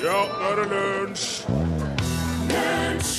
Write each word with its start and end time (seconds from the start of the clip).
Ja, 0.00 0.20
nå 0.40 0.48
er 0.48 0.54
det 0.56 0.68
lunsj! 0.70 1.42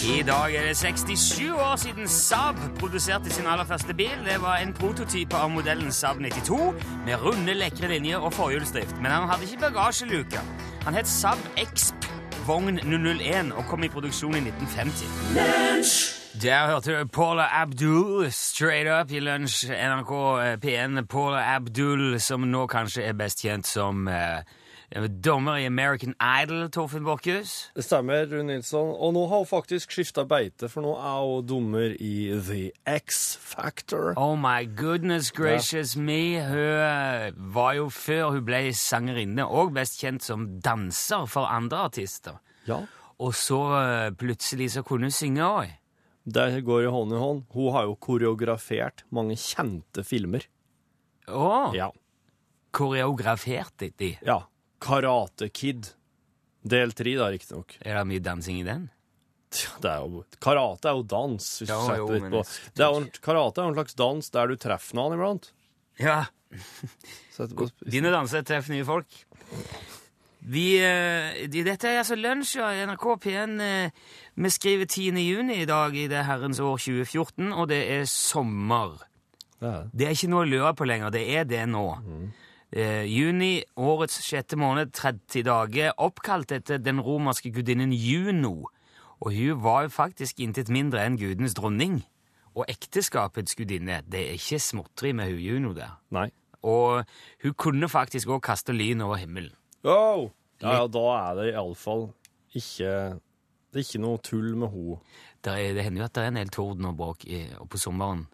I 0.06 0.22
dag 0.26 0.56
er 0.56 0.64
det 0.68 0.78
67 0.78 1.52
år 1.54 1.76
siden 1.76 2.08
Saab 2.08 2.56
produserte 2.80 3.30
sin 3.30 3.48
aller 3.48 3.66
første 3.66 3.94
bil. 3.94 4.18
Det 4.26 4.42
var 4.42 4.56
en 4.58 4.74
prototype 4.74 5.36
av 5.38 5.50
modellen 5.54 5.92
Saab 5.92 6.16
92 6.22 6.74
med 7.06 7.22
runde, 7.22 7.54
lekre 7.54 7.88
linjer 7.88 8.18
og 8.18 8.34
forhjulsdrift. 8.34 8.96
Men 8.98 9.12
han 9.12 9.30
hadde 9.30 9.44
ikke 9.44 9.60
bagasjeluke. 9.62 10.42
Han 10.86 10.98
het 10.98 11.08
Saab 11.08 11.38
Exp 11.58 12.08
vogn 12.48 12.80
001 12.80 13.54
og 13.54 13.66
kom 13.70 13.84
i 13.84 13.90
produksjon 13.90 14.36
i 14.36 14.42
1950. 14.42 15.06
Der 16.42 16.66
hørte 16.68 17.00
du 17.00 17.08
Paula 17.08 17.46
Abdul 17.62 18.32
straight 18.32 18.90
up 19.02 19.12
i 19.12 19.20
lunsj. 19.20 19.70
NRK 19.70 20.14
P1 20.66 21.06
Paula 21.06 21.46
Abdul, 21.56 22.20
som 22.20 22.42
nå 22.42 22.66
kanskje 22.68 23.06
er 23.06 23.14
best 23.14 23.46
kjent 23.46 23.70
som 23.70 24.08
eh, 24.08 24.42
dommer 25.24 25.56
i 25.62 25.66
American 25.66 26.16
Idol, 26.20 26.70
Torfinn 26.70 27.06
Borchhus. 27.06 27.72
Det 27.76 27.84
stemmer, 27.84 28.26
Rune 28.28 28.44
Nilsson. 28.50 28.92
Og 28.92 29.14
nå 29.16 29.24
har 29.32 29.38
hun 29.38 29.48
faktisk 29.48 29.92
skifta 29.96 30.26
beite, 30.28 30.68
for 30.70 30.84
nå 30.84 30.96
er 31.00 31.22
hun 31.24 31.46
dommer 31.48 31.96
i 31.96 32.32
The 32.36 32.72
X 33.00 33.38
Factor. 33.40 34.14
Oh 34.20 34.36
my 34.36 34.66
goodness 34.66 35.32
gracious 35.32 35.96
me. 35.96 36.42
Hun 36.44 37.40
var 37.56 37.78
jo 37.80 37.88
før 37.90 38.34
hun 38.36 38.46
ble 38.46 38.74
sangerinne, 38.76 39.48
og 39.48 39.74
best 39.80 40.02
kjent 40.02 40.28
som 40.28 40.60
danser 40.60 41.26
for 41.26 41.48
andre 41.48 41.86
artister. 41.88 42.42
Ja. 42.68 42.84
Og 43.22 43.36
så 43.38 43.62
eh, 43.78 44.12
plutselig 44.18 44.74
så 44.76 44.84
kunne 44.84 45.08
hun 45.08 45.16
synge 45.16 45.46
òg. 45.46 45.72
Det 46.26 46.66
går 46.66 46.84
i 46.86 46.92
hånd 46.92 47.16
i 47.16 47.18
hånd. 47.22 47.44
Hun 47.56 47.74
har 47.74 47.88
jo 47.88 47.96
koreografert 47.96 49.06
mange 49.10 49.40
kjente 49.40 50.04
filmer. 50.06 50.46
Å! 51.32 51.72
Ja. 51.78 51.92
Koreografert 52.76 53.80
de. 53.80 54.18
ja. 54.20 54.42
Karate 54.82 55.48
Kid. 55.54 55.92
Del 56.62 56.92
tre, 56.98 57.14
da, 57.18 57.30
riktignok. 57.34 57.78
Er 57.82 57.98
det 58.00 58.08
mye 58.10 58.22
dansing 58.26 58.60
i 58.62 58.66
den? 58.68 58.90
Tja, 59.52 59.72
Det 59.84 59.90
er 59.92 60.04
jo, 60.06 60.22
karate 60.40 60.88
er 60.92 60.96
jo 61.00 61.04
dans. 61.12 61.48
Hvis 61.62 61.70
Ja, 61.70 61.76
du 61.80 61.88
setter 61.88 61.98
jo, 61.98 62.10
litt 62.14 62.30
på. 62.32 62.44
Det 62.78 62.86
er 62.86 62.94
jo, 62.94 63.02
karate 63.26 63.60
er 63.62 63.66
jo 63.66 63.72
en 63.74 63.80
slags 63.80 63.98
dans 64.00 64.30
der 64.36 64.48
du 64.48 64.56
treffer 64.62 64.96
noen 65.00 65.18
iblant. 65.18 65.50
Ja. 66.00 66.20
Danser, 67.42 67.72
Begynn 67.88 68.06
å 68.06 68.12
danse, 68.14 68.42
treff 68.46 68.68
nye 68.70 68.86
folk. 68.86 69.08
Vi, 70.42 70.66
eh, 70.82 71.48
de, 71.50 71.64
dette 71.66 71.90
er 71.90 72.00
altså 72.02 72.16
lunsj 72.18 72.56
av 72.62 72.78
NRK 72.90 73.06
P1. 73.24 73.56
eh, 73.62 73.92
Vi 74.38 74.50
skriver 74.54 74.86
10. 74.90 75.18
juni 75.22 75.60
i 75.62 75.66
dag 75.70 75.96
i 75.98 76.08
det 76.12 76.24
herrens 76.28 76.60
år 76.62 76.78
2014, 76.82 77.52
og 77.54 77.68
det 77.72 77.82
er 77.98 78.06
sommer. 78.10 78.96
Det 79.62 79.70
er 79.74 79.90
det. 79.94 80.08
Er 80.08 80.16
ikke 80.16 80.30
noe 80.34 80.46
å 80.46 80.50
lure 80.50 80.74
på 80.78 80.86
lenger, 80.90 81.12
det 81.14 81.26
er 81.36 81.46
det 81.50 81.66
nå. 81.70 81.84
Eh, 82.72 83.04
juni, 83.04 83.64
årets 83.76 84.22
sjette 84.24 84.56
måned, 84.56 84.94
30 84.96 85.44
dager, 85.44 85.92
oppkalt 86.00 86.54
etter 86.56 86.80
den 86.80 87.02
romerske 87.04 87.52
gudinnen 87.52 87.92
Juno. 87.92 88.70
Og 89.20 89.36
hun 89.36 89.60
var 89.64 89.84
jo 89.86 89.92
faktisk 89.92 90.40
intet 90.40 90.72
mindre 90.72 91.04
enn 91.04 91.20
gudenes 91.20 91.56
dronning. 91.58 92.00
Og 92.56 92.66
ekteskapets 92.72 93.56
gudinne. 93.60 94.02
Det 94.08 94.24
er 94.24 94.40
ikke 94.40 94.60
småtteri 94.64 95.12
med 95.16 95.34
hun 95.34 95.44
Juno 95.44 95.74
der. 95.76 95.98
Nei. 96.16 96.30
Og 96.64 97.04
hun 97.44 97.58
kunne 97.60 97.90
faktisk 97.92 98.32
òg 98.32 98.42
kaste 98.46 98.76
lyn 98.76 99.04
over 99.04 99.20
himmelen. 99.20 99.54
Oh! 99.84 100.30
Ja, 100.62 100.78
ja, 100.78 100.88
da 100.94 101.06
er 101.18 101.38
det 101.40 101.46
iallfall 101.56 102.12
ikke 102.54 102.90
Det 103.72 103.80
er 103.80 103.86
ikke 103.86 104.02
noe 104.04 104.20
tull 104.22 104.52
med 104.60 104.70
henne. 104.70 104.98
Er, 105.42 105.72
det 105.74 105.86
hender 105.88 106.04
jo 106.04 106.06
at 106.06 106.14
det 106.14 106.24
er 106.24 106.30
en 106.30 106.38
del 106.38 106.52
torden 106.54 106.90
og 106.90 106.98
bråk 107.00 107.24
i, 107.26 107.46
og 107.58 107.70
på 107.72 107.80
sommeren 107.82 108.28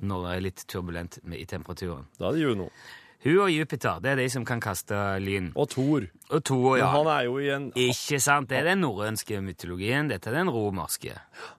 når 0.00 0.24
det 0.24 0.30
er 0.32 0.42
litt 0.42 0.62
turbulent 0.68 1.18
med, 1.22 1.38
i 1.38 1.46
temperaturen. 1.48 2.08
Da 2.18 2.28
er 2.28 2.36
det 2.36 2.42
Juno. 2.42 2.66
Hun 3.24 3.40
og 3.42 3.50
Jupiter 3.50 3.98
det 4.02 4.12
er 4.12 4.20
de 4.20 4.28
som 4.30 4.44
kan 4.46 4.60
kaste 4.62 4.94
lyn. 5.22 5.50
Og 5.58 5.66
Thor. 5.72 6.06
Og 6.30 6.42
Thor, 6.46 6.76
ja. 6.78 6.86
Men 6.86 6.94
han 6.94 7.08
er 7.16 7.24
jo 7.26 7.38
i 7.42 7.48
en 7.50 7.66
Ikke 7.74 8.20
sant? 8.22 8.50
Det 8.50 8.60
er 8.60 8.68
den 8.70 8.84
norrønske 8.84 9.40
mytologien. 9.42 10.10
Dette 10.12 10.30
er 10.30 10.38
den 10.38 10.52
romerske. 10.54 11.16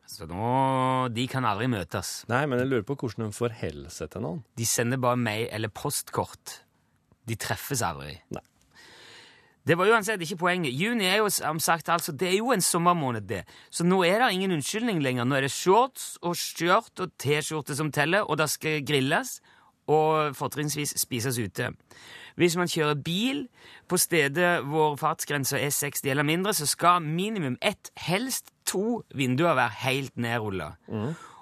Så 0.08 0.28
nå, 0.30 1.10
De 1.12 1.28
kan 1.28 1.48
aldri 1.48 1.68
møtes. 1.72 2.24
Nei, 2.32 2.46
men 2.48 2.64
jeg 2.64 2.72
lurer 2.72 2.88
på 2.88 2.96
hvordan 3.02 3.28
de 3.28 3.36
forholder 3.36 3.92
seg 3.92 4.14
til 4.14 4.24
noen. 4.24 4.44
De 4.56 4.68
sender 4.68 5.02
bare 5.04 5.20
mail 5.20 5.50
eller 5.52 5.74
postkort. 5.74 6.62
De 7.28 7.36
treffes 7.36 7.84
aldri. 7.86 8.16
Nei. 8.32 8.46
Det 9.68 9.76
var 9.78 9.92
uansett 9.92 10.22
ikke 10.24 10.40
poenget. 10.40 10.74
Juni 10.74 11.06
er 11.06 11.20
jo 11.20 11.28
som 11.30 11.60
sagt 11.62 11.92
altså, 11.94 12.16
det 12.16 12.32
er 12.32 12.38
jo 12.40 12.54
en 12.56 12.64
sommermåned, 12.64 13.28
det. 13.30 13.44
Så 13.70 13.84
nå 13.86 14.00
er 14.08 14.24
det 14.24 14.32
ingen 14.34 14.56
unnskyldning 14.56 15.04
lenger. 15.04 15.28
Nå 15.28 15.38
er 15.38 15.46
det 15.46 15.52
shorts 15.54 16.16
og 16.24 16.40
skjørt 16.40 17.04
og 17.04 17.12
T-skjorte 17.22 17.76
som 17.78 17.92
teller, 17.94 18.24
og 18.26 18.40
det 18.40 18.48
skal 18.50 18.80
grilles 18.88 19.36
og 19.90 20.36
fortrinnsvis 20.38 20.94
spises 21.02 21.40
ute. 21.42 21.72
Hvis 22.40 22.56
man 22.58 22.70
kjører 22.72 23.00
bil 23.04 23.48
på 23.90 23.98
stedet 24.00 24.52
hvor 24.70 24.96
fartsgrensa 25.00 25.60
er 25.60 25.74
60 25.76 26.06
eller 26.14 26.24
mindre, 26.28 26.54
så 26.54 26.68
skal 26.70 27.02
minimum 27.04 27.58
ett, 27.62 27.92
helst 27.98 28.54
to 28.70 29.02
vinduer 29.16 29.58
være 29.58 29.76
helt 29.84 30.16
nedrulla. 30.18 30.72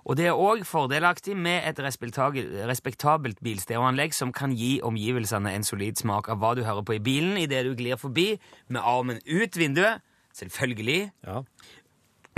Og 0.08 0.16
det 0.16 0.30
er 0.30 0.40
òg 0.40 0.64
fordelaktig 0.64 1.36
med 1.36 1.66
et 1.68 1.80
respektabelt, 1.84 3.42
bilstereoanlegg 3.44 4.16
som 4.16 4.32
kan 4.34 4.54
gi 4.56 4.78
omgivelsene 4.82 5.52
en 5.52 5.68
solid 5.68 6.00
smak 6.00 6.30
av 6.32 6.40
hva 6.40 6.54
du 6.56 6.64
hører 6.64 6.86
på 6.88 6.96
i 6.96 7.04
bilen 7.04 7.36
idet 7.42 7.66
du 7.68 7.74
glir 7.76 8.00
forbi 8.00 8.38
med 8.72 8.80
armen 8.82 9.20
ut 9.28 9.60
vinduet. 9.60 10.00
Selvfølgelig. 10.38 11.12
Ja. 11.28 11.44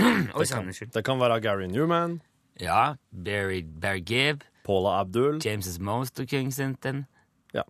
Det 0.00 0.46
kan, 0.48 0.68
det 0.94 1.00
kan 1.04 1.20
være 1.20 1.40
Gary 1.44 1.66
Newman, 1.68 2.22
Ja, 2.60 2.94
Barry, 3.12 3.62
Barry 3.80 4.00
Gibb, 4.04 4.42
Paula 4.64 5.00
Abdul 5.00 5.40
James' 5.44 5.80
Mosterkingsenten. 5.80 7.06
Ja. 7.54 7.62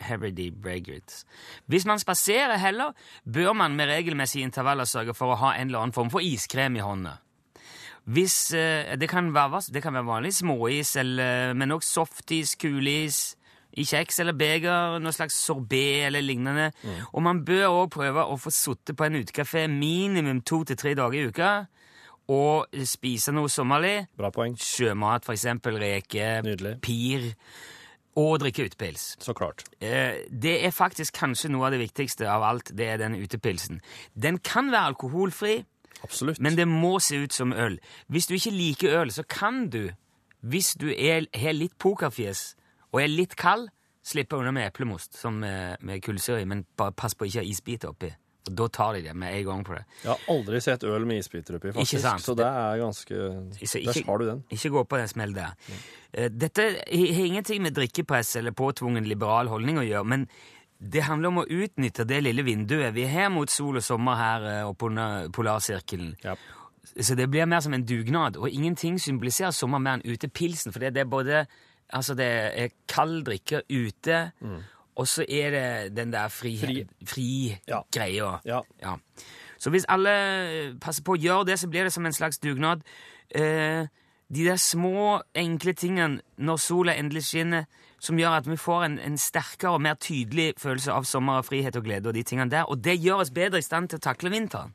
Harry 0.00 0.30
D. 0.30 0.50
Braggart. 0.50 1.24
Hvis 1.66 1.86
man 1.86 1.98
spaserer 1.98 2.56
heller, 2.56 2.92
bør 3.24 3.52
man 3.52 3.76
med 3.76 3.86
regelmessige 3.86 4.44
intervaller 4.44 4.84
sørge 4.84 5.14
for 5.14 5.34
å 5.34 5.40
ha 5.40 5.54
en 5.56 5.68
eller 5.68 5.84
annen 5.84 5.96
form 5.96 6.10
for 6.10 6.24
iskrem 6.24 6.76
i 6.76 6.84
hånda. 6.84 7.18
Hvis, 8.10 8.54
eh, 8.54 8.96
det, 8.98 9.08
kan 9.08 9.34
være, 9.34 9.60
det 9.72 9.82
kan 9.82 9.94
være 9.94 10.06
vanlig 10.06 10.34
småis, 10.34 10.96
eller, 10.96 11.52
men 11.54 11.70
også 11.70 11.92
softis, 12.00 12.56
kuleis, 12.56 13.36
i 13.78 13.84
kjeks 13.86 14.18
eller 14.22 14.34
beger, 14.34 14.98
noe 14.98 15.14
slags 15.14 15.36
sorbet 15.46 16.06
eller 16.08 16.24
lignende. 16.24 16.70
Og 17.12 17.22
man 17.22 17.44
bør 17.46 17.68
også 17.68 17.92
prøve 17.94 18.24
å 18.26 18.38
få 18.40 18.50
sittet 18.50 18.98
på 18.98 19.06
en 19.06 19.20
utekafé 19.20 19.66
minimum 19.70 20.40
to 20.42 20.64
til 20.66 20.78
tre 20.80 20.94
dager 20.98 21.20
i 21.20 21.28
uka, 21.30 21.52
og 22.30 22.70
spise 22.86 23.32
noe 23.34 23.50
sommerlig. 23.50 24.06
Bra 24.18 24.30
poeng. 24.34 24.54
Sjømat, 24.60 25.26
eksempel 25.32 25.78
reker, 25.82 26.44
Nydelig. 26.46 26.76
pir, 26.84 27.30
og 28.20 28.40
drikke 28.42 28.66
utepils. 28.68 29.16
Så 29.22 29.34
klart. 29.34 29.64
Eh, 29.80 30.26
Det 30.30 30.56
er 30.64 30.70
faktisk 30.74 31.14
kanskje 31.18 31.50
noe 31.50 31.66
av 31.66 31.72
det 31.74 31.80
viktigste 31.82 32.28
av 32.28 32.42
alt, 32.42 32.72
det 32.76 32.86
er 32.88 32.96
den 32.98 33.14
utepilsen. 33.18 33.80
Den 34.18 34.38
kan 34.38 34.70
være 34.70 34.92
alkoholfri, 34.94 35.64
Absolutt. 36.02 36.40
men 36.40 36.56
det 36.56 36.66
må 36.68 36.98
se 37.00 37.16
ut 37.24 37.32
som 37.32 37.52
øl. 37.52 37.78
Hvis 38.10 38.26
du 38.26 38.34
ikke 38.34 38.50
liker 38.54 39.00
øl, 39.02 39.10
så 39.10 39.22
kan 39.28 39.68
du, 39.70 39.90
hvis 40.42 40.74
du 40.80 40.88
har 40.88 41.52
litt 41.52 41.78
pokerfjes 41.78 42.54
og 42.92 43.02
er 43.02 43.08
litt 43.08 43.36
kald, 43.36 43.68
slippe 44.02 44.32
unna 44.36 44.50
med 44.50 44.66
eplemost 44.66 45.14
som 45.20 45.34
med, 45.40 45.76
med 45.82 46.00
kullsyre 46.02 46.40
i, 46.42 46.44
men 46.48 46.64
bare 46.76 46.92
pass 46.92 47.14
på 47.14 47.26
ikke 47.28 47.40
å 47.40 47.44
ha 47.44 47.48
isbit 47.50 47.84
oppi. 47.84 48.08
Og 48.48 48.54
da 48.56 48.66
tar 48.72 48.96
de 48.96 49.02
det 49.04 49.12
med 49.20 49.34
en 49.36 49.44
gang 49.44 49.64
på 49.66 49.74
det. 49.76 49.82
Jeg 50.02 50.10
har 50.10 50.22
aldri 50.32 50.60
sett 50.64 50.84
øl 50.88 51.04
med 51.08 51.20
isbiter 51.20 51.58
oppi, 51.58 51.72
faktisk. 51.74 51.98
Ikke 51.98 52.04
sant? 52.06 52.24
Så 52.24 52.34
det 52.38 52.46
er 52.46 52.78
ganske 52.80 53.18
ikke, 53.60 53.82
Der 53.84 54.06
har 54.06 54.22
du 54.22 54.24
den. 54.30 54.44
Ikke 54.50 54.70
gå 54.76 54.84
på 54.84 55.00
den 55.00 55.10
smell 55.12 55.34
der. 55.36 55.58
Ja. 55.68 56.28
Dette 56.32 56.62
har 56.62 57.26
ingenting 57.26 57.62
med 57.62 57.76
drikkepress 57.76 58.36
eller 58.40 58.56
påtvungen 58.56 59.04
liberal 59.06 59.52
holdning 59.52 59.78
å 59.78 59.84
gjøre, 59.86 60.08
men 60.08 60.26
det 60.80 61.04
handler 61.04 61.28
om 61.28 61.42
å 61.42 61.44
utnytte 61.44 62.06
det 62.08 62.22
lille 62.24 62.42
vinduet 62.46 62.94
vi 62.96 63.04
har 63.10 63.28
mot 63.32 63.50
sol 63.52 63.76
og 63.76 63.84
sommer 63.84 64.16
her 64.16 64.46
eh, 64.48 64.68
oppe 64.68 64.88
under 64.88 65.28
polarsirkelen. 65.36 66.14
Ja. 66.24 66.34
Så 66.96 67.14
det 67.14 67.28
blir 67.30 67.46
mer 67.46 67.60
som 67.60 67.76
en 67.76 67.84
dugnad, 67.86 68.38
og 68.40 68.48
ingenting 68.48 68.96
symboliserer 68.98 69.52
sommer 69.54 69.82
mer 69.82 69.98
enn 69.98 70.06
utepilsen, 70.08 70.72
for 70.72 70.80
det 70.80 70.96
er 70.96 71.10
både 71.10 71.44
Altså, 71.90 72.14
det 72.14 72.26
er 72.54 72.68
kald 72.86 73.24
drikke 73.26 73.64
ute, 73.66 74.18
og 75.00 75.08
så 75.08 75.24
er 75.24 75.54
det 75.54 75.96
den 75.96 76.12
der 76.12 76.28
fri, 76.28 76.58
Fri. 77.08 77.56
Ja. 77.68 77.80
Ja. 78.44 78.60
Ja. 78.82 78.96
Så 79.58 79.70
hvis 79.72 79.88
alle 79.88 80.12
passer 80.80 81.04
på 81.04 81.16
å 81.16 81.20
gjøre 81.20 81.48
det, 81.48 81.58
så 81.60 81.68
blir 81.72 81.88
det 81.88 81.92
som 81.92 82.06
en 82.06 82.16
slags 82.16 82.38
dugnad. 82.38 82.84
Eh, 83.30 83.88
de 84.30 84.44
der 84.44 84.56
små, 84.60 85.20
enkle 85.34 85.72
tingene 85.72 86.20
når 86.36 86.60
sola 86.62 86.94
endelig 86.96 87.24
skinner, 87.30 87.64
som 88.00 88.18
gjør 88.18 88.38
at 88.38 88.48
vi 88.48 88.56
får 88.56 88.84
en, 88.84 88.98
en 88.98 89.16
sterkere 89.18 89.74
og 89.76 89.82
mer 89.84 89.96
tydelig 90.00 90.54
følelse 90.60 90.92
av 90.92 91.08
sommer 91.08 91.40
og 91.40 91.48
frihet 91.48 91.76
og 91.76 91.84
glede, 91.84 92.08
og 92.08 92.16
de 92.16 92.24
tingene 92.24 92.50
der, 92.50 92.68
og 92.68 92.84
det 92.84 92.96
gjør 93.00 93.24
oss 93.24 93.32
bedre 93.34 93.60
i 93.60 93.64
stand 93.64 93.90
til 93.90 94.00
å 94.00 94.04
takle 94.04 94.32
vinteren. 94.32 94.72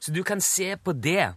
Så 0.00 0.14
du 0.14 0.22
kan 0.26 0.40
se 0.40 0.74
på 0.76 0.92
det, 0.92 1.32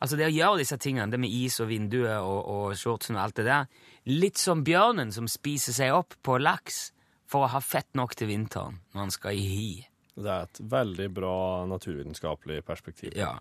altså 0.00 0.18
det 0.18 0.26
å 0.30 0.34
gjøre 0.34 0.62
disse 0.62 0.78
tingene, 0.82 1.10
det 1.12 1.20
med 1.22 1.30
is 1.30 1.60
og 1.62 1.70
vinduet 1.70 2.18
og, 2.18 2.40
og 2.54 2.74
shortsen 2.78 3.18
og 3.18 3.22
alt 3.26 3.38
det 3.38 3.46
der, 3.46 3.70
litt 4.10 4.40
som 4.40 4.64
bjørnen 4.66 5.14
som 5.14 5.30
spiser 5.30 5.76
seg 5.76 5.94
opp 5.94 6.18
på 6.24 6.40
laks 6.42 6.88
for 7.32 7.46
å 7.46 7.52
ha 7.54 7.62
fett 7.64 7.90
nok 7.98 8.14
til 8.18 8.30
vinteren 8.30 8.78
når 8.92 9.06
han 9.06 9.14
skal 9.14 9.38
i 9.38 9.46
hi. 9.48 9.72
Det 10.12 10.28
er 10.28 10.44
et 10.44 10.60
veldig 10.72 11.08
bra 11.16 11.36
naturvitenskapelig 11.70 12.60
perspektiv. 12.68 13.16
Ja. 13.16 13.38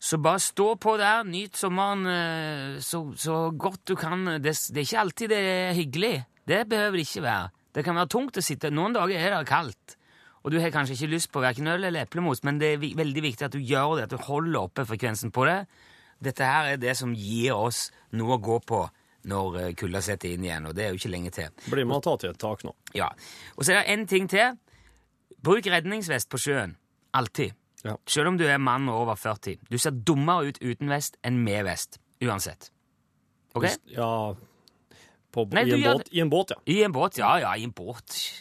Så 0.00 0.20
bare 0.22 0.40
stå 0.40 0.70
på 0.80 0.94
der, 0.96 1.26
nyt 1.26 1.58
sommeren 1.58 2.06
eh, 2.08 2.80
så, 2.84 3.02
så 3.18 3.48
godt 3.50 3.82
du 3.90 3.96
kan. 3.98 4.24
Det, 4.38 4.54
det 4.72 4.80
er 4.80 4.86
ikke 4.86 5.02
alltid 5.02 5.32
det 5.34 5.40
er 5.42 5.76
hyggelig. 5.76 6.14
Det 6.48 6.62
behøver 6.70 6.96
det 6.96 7.06
ikke 7.08 7.24
være. 7.26 7.50
Det 7.74 7.84
kan 7.84 7.98
være 7.98 8.12
tungt 8.14 8.38
å 8.40 8.44
sitte. 8.44 8.72
Noen 8.72 8.96
dager 8.96 9.20
er 9.20 9.36
det 9.36 9.50
kaldt. 9.50 9.96
og 10.42 10.52
du 10.54 10.60
har 10.62 10.70
kanskje 10.70 10.94
ikke 10.94 11.12
lyst 11.12 11.32
på 11.34 11.42
hverken 11.42 11.66
øl 11.68 11.84
eller 11.84 12.06
eplemos, 12.06 12.40
men 12.46 12.60
det 12.60 12.72
er 12.72 12.84
veldig 12.96 13.22
viktig 13.22 13.44
at 13.44 13.52
du 13.52 13.58
gjør 13.58 13.96
det, 13.98 14.04
at 14.06 14.14
du 14.14 14.22
holder 14.22 14.60
oppe 14.60 14.86
frekvensen 14.86 15.30
på 15.34 15.44
det. 15.44 15.66
Dette 16.24 16.46
her 16.46 16.72
er 16.72 16.78
det 16.80 16.96
som 16.96 17.12
gir 17.12 17.58
oss 17.58 17.90
noe 18.16 18.38
å 18.38 18.42
gå 18.42 18.56
på 18.64 18.86
når 19.28 19.60
eh, 19.62 19.70
kulda 19.78 20.02
setter 20.04 20.34
inn 20.34 20.46
igjen, 20.46 20.66
og 20.70 20.76
det 20.76 20.86
er 20.86 20.92
jo 20.92 21.00
ikke 21.00 21.12
lenge 21.12 21.32
til. 21.36 21.52
Blir 21.68 21.86
med 21.88 22.00
og 22.00 22.04
ta 22.06 22.16
til 22.22 22.32
et 22.32 22.40
tak 22.40 22.64
nå. 22.66 22.74
Ja. 22.96 23.10
Og 23.56 23.64
så 23.64 23.74
er 23.74 23.82
det 23.82 23.94
en 23.94 24.06
ting 24.10 24.28
til. 24.32 24.58
Bruk 25.44 25.68
redningsvest 25.70 26.30
på 26.32 26.40
sjøen. 26.42 26.76
Alltid. 27.14 27.54
Ja. 27.86 27.94
Selv 28.10 28.32
om 28.32 28.38
du 28.40 28.44
er 28.48 28.58
mann 28.58 28.88
over 28.90 29.14
40. 29.14 29.60
Du 29.70 29.78
ser 29.78 29.94
dummere 29.94 30.50
ut 30.50 30.62
uten 30.64 30.90
vest 30.90 31.20
enn 31.22 31.38
med 31.44 31.64
vest. 31.68 32.00
Uansett. 32.24 32.72
Ok? 33.54 33.70
Ja 33.94 34.34
på, 35.38 35.44
Nei, 35.52 35.66
i, 35.68 35.74
en 35.76 35.82
gjør 35.82 35.98
båt, 35.98 36.08
I 36.10 36.22
en 36.22 36.30
båt, 36.30 36.50
ja. 36.50 36.56
I 36.66 36.82
en 36.84 36.92
båt? 36.92 37.18
Ja, 37.18 37.38
ja, 37.38 37.54
i 37.56 37.64
en 37.64 37.72
båt. 37.72 38.38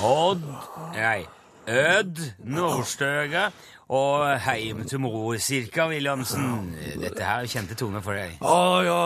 Odd 0.00 0.42
Nei, 1.00 1.24
Ød 1.68 2.18
Nordstøga 2.44 3.48
og 3.88 4.40
Heim 4.40 4.84
til 4.84 5.00
moro, 5.00 5.38
Sirka 5.38 5.88
Williamsen. 5.88 6.74
Dette 7.00 7.24
her 7.24 7.40
er 7.40 7.48
kjente 7.50 7.74
toner 7.74 8.02
for 8.04 8.14
deg. 8.14 8.36
Ah, 8.44 8.84
ja, 8.84 8.98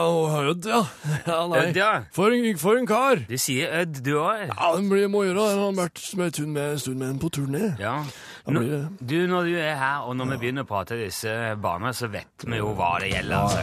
Ødd, 0.51 0.67
ja. 0.69 0.81
ja 1.29 1.39
nei. 1.47 1.61
Ødd, 1.69 1.79
ja. 1.79 1.89
For, 2.13 2.35
en, 2.35 2.57
for 2.59 2.77
en 2.77 2.87
kar. 2.87 3.23
Du 3.29 3.37
sier 3.37 3.81
Ød, 3.81 4.03
du 4.05 4.11
òg? 4.19 4.43
Ja, 4.51 4.75
det 4.75 4.89
blir 4.91 5.07
må 5.09 5.23
gjøre. 5.23 5.47
Han 5.55 5.63
har 5.63 5.79
vært 5.79 6.03
med, 6.17 6.39
med 6.47 6.71
en 6.75 6.79
stund 6.79 7.01
med 7.01 7.09
en 7.09 7.19
på 7.23 7.31
turné. 7.33 7.73
Ja. 7.79 7.97
Nå, 8.45 8.61
du, 8.99 9.17
når 9.27 9.49
du 9.49 9.57
er 9.57 9.75
her, 9.79 10.05
og 10.05 10.19
når 10.19 10.35
vi 10.35 10.41
begynner 10.43 10.67
å 10.67 10.69
prate 10.69 10.99
disse 11.01 11.33
barna, 11.61 11.95
så 11.95 12.11
vet 12.13 12.45
vi 12.45 12.61
jo 12.61 12.75
hva 12.77 12.97
det 13.01 13.15
gjelder. 13.15 13.37
Altså. 13.41 13.61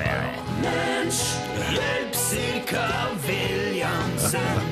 Hjelp 1.71 2.23
Sirka 2.27 2.87
Williamsen 3.29 4.72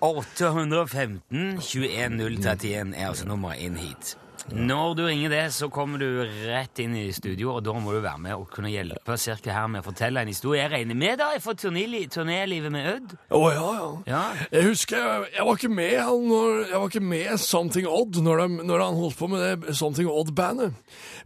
815 0.00 1.22
21 1.30 2.18
031 2.18 2.94
er 2.96 3.08
altså 3.08 3.28
nummeret 3.28 3.62
inn 3.66 3.76
hit. 3.76 4.16
Når 4.48 4.94
du 4.96 5.02
ringer 5.04 5.28
det, 5.32 5.42
så 5.52 5.68
kommer 5.72 6.00
du 6.00 6.06
rett 6.48 6.80
inn 6.80 6.94
i 6.96 7.08
studio, 7.12 7.50
og 7.58 7.64
da 7.66 7.74
må 7.76 7.92
du 7.92 7.98
være 8.00 8.20
med 8.22 8.34
og 8.38 8.46
kunne 8.52 8.70
hjelpe 8.72 9.16
cirka 9.20 9.52
her 9.52 9.66
med 9.68 9.82
å 9.82 9.88
fortelle 9.90 10.22
en 10.24 10.30
historie. 10.30 10.62
Jeg 10.62 10.72
regner 10.72 10.96
med 10.96 11.18
deg 11.20 11.42
fra 11.44 11.52
turnélivet 11.58 12.72
med 12.72 12.88
Ødd? 12.94 13.14
Å 13.36 13.40
ja, 13.52 13.66
ja. 13.76 13.88
Ja. 14.08 14.22
Jeg 14.54 14.70
husker 14.70 14.96
jeg, 15.02 15.26
jeg 15.36 15.46
var 15.48 15.60
ikke 15.60 15.72
med 15.72 15.94
han 15.98 16.24
når, 16.28 16.62
Jeg 16.68 16.80
var 16.80 16.88
ikke 16.88 17.04
med 17.04 17.42
Something 17.42 17.88
Odd 17.88 18.20
når, 18.24 18.40
de, 18.42 18.66
når 18.70 18.84
han 18.86 18.98
holdt 19.02 19.18
på 19.18 19.28
med 19.32 19.44
det 19.44 19.76
Something 19.76 20.08
Odd-bandet. 20.08 20.72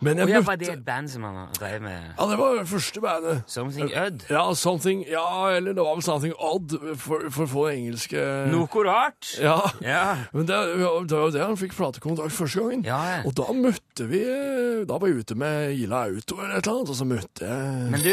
Men 0.03 0.19
jeg 0.19 0.27
Og 0.27 0.35
ja, 0.35 0.43
var 0.49 0.59
det 0.59 0.73
et 0.73 0.85
band 0.87 1.13
som 1.13 1.27
han 1.29 1.55
drev 1.59 1.79
med? 1.85 2.11
Ja, 2.19 2.27
det 2.33 2.39
var 2.41 2.59
det 2.59 2.67
første 2.73 3.05
bandet. 3.05 3.43
Something 3.47 3.95
Odd? 4.03 4.27
Ja, 4.33 4.45
Something 4.59 5.07
Ja, 5.11 5.29
eller 5.55 5.77
det 5.79 5.87
var 5.87 5.95
vel 5.99 6.07
Something 6.07 6.35
Odd, 6.39 6.75
for, 6.99 7.29
for 7.31 7.51
få 7.51 7.69
engelske 7.73 8.27
Noe 8.51 8.87
rart? 8.89 9.37
Ja. 9.39 9.61
Ja. 9.85 10.05
Men 10.35 10.49
det, 10.49 10.59
det 10.59 11.17
var 11.17 11.29
jo 11.29 11.35
det 11.35 11.47
han 11.47 11.59
fikk 11.61 11.77
platekontakt 11.79 12.35
første 12.35 12.63
gangen. 12.65 12.85
Ja, 12.87 12.99
ja. 13.07 13.12
Og 13.27 13.35
da 13.39 13.47
møtte 13.57 14.07
vi 14.11 14.21
Da 14.89 14.97
var 14.99 15.07
jeg 15.11 15.23
ute 15.25 15.35
med 15.39 15.73
Ila 15.77 16.01
Auto 16.09 16.39
eller 16.41 16.57
et 16.59 16.67
eller 16.67 16.79
annet, 16.79 16.91
og 16.95 16.97
så 16.99 17.07
møtte 17.09 17.47
jeg 17.49 17.91
Men 17.93 18.01
du, 18.05 18.11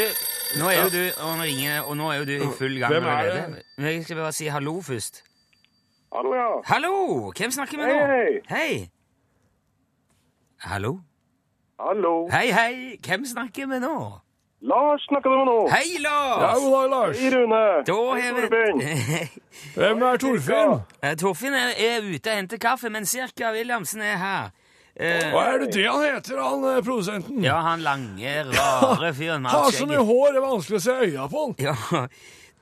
nå 0.59 0.69
er 0.69 0.79
jo 0.83 0.89
du 0.93 1.01
og 1.23 1.33
nå, 1.39 1.43
ringer, 1.47 1.81
og 1.87 1.97
nå 1.97 2.11
er 2.13 2.21
jo 2.21 2.27
du 2.29 2.35
i 2.37 2.51
full 2.59 2.77
gang 2.81 2.93
Hvem 2.93 3.09
er 3.13 3.31
det? 3.33 3.63
Men 3.77 3.91
Jeg 3.93 4.03
skal 4.05 4.21
bare 4.23 4.31
si 4.35 4.47
hallo 4.51 4.75
først. 4.81 5.23
Hallo, 6.15 6.31
ja. 6.33 6.47
Hallo! 6.65 6.93
Hvem 7.37 7.51
snakker 7.53 7.77
vi 7.77 7.85
nå? 7.85 7.99
Hei, 8.13 8.39
hei. 8.49 8.89
Hallo? 10.65 10.99
Hallo. 11.79 12.27
Hei, 12.31 12.47
hei! 12.51 12.97
Hvem 13.05 13.25
snakker 13.25 13.67
vi 13.69 13.77
nå? 13.79 13.93
Lars 14.61 15.05
snakker 15.07 15.31
du 15.31 15.35
med 15.39 15.45
nå. 15.47 15.59
Hei, 15.71 15.85
Ja, 16.03 16.09
Lars! 16.09 16.59
god 16.59 16.71
dag, 16.73 16.89
Lars. 16.91 17.19
Hei, 17.19 17.29
Rune. 17.35 17.59
Da 17.87 17.93
Hei, 18.11 18.21
har 18.25 18.33
vi 18.33 18.41
Torfinn. 18.41 18.81
Hvem 19.77 20.01
er 20.09 20.17
Torfinn? 20.19 20.73
Eh, 21.01 21.13
Torfinn 21.21 21.55
er, 21.55 21.69
er 21.79 22.09
ute 22.09 22.33
og 22.33 22.35
henter 22.41 22.59
kaffe, 22.59 22.89
men 22.91 23.05
Cirka 23.07 23.53
Williamsen 23.55 24.01
er 24.03 24.17
her. 24.19 24.49
Eh, 24.99 25.29
Hva 25.31 25.45
er 25.53 25.61
det 25.63 25.69
det 25.77 25.85
han 25.87 26.01
heter, 26.03 26.39
han 26.43 26.63
eh, 26.73 26.81
produsenten? 26.83 27.37
ja, 27.45 27.55
han 27.63 27.79
lange, 27.85 28.33
rare 28.51 29.13
fyren 29.19 29.45
Har 29.47 29.71
så 29.71 29.85
mye 29.87 30.01
hår, 30.03 30.33
det 30.35 30.41
er 30.41 30.43
vanskelig 30.43 30.79
å 30.81 30.83
se 30.83 30.95
øya 31.07 31.27
på 31.31 31.43
han. 31.45 31.53
Ja, 31.63 31.75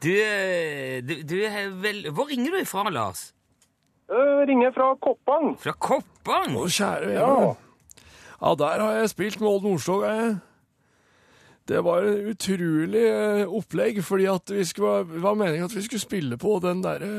du, 0.05 0.11
eh, 0.21 0.99
du, 1.01 1.15
du 1.25 1.33
er 1.49 1.71
vel 1.81 2.03
Hvor 2.13 2.29
ringer 2.29 2.53
du 2.53 2.59
ifra, 2.61 2.83
Lars? 2.93 3.31
Jeg 4.07 4.45
ringer 4.47 4.69
fra 4.71 4.91
Koppang. 5.03 5.55
Fra 5.59 5.73
Koppang? 5.73 6.53
Å, 6.61 6.67
kjære 6.71 7.15
Ja. 7.17 7.25
vene. 7.27 7.55
Ja, 8.37 8.51
der 8.61 8.83
har 8.85 8.93
jeg 9.01 9.09
spilt 9.15 9.39
med 9.41 9.49
Odd 9.49 9.65
Nordstoga, 9.65 10.11
jeg. 10.13 10.35
Det 11.67 11.81
var 11.83 12.05
en 12.07 12.29
utrolig 12.31 13.01
opplegg, 13.49 13.97
fordi 14.05 14.27
at 14.31 14.53
vi 14.53 14.61
skulle, 14.69 15.01
det 15.09 15.19
var 15.25 15.35
meningen 15.35 15.65
at 15.65 15.73
vi 15.75 15.81
skulle 15.83 15.99
spille 16.05 16.37
på 16.39 16.53
den 16.63 16.79
derre 16.85 17.09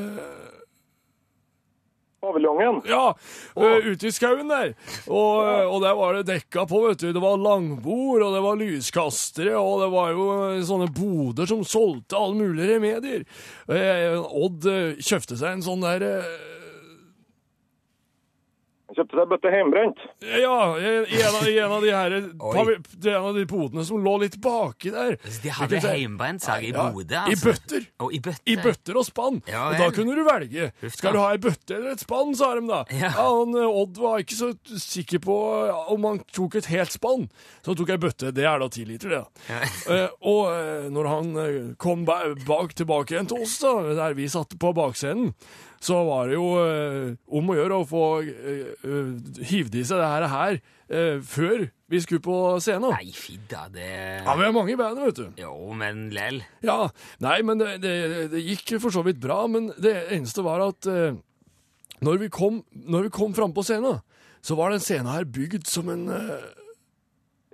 Paviljongen. 2.21 2.81
Ja, 2.91 3.15
eh, 3.57 3.87
ute 3.93 4.09
i 4.09 4.11
skauen 4.11 4.49
der. 4.51 4.73
Og, 5.07 5.47
eh, 5.47 5.67
og 5.71 5.83
der 5.85 5.95
var 5.95 6.17
det 6.17 6.27
dekka 6.27 6.65
på, 6.67 6.81
vet 6.89 6.99
du. 6.99 7.13
Det 7.15 7.23
var 7.23 7.39
langbord, 7.39 8.25
og 8.27 8.35
det 8.35 8.43
var 8.43 8.59
lyskastere, 8.59 9.55
og 9.55 9.85
det 9.85 9.91
var 9.95 10.11
jo 10.17 10.27
eh, 10.49 10.65
sånne 10.67 10.91
boder 10.91 11.47
som 11.47 11.63
solgte 11.63 12.19
alle 12.19 12.41
mulige 12.41 12.75
remedier. 12.75 13.23
Odd 13.69 14.67
kjøpte 14.99 15.39
seg 15.39 15.53
en 15.53 15.67
sånn 15.69 15.87
der 15.87 16.09
kjøpte 18.99 19.19
seg 19.19 19.31
bøtte 19.31 19.53
hjemmebrent. 19.53 20.05
Ja, 20.43 20.59
i 20.79 21.21
en 21.23 21.37
av, 21.39 21.49
i 21.49 21.57
en 21.59 21.75
av 21.77 21.85
de 21.85 21.93
her 21.95 22.17
det 22.99 23.13
er 23.13 23.19
en 23.19 23.29
av 23.31 23.37
de 23.39 23.45
potene 23.49 23.85
som 23.87 24.03
lå 24.03 24.15
litt 24.23 24.39
baki 24.43 24.93
der. 24.95 25.17
De 25.43 25.53
hadde 25.55 25.81
hjemmebrent, 25.83 26.45
sa 26.45 26.59
jeg, 26.59 26.73
i 26.73 26.75
Ja, 26.75 26.89
altså. 26.89 27.33
I 27.33 27.39
bøtter. 27.43 27.87
Og 28.05 28.15
i 28.15 28.21
bøtter. 28.25 28.53
I 28.53 28.57
bøtter 28.63 28.99
og 29.01 29.07
spann. 29.07 29.41
Ja, 29.51 29.69
og 29.71 29.79
da 29.81 29.89
kunne 29.95 30.17
du 30.19 30.25
velge. 30.27 30.71
Huff. 30.83 30.99
Skal 30.99 31.17
du 31.17 31.21
ha 31.23 31.31
ei 31.35 31.41
bøtte 31.43 31.77
eller 31.79 31.95
et 31.95 32.05
spann, 32.05 32.35
sa 32.39 32.53
de 32.59 32.65
da. 32.69 32.83
Ja. 32.93 33.13
han, 33.17 33.55
eh, 33.57 33.79
Odd 33.83 34.01
var 34.03 34.23
ikke 34.25 34.39
så 34.39 34.51
sikker 34.83 35.23
på 35.25 35.39
om 35.95 36.07
han 36.09 36.21
tok 36.35 36.59
et 36.61 36.71
helt 36.73 36.95
spann. 36.95 37.29
Så 37.63 37.73
han 37.73 37.81
tok 37.81 37.95
ei 37.95 38.01
bøtte. 38.03 38.33
Det 38.35 38.47
er 38.49 38.63
da 38.63 38.71
ti 38.73 38.87
liter, 38.89 39.17
det. 39.17 39.25
Ja. 39.51 39.63
Eh, 39.89 40.11
og 40.29 40.51
eh, 40.53 40.89
når 40.93 41.07
han 41.09 41.29
kom 41.81 42.03
bak 42.05 42.75
tilbake 42.77 43.15
igjen 43.15 43.29
til 43.31 43.41
oss, 43.45 43.55
da, 43.63 43.71
der 43.97 44.17
vi 44.19 44.27
satt 44.31 44.53
på 44.61 44.73
bakscenen, 44.77 45.31
så 45.81 46.01
var 46.09 46.29
det 46.31 46.39
jo 46.39 46.47
eh, 46.63 47.13
om 47.39 47.51
å 47.53 47.57
gjøre 47.59 47.77
å 47.79 47.87
få 47.89 48.05
eh, 48.27 49.43
hivd 49.51 49.79
i 49.79 49.85
seg 49.87 50.01
det 50.03 50.09
her, 50.11 50.27
her 50.33 50.59
eh, 50.91 51.21
før 51.23 51.69
vi 51.89 52.01
skulle 52.05 52.25
på 52.25 52.39
scenen. 52.63 52.91
Nei, 52.93 53.13
fidda, 53.17 53.67
det 53.73 53.87
Ja, 54.27 54.35
vi 54.37 54.49
er 54.49 54.55
mange 54.57 54.75
i 54.75 54.79
bandet, 54.79 55.07
vet 55.07 55.21
du. 55.23 55.41
Jo, 55.45 55.55
men 55.79 56.09
lell. 56.15 56.43
Ja, 56.67 56.91
nei, 57.25 57.39
men 57.47 57.63
det, 57.63 57.79
det, 57.85 57.95
det 58.35 58.45
gikk 58.45 58.75
for 58.83 58.95
så 58.95 59.05
vidt 59.07 59.23
bra, 59.23 59.45
men 59.51 59.71
det 59.81 59.95
eneste 60.17 60.45
var 60.47 60.67
at 60.67 60.91
eh, 60.91 61.17
når 62.05 62.23
vi 62.25 62.31
kom, 62.35 62.63
når 62.75 63.09
vi 63.09 63.15
kom 63.15 63.35
fram 63.35 63.55
på 63.57 63.65
scenen, 63.67 64.03
så 64.45 64.59
var 64.59 64.75
den 64.75 64.83
scenen 64.83 65.11
her 65.11 65.27
bygd 65.27 65.67
som 65.71 65.89
en 65.93 66.09
eh, 66.15 66.49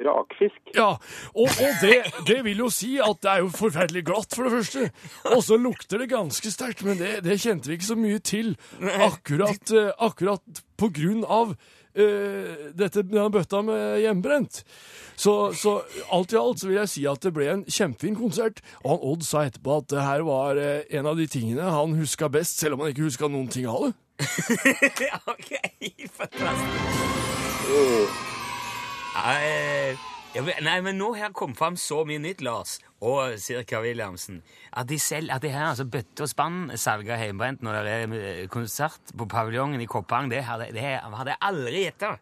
Rakfisk. 0.03 0.59
Ja, 0.75 0.97
og, 1.35 1.47
og 1.47 1.73
det, 1.83 2.03
det 2.27 2.45
vil 2.45 2.59
jo 2.65 2.71
si 2.73 2.97
at 3.03 3.21
det 3.23 3.31
er 3.31 3.39
jo 3.45 3.51
forferdelig 3.55 4.05
glatt, 4.09 4.35
for 4.35 4.49
det 4.49 4.53
første. 4.57 4.91
Og 5.31 5.45
så 5.47 5.59
lukter 5.61 6.03
det 6.03 6.11
ganske 6.11 6.51
sterkt, 6.51 6.83
men 6.87 6.99
det, 6.99 7.23
det 7.27 7.41
kjente 7.43 7.71
vi 7.71 7.75
ikke 7.79 7.93
så 7.93 7.99
mye 7.99 8.19
til 8.19 8.57
akkurat, 8.83 9.71
eh, 9.71 9.93
akkurat 10.03 10.43
på 10.81 10.87
grunn 10.99 11.23
av 11.23 11.55
uh, 11.55 12.53
dette, 12.75 13.07
denne 13.07 13.31
bøtta 13.31 13.63
med 13.63 14.03
hjemmebrent. 14.03 14.65
Så, 15.15 15.55
så 15.55 15.87
alt 16.11 16.35
i 16.35 16.43
alt 16.43 16.59
så 16.59 16.67
vil 16.69 16.81
jeg 16.81 16.91
si 16.91 17.07
at 17.07 17.23
det 17.23 17.31
ble 17.37 17.47
en 17.53 17.65
kjempefin 17.71 18.19
konsert. 18.19 18.59
Og 18.83 18.89
han 18.97 19.05
Odd 19.13 19.23
sa 19.27 19.39
etterpå 19.47 19.71
at 19.79 19.87
det 19.95 20.03
her 20.03 20.21
var 20.27 20.59
uh, 20.59 20.83
en 20.91 21.07
av 21.11 21.15
de 21.21 21.27
tingene 21.31 21.75
han 21.79 21.99
huska 22.01 22.27
best, 22.35 22.59
selv 22.59 22.75
om 22.75 22.81
han 22.83 22.91
ikke 22.95 23.07
huska 23.07 23.27
noen 23.31 23.51
ting 23.53 23.67
av 23.71 23.81
det. 23.87 23.93
ok, 25.35 25.51
fantastisk. 26.19 28.34
Nei, 29.15 29.95
ja, 30.35 30.43
men- 30.83 30.99
nå 30.99 31.13
her 31.15 31.31
kom 31.31 31.55
fram 31.55 31.77
så 31.77 32.05
mye 32.05 32.19
nytt, 32.19 32.41
Lars 32.43 32.81
og 33.01 33.39
Sirka 33.39 33.81
Williamsen, 33.81 34.43
at 34.73 34.89
de, 34.89 34.99
selv, 34.99 35.31
at 35.31 35.43
de 35.43 35.49
her 35.49 35.69
altså 35.71 35.85
bøtte 35.85 36.25
og 36.25 36.29
spann 36.29 36.71
salger 36.77 37.21
hjemmebrent 37.21 37.63
når 37.63 37.83
det 37.85 37.93
er 37.93 38.15
eh, 38.19 38.47
konsert 38.49 39.13
på 39.17 39.29
paviljongen 39.31 39.81
i 39.81 39.87
Koppang, 39.87 40.31
det 40.33 40.43
hadde, 40.45 40.73
det 40.75 40.83
hadde 40.83 41.31
jeg 41.31 41.39
aldri 41.41 41.85
gjetta. 41.85 42.17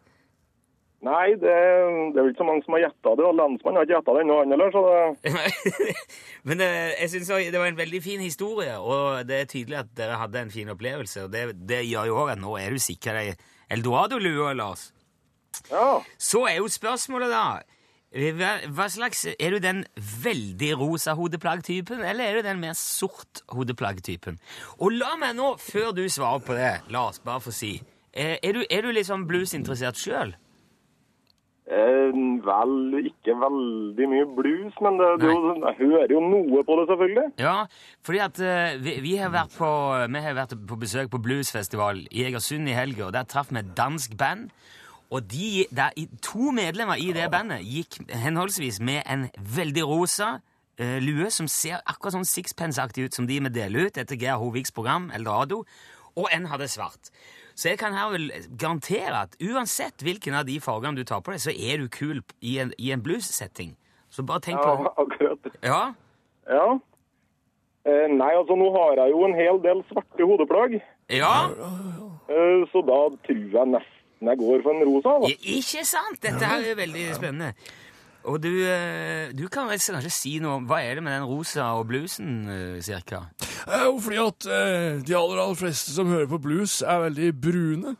Nei, 1.03 1.33
det, 1.35 1.51
det 1.51 2.15
er 2.15 2.23
vel 2.23 2.29
ikke 2.31 2.39
så 2.39 2.45
mange 2.47 2.63
som 2.63 2.77
har 2.77 2.85
gjetta 2.85 3.11
det, 3.19 3.25
og 3.27 3.35
lensmannen 3.35 3.79
har 3.79 3.87
ikke 3.87 3.95
gjetta 3.97 4.13
det 4.15 4.21
ennå, 4.23 4.37
han 4.39 4.53
heller, 4.53 4.69
så 4.71 4.83
det 4.87 5.97
Men 6.47 6.61
eh, 6.63 6.93
jeg 7.01 7.09
synes 7.11 7.31
det 7.51 7.59
var 7.59 7.71
en 7.73 7.81
veldig 7.81 8.01
fin 8.05 8.23
historie, 8.23 8.77
og 8.79 9.25
det 9.27 9.41
er 9.41 9.49
tydelig 9.51 9.81
at 9.81 9.91
dere 9.97 10.21
hadde 10.21 10.45
en 10.45 10.53
fin 10.53 10.71
opplevelse. 10.71 11.25
Og 11.25 11.33
det, 11.33 11.43
det 11.67 11.81
gjør 11.89 12.07
jo 12.07 12.21
òg 12.23 12.35
at 12.37 12.43
nå 12.43 12.55
er 12.61 12.71
du 12.71 12.79
sikra 12.79 13.17
deg 13.19 13.41
Eldorado-lua, 13.73 14.53
Lars. 14.55 14.91
Ja. 15.71 16.01
Så 16.17 16.45
er 16.49 16.59
jo 16.61 16.67
spørsmålet, 16.71 17.29
da 17.33 17.45
Hva, 18.13 18.51
hva 18.69 18.85
slags, 18.93 19.25
Er 19.39 19.55
du 19.55 19.59
den 19.59 19.85
veldig 19.97 20.75
rosa 20.77 21.15
hodeplagg-typen, 21.17 22.03
eller 22.05 22.23
er 22.27 22.37
du 22.37 22.41
den 22.45 22.59
mer 22.61 22.75
sort 22.77 23.41
hodeplagg-typen? 23.49 24.37
Og 24.79 24.93
la 24.93 25.15
meg 25.17 25.35
nå, 25.35 25.55
før 25.57 25.91
du 25.97 26.03
svarer 26.09 26.43
på 26.45 26.53
det, 26.53 26.75
la 26.93 27.07
oss 27.09 27.19
bare 27.25 27.41
få 27.41 27.51
si 27.51 27.73
eh, 28.13 28.37
Er 28.43 28.53
du, 28.53 28.63
er 28.69 28.85
du 28.85 28.91
liksom 28.93 29.25
bluesinteressert 29.27 29.97
sjøl? 29.97 30.35
Eh, 31.63 32.11
vel, 32.43 32.73
ikke 33.07 33.33
veldig 33.39 34.07
mye 34.11 34.25
blues, 34.35 34.75
men 34.83 34.97
det, 34.99 35.07
det, 35.21 35.29
jo- 35.31 35.53
jeg 35.63 35.77
hører 35.79 36.11
jo 36.11 36.19
noe 36.19 36.63
på 36.67 36.75
det, 36.75 36.87
selvfølgelig. 36.89 37.23
Ja, 37.39 37.53
fordi 38.03 38.19
at 38.19 38.41
uh, 38.43 38.83
vi, 38.83 38.97
vi, 39.05 39.13
har 39.21 39.31
vært 39.31 39.55
på, 39.55 39.69
vi 40.11 40.23
har 40.25 40.35
vært 40.35 40.57
på 40.67 40.77
besøk 40.81 41.09
på 41.13 41.21
bluesfestival 41.23 42.03
i 42.11 42.25
Egersund 42.27 42.67
i 42.67 42.75
helga, 42.75 43.07
og 43.07 43.15
der 43.15 43.23
traff 43.31 43.49
vi 43.53 43.61
et 43.63 43.71
dansk 43.79 44.17
band. 44.19 44.51
Og 45.13 45.21
de, 45.29 45.65
der, 45.69 45.93
to 46.25 46.51
medlemmer 46.55 46.97
i 46.97 47.11
det 47.13 47.27
bandet 47.31 47.61
gikk 47.61 47.99
henholdsvis 48.09 48.79
med 48.81 49.03
en 49.05 49.27
veldig 49.37 49.85
rosa 49.85 50.39
uh, 50.81 50.97
lue 51.03 51.29
som 51.33 51.49
ser 51.51 51.83
akkurat 51.85 52.15
sånn 52.17 52.25
sixpence-aktig 52.27 53.05
ut 53.07 53.17
som 53.19 53.27
de 53.29 53.37
vi 53.45 53.51
deler 53.53 53.89
ut 53.89 53.99
etter 54.01 54.17
Geir 54.17 54.41
Hoviks 54.41 54.73
program 54.73 55.11
Eldorado, 55.13 55.63
og 56.17 56.29
en 56.33 56.49
hadde 56.49 56.69
svart. 56.69 57.13
Så 57.53 57.69
jeg 57.69 57.77
kan 57.81 57.93
her 57.93 58.09
vel 58.09 58.31
garantere 58.57 59.25
at 59.27 59.37
uansett 59.37 60.01
hvilken 60.01 60.33
av 60.33 60.47
de 60.49 60.57
fargene 60.61 60.97
du 60.97 61.05
tar 61.05 61.21
på 61.21 61.35
deg, 61.35 61.43
så 61.43 61.53
er 61.53 61.83
du 61.83 61.89
kul 61.93 62.23
i 62.41 62.57
en, 62.63 62.73
i 62.81 62.89
en 62.93 63.03
blues-setting. 63.05 63.75
Så 64.09 64.25
bare 64.25 64.41
tenk 64.49 64.61
Ja, 64.61 64.73
på 64.81 64.95
akkurat. 65.05 65.53
Ja, 65.61 65.83
Ja. 66.49 66.65
Eh, 67.83 68.07
nei, 68.07 68.29
altså 68.31 68.55
nå 68.55 68.69
har 68.71 68.95
jeg 68.95 69.11
jo 69.11 69.25
en 69.27 69.33
hel 69.35 69.57
del 69.59 69.81
svarte 69.89 70.23
hodeplagg, 70.23 70.77
ja. 71.11 71.33
eh, 72.31 72.61
så 72.71 72.79
da 72.87 72.99
tror 73.27 73.41
jeg 73.57 73.71
nesten 73.73 74.02
jeg 74.31 74.39
går 74.41 74.61
for 74.65 74.75
en 74.75 74.85
rosa. 74.89 75.15
da. 75.23 75.31
Ikke 75.57 75.85
sant? 75.87 76.21
Dette 76.21 76.45
er 76.45 76.69
jo 76.69 76.75
veldig 76.79 77.07
spennende. 77.17 77.53
Og 78.23 78.39
du, 78.39 78.51
eh, 78.63 79.33
du 79.35 79.49
kan 79.51 79.67
vel 79.67 79.81
kanskje 79.83 80.11
si 80.13 80.37
noe 80.39 80.61
om 80.61 80.67
hva 80.69 80.79
er 80.79 80.95
det 80.95 81.03
med 81.03 81.11
den 81.17 81.27
rosa 81.27 81.73
og 81.75 81.89
bluesen, 81.89 82.47
eh, 82.47 82.79
cirka? 82.81 83.25
Er 83.67 83.89
jo 83.89 83.97
fordi 83.99 84.19
at 84.23 84.47
eh, 84.47 85.01
de 85.03 85.17
aller, 85.17 85.41
aller 85.43 85.59
fleste 85.59 85.91
som 85.91 86.07
hører 86.07 86.29
på 86.31 86.39
blues, 86.39 86.81
er 86.81 87.03
veldig 87.09 87.33
brune. 87.41 87.97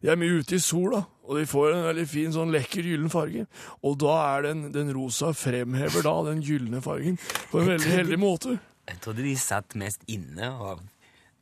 De 0.00 0.08
er 0.08 0.16
mye 0.16 0.40
ute 0.40 0.56
i 0.56 0.62
sola, 0.62 1.02
og 1.26 1.36
de 1.36 1.44
får 1.46 1.74
en 1.74 1.84
veldig 1.90 2.06
fin, 2.08 2.32
sånn 2.32 2.52
lekker 2.54 2.86
gyllen 2.86 3.12
farge. 3.12 3.44
Og 3.84 3.98
da 4.00 4.14
er 4.38 4.48
den, 4.48 4.68
den 4.72 4.92
rosa 4.96 5.34
fremhever 5.36 6.06
da 6.06 6.14
den 6.30 6.40
gylne 6.40 6.80
fargen 6.80 7.18
på 7.50 7.60
en 7.60 7.72
veldig 7.74 7.92
heldig 7.92 8.20
måte. 8.22 8.56
Jeg 8.88 9.02
trodde 9.04 9.26
de 9.26 9.34
satt 9.36 9.76
mest 9.76 10.06
inne 10.08 10.48
og 10.56 10.80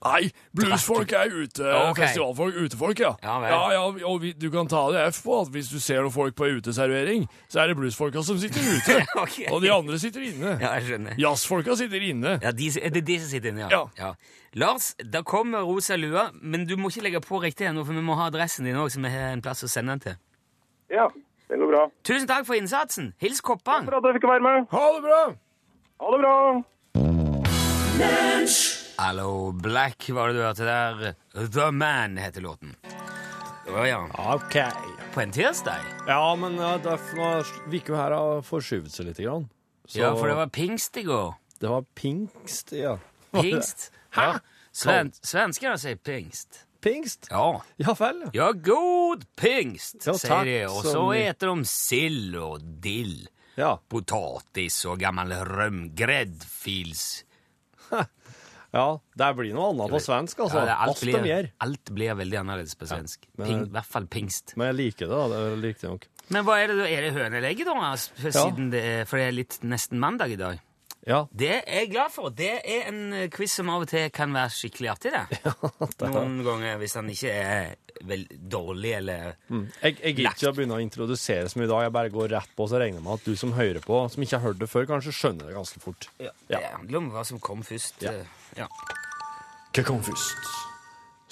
Nei, 0.04 0.28
bluesfolk 0.52 1.12
er 1.16 1.32
ute. 1.32 1.64
okay. 1.64 2.04
Festivalfolk, 2.04 2.54
utefolk, 2.54 3.00
ja. 3.00 3.14
Ja 3.22 3.38
vel. 3.40 3.50
ja, 3.50 3.60
ja 3.72 4.06
og 4.06 4.20
vi, 4.22 4.32
du 4.36 4.50
kan 4.52 4.68
ta 4.68 4.82
det 4.92 5.06
F 5.14 5.22
på 5.24 5.38
at 5.40 5.48
hvis 5.54 5.70
du 5.72 5.78
ser 5.80 6.04
noen 6.04 6.12
folk 6.12 6.36
på 6.36 6.50
uteservering, 6.58 7.24
så 7.48 7.62
er 7.62 7.72
det 7.72 7.78
bluesfolka 7.80 8.22
som 8.26 8.38
sitter 8.38 8.60
ute. 8.60 8.98
okay. 9.24 9.48
Og 9.50 9.62
de 9.64 9.72
andre 9.72 9.98
sitter 9.98 10.20
inne. 10.28 10.58
Ja, 10.60 10.74
jeg 10.76 10.82
skjønner. 10.90 11.16
Jazzfolka 11.20 11.76
sitter 11.80 12.00
inne. 12.10 12.36
Ja, 12.44 12.52
de, 12.52 12.68
er 12.82 12.92
det 12.94 13.06
de 13.08 13.18
som 13.22 13.32
sitter 13.32 13.54
inne, 13.54 13.70
ja. 13.72 13.82
Ja. 13.98 14.12
Lars, 14.56 14.94
da 15.00 15.20
kommer 15.26 15.64
rosa 15.68 15.96
lua, 16.00 16.30
men 16.40 16.68
du 16.68 16.76
må 16.80 16.88
ikke 16.92 17.08
legge 17.08 17.20
på 17.24 17.40
riktig 17.42 17.66
ennå, 17.68 17.84
for 17.84 17.96
vi 17.96 18.04
må 18.04 18.14
ha 18.20 18.28
adressen 18.30 18.68
din 18.68 18.76
òg, 18.76 18.92
så 18.92 19.00
vi 19.00 19.12
har 19.12 19.32
en 19.32 19.44
plass 19.44 19.64
å 19.64 19.68
sende 19.72 19.96
den 19.96 20.00
til. 20.06 20.16
Ja, 20.92 21.08
det 21.48 21.58
går 21.60 21.68
bra. 21.72 21.82
Tusen 22.06 22.28
takk 22.30 22.46
for 22.48 22.54
innsatsen! 22.56 23.14
Hils 23.20 23.40
Koppan! 23.44 23.88
For 23.88 23.98
at 23.98 24.04
jeg 24.08 24.20
fikk 24.20 24.28
være 24.30 24.44
med. 24.44 24.56
Ha 24.72 24.84
det 24.96 25.02
bra! 25.08 25.22
Ha 26.00 26.06
det 26.16 26.20
bra. 26.24 26.36
Hallo, 28.98 29.52
Black 29.52 30.08
var 30.10 30.28
det 30.28 30.34
du 30.38 30.42
hørte 30.42 30.64
der. 30.66 31.14
The 31.52 31.70
Man 31.74 32.16
heter 32.20 32.40
låten. 32.44 32.72
Å 33.66 33.82
ja. 33.84 33.98
OK. 34.32 34.56
På 35.14 35.20
en 35.24 35.32
tirsdag? 35.34 35.82
Ja, 36.06 36.20
men 36.38 36.54
ja, 36.60 36.76
det 36.78 36.92
er- 36.94 37.68
virker 37.68 37.92
jo 37.94 37.96
her 37.96 38.10
å 38.16 38.42
forskyvet 38.42 38.90
seg 38.94 39.06
litt. 39.06 39.18
Grann. 39.18 39.48
Så 39.86 39.98
Ja, 40.00 40.14
for 40.16 40.28
det 40.28 40.36
var 40.36 40.46
pingst 40.48 40.96
i 40.96 41.02
går. 41.02 41.34
det 41.60 41.68
var 41.68 41.84
pingst, 41.94 42.72
ja. 42.72 42.98
Pingst? 43.32 43.90
Ja. 44.16 44.32
Hæ? 44.32 44.40
Sven, 44.72 45.10
svenskene 45.20 45.76
sier 45.78 45.96
pingst. 45.96 46.62
Pingst? 46.80 47.28
Ja. 47.30 47.60
Ja 47.76 47.92
vel, 47.92 48.22
ja. 48.24 48.30
Ja, 48.32 48.52
god 48.52 49.26
pingst, 49.36 50.06
Ja, 50.06 50.14
sier 50.16 50.44
de. 50.44 50.64
Og 50.70 50.82
så 50.84 50.92
som... 50.92 51.10
eter 51.12 51.52
de 51.52 51.64
sild 51.68 52.34
og 52.36 52.62
dill, 52.80 53.28
Ja, 53.58 53.76
potatis 53.90 54.84
og 54.86 54.98
gammel 55.00 55.32
røm, 55.44 55.90
gräddfils. 55.94 57.24
Ja 58.76 58.86
det 59.16 59.30
blir 59.38 59.54
noe 59.56 59.70
annet 59.72 59.94
på 59.94 60.00
svensk, 60.04 60.42
altså. 60.44 60.62
Ja, 60.68 60.76
alt, 60.84 60.96
Alt 61.00 61.00
blir, 61.06 61.48
alt 61.64 61.92
blir 61.96 62.18
veldig 62.20 62.38
annerledes 62.42 62.76
på 62.76 62.88
svensk. 62.90 63.24
men- 63.38 63.48
Ping, 63.48 63.62
I 63.66 63.72
hvert 63.78 63.90
fall 63.96 64.06
pingst. 64.12 64.52
Men 64.56 64.68
jeg 64.74 64.76
liker 64.82 65.08
det, 65.08 65.16
da. 65.16 65.26
Det 65.32 65.40
er 65.46 65.56
riktig 65.64 65.90
nok. 65.90 66.06
Men 66.28 66.44
hva 66.44 66.56
er 66.58 66.72
det, 66.74 66.86
er 66.90 67.02
det 67.06 67.12
hønelegget, 67.14 67.68
da? 67.70 67.90
Siden 67.96 68.32
For, 68.32 68.70
det 68.74 68.84
for 69.08 69.16
det 69.22 69.26
er 69.28 69.36
litt 69.36 69.58
nesten 69.62 69.98
mandag 70.02 70.32
i 70.34 70.36
dag. 70.40 70.60
Ja, 71.06 71.20
Det 71.30 71.50
er 71.54 71.62
jeg 71.84 71.90
glad 71.92 72.10
for. 72.10 72.32
Det 72.34 72.48
er 72.66 72.88
en 72.90 73.12
eh, 73.14 73.28
quiz 73.30 73.52
som 73.60 73.68
av 73.70 73.84
og 73.84 73.90
til 73.92 74.08
kan 74.10 74.32
være 74.34 74.50
skikkelig 74.50 74.88
artig, 74.90 75.12
det. 75.14 75.52
Noen 76.16 76.40
ganger 76.46 76.80
hvis 76.80 76.96
den 76.98 77.12
ikke 77.12 77.30
er 77.30 77.76
vel 78.06 78.26
dårlig 78.52 78.90
eller 78.98 79.36
Jeg, 79.48 79.94
jeg 80.02 80.16
gidder 80.18 80.34
ikke 80.34 80.50
å 80.50 80.56
begynne 80.58 80.76
å 80.76 80.82
introdusere 80.82 81.46
så 81.48 81.60
mye 81.60 81.68
i 81.68 81.70
dag. 81.70 81.84
Jeg 81.86 81.94
bare 81.94 82.12
går 82.12 82.28
rett 82.34 82.50
på, 82.58 82.66
så 82.68 82.80
regner 82.82 82.98
jeg 82.98 83.06
med 83.06 83.14
at 83.20 83.24
du 83.30 83.38
som 83.38 83.54
hører 83.56 83.80
på, 83.86 84.00
som 84.12 84.26
ikke 84.26 84.36
har 84.40 84.44
hørt 84.50 84.60
det 84.60 84.68
før, 84.72 84.88
kanskje 84.90 85.14
skjønner 85.16 85.48
det 85.48 85.56
ganske 85.56 85.82
fort. 85.86 86.08
ja. 86.18 86.32
Ja. 86.50 86.58
Det 86.58 86.72
handler 86.74 86.98
om 87.04 87.10
hva 87.14 87.24
som 87.30 87.40
kom 87.40 87.62
først. 87.66 88.02
Ja. 88.04 88.12
eh, 88.12 88.26
ja. 88.58 88.66
Hva 89.76 89.86
kom 89.86 90.02
først? 90.04 90.50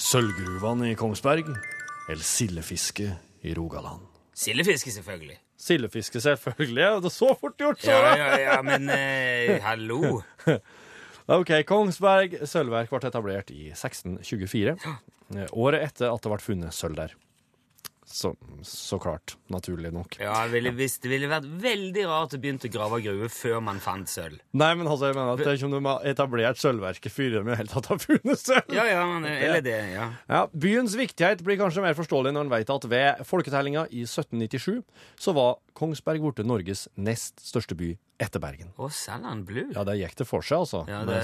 Sølvgruvene 0.00 0.90
i 0.92 0.96
Kongsberg 0.98 1.50
eller 1.50 2.24
sildefiske 2.26 3.10
i 3.46 3.54
Rogaland? 3.58 4.06
Sildefiske, 4.34 4.90
selvfølgelig. 4.94 5.36
Sildefiske, 5.60 6.20
selvfølgelig. 6.20 6.86
Det 7.04 7.10
er 7.10 7.14
så 7.14 7.30
fort 7.40 7.56
gjort, 7.60 7.80
så! 7.80 7.90
Ja, 7.94 8.14
ja, 8.18 8.30
ja, 8.42 8.56
men 8.66 8.88
eh, 8.90 9.60
hallo. 9.64 10.20
Ok, 11.24 11.54
Kongsberg 11.64 12.34
sølvverk 12.44 12.90
ble 12.92 12.98
etablert 13.08 13.48
i 13.54 13.70
1624. 13.72 14.74
eh, 15.38 15.46
Året 15.56 15.86
etter 15.86 16.10
at 16.12 16.20
det 16.20 16.32
ble 16.34 16.44
funnet 16.44 16.76
sølv 16.76 16.98
der. 16.98 17.14
Så, 18.14 18.30
så 18.62 18.98
klart. 19.02 19.34
Naturlig 19.50 19.90
nok. 19.90 20.14
Ja, 20.22 20.36
ville, 20.46 20.70
hvis 20.76 21.00
det 21.02 21.10
ville 21.10 21.26
vært 21.26 21.48
veldig 21.64 22.04
rart 22.06 22.36
å 22.36 22.38
begynne 22.38 22.62
å 22.62 22.70
grave 22.70 23.00
gruve 23.02 23.30
før 23.34 23.58
man 23.66 23.80
fant 23.82 24.06
sølv. 24.10 24.38
Nei, 24.54 24.68
men 24.78 24.86
altså, 24.86 25.08
jeg 25.10 25.16
mener 25.18 25.32
at 25.32 25.42
det 25.42 25.48
er 25.50 25.58
ikke 25.58 25.66
om 25.66 25.74
de 25.74 25.80
har 25.88 26.06
etablert 26.12 26.60
sølvverket 26.62 27.10
før 27.10 27.34
de 27.34 27.42
i 27.42 27.48
det 27.48 27.58
hele 27.58 27.72
tatt 27.72 27.90
har 27.90 27.98
funnet 28.04 28.38
sølv. 28.38 28.70
Ja, 28.76 28.86
ja, 28.86 29.02
men, 29.10 29.26
eller 29.26 29.64
det, 29.66 29.76
ja. 29.96 30.06
Ja, 30.30 30.44
Byens 30.54 30.94
viktighet 30.98 31.42
blir 31.42 31.58
kanskje 31.58 31.82
mer 31.82 31.98
forståelig 31.98 32.36
når 32.36 32.46
en 32.46 32.54
vet 32.54 32.70
at 32.76 32.88
ved 32.94 33.26
folketellinga 33.26 33.88
i 33.90 34.06
1797 34.06 34.84
så 35.26 35.34
var 35.34 35.58
Kongsberg 35.74 36.22
blitt 36.22 36.46
Norges 36.46 36.86
nest 36.94 37.42
største 37.42 37.74
by 37.74 37.96
etter 38.18 38.38
Bergen. 38.42 38.70
Å, 38.78 38.88
Salland 38.92 39.44
Blue. 39.48 39.70
Ja, 39.74 39.82
det 39.84 39.96
gikk 39.98 40.14
det 40.20 40.26
for 40.28 40.44
seg, 40.44 40.62
altså. 40.64 40.84
Ja, 40.88 41.02
det. 41.08 41.22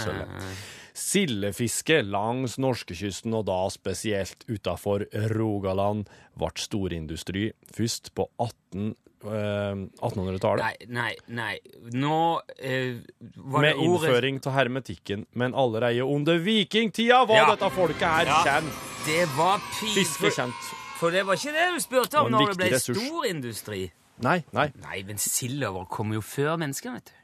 Sildefiske 1.01 2.01
langs 2.05 2.57
norskekysten, 2.61 3.35
og 3.39 3.47
da 3.49 3.61
spesielt 3.73 4.43
utafor 4.51 5.07
Rogaland, 5.35 6.09
ble 6.39 6.51
storindustri 6.59 7.51
først 7.75 8.11
på 8.17 8.27
18, 8.43 8.91
eh, 9.25 9.85
1800-tallet. 10.03 10.65
Nei, 10.65 10.89
nei, 10.89 11.15
nei. 11.29 11.55
Nå 11.95 12.41
eh, 12.59 12.99
var 13.37 13.65
Med 13.65 13.71
det 13.71 13.77
ordet 13.77 13.87
Med 13.87 13.87
innføring 13.87 14.43
av 14.47 14.53
hermetikken, 14.59 15.27
men 15.35 15.55
allerede 15.55 16.05
under 16.05 16.39
vikingtida 16.43 17.23
var 17.29 17.37
Ja. 17.37 17.49
dette 17.55 17.71
folket 17.71 18.09
her 18.09 18.27
Ja. 18.27 18.43
kjent. 18.45 18.73
Det 19.07 19.27
var 19.37 19.59
pinlig. 19.79 20.07
For, 20.07 20.53
for 20.99 21.11
det 21.11 21.25
var 21.25 21.35
ikke 21.37 21.53
det 21.57 21.69
du 21.75 21.81
spurte 21.81 22.19
om 22.21 22.31
når 22.33 22.55
det 22.55 22.69
ble 22.69 22.79
storindustri. 22.79 23.91
Nei, 24.23 24.43
nei. 24.53 24.69
Nei, 24.83 25.03
men 25.09 25.19
silda 25.23 25.71
vår 25.73 25.87
kommer 25.89 26.19
jo 26.19 26.23
før 26.25 26.57
mennesker, 26.61 26.93
vet 26.99 27.11
du. 27.11 27.17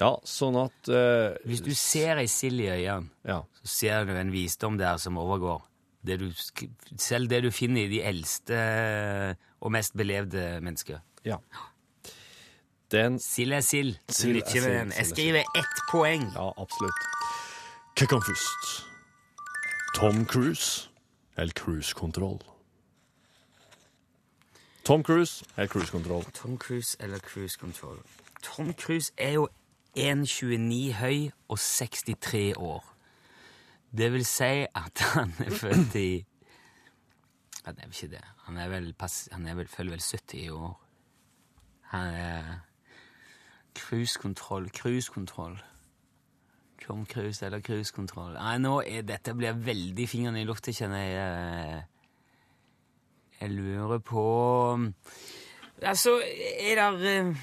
Ja, 0.00 0.14
sånn 0.24 0.56
at 0.56 0.88
eh, 0.88 1.34
Hvis 1.44 1.60
du 1.60 1.74
ser 1.76 2.16
ei 2.22 2.28
sild 2.32 2.60
i 2.64 2.70
øynene, 2.72 3.10
Ja. 3.28 3.42
så 3.60 3.66
ser 3.68 4.04
du 4.08 4.14
en 4.16 4.30
visdom 4.32 4.78
der 4.80 4.96
som 5.02 5.18
overgår. 5.20 5.60
Det 6.02 6.16
du, 6.22 6.30
selv 6.96 7.28
det 7.28 7.42
du 7.44 7.50
finner 7.52 7.82
i 7.84 7.90
de 7.92 8.00
eldste 8.08 8.56
og 9.60 9.72
mest 9.72 9.92
belevde 9.96 10.60
mennesker. 10.64 11.02
ja. 11.24 11.36
Den 12.90 13.20
Sild 13.22 13.52
er 13.54 13.60
sild. 13.62 13.98
Sil. 14.10 14.40
Jeg 14.42 14.88
er 14.98 15.04
skriver 15.06 15.44
ett 15.54 15.82
poeng. 15.92 16.24
Ja, 16.34 16.48
absolutt. 16.58 17.04
Hva 17.94 18.06
kom 18.10 18.22
først? 18.26 18.70
Tom 19.94 20.24
Cruise 20.26 20.88
eller 21.36 21.52
Cruise 21.54 21.94
Control? 21.94 22.40
Tom 24.90 25.04
Cruise 25.04 25.44
eller 25.56 25.68
Cruise 25.68 25.90
Control? 25.92 26.24
Tom 26.24 26.58
Cruise 26.58 26.96
eller 27.00 27.18
Cruise 27.18 27.56
Control? 27.60 27.96
Tom 28.42 28.74
Cruise 28.74 29.12
er 29.16 29.30
jo 29.30 29.48
1,29 29.96 30.92
høy 30.98 31.30
og 31.48 31.58
63 31.58 32.54
år. 32.56 32.96
Det 33.96 34.08
vil 34.12 34.26
si 34.26 34.66
at 34.74 35.02
han 35.14 35.30
er 35.38 35.50
født 35.50 35.94
i 35.94 36.24
Han 37.64 37.78
er 37.78 37.86
vel 37.86 37.94
ikke 37.94 38.08
det. 38.16 38.24
Han 38.46 38.56
er 38.56 38.68
vel, 38.68 38.94
pass, 38.98 39.28
han 39.32 39.46
er 39.46 39.54
vel, 39.54 39.68
følger 39.68 39.90
vel 39.90 40.02
70 40.02 40.34
i 40.34 40.48
år. 40.48 40.74
Han 41.92 42.14
er 42.14 42.42
Cruisekontroll, 43.78 44.70
cruisekontroll. 44.70 45.62
Tom 46.86 47.06
Cruise 47.06 47.46
eller 47.46 47.60
cruisekontroll. 47.60 48.34
Nei, 48.34 48.58
nå 48.58 48.80
er 48.82 49.06
dette 49.06 49.38
blir 49.38 49.54
veldig 49.54 50.08
fingrene 50.08 50.42
i 50.42 50.50
lufta, 50.50 50.74
kjenner 50.74 51.06
jeg. 51.06 51.82
Jeg 53.40 53.50
lurer 53.50 53.98
på 54.04 54.22
Altså, 55.82 56.18
er 56.60 56.76
eh, 56.76 57.36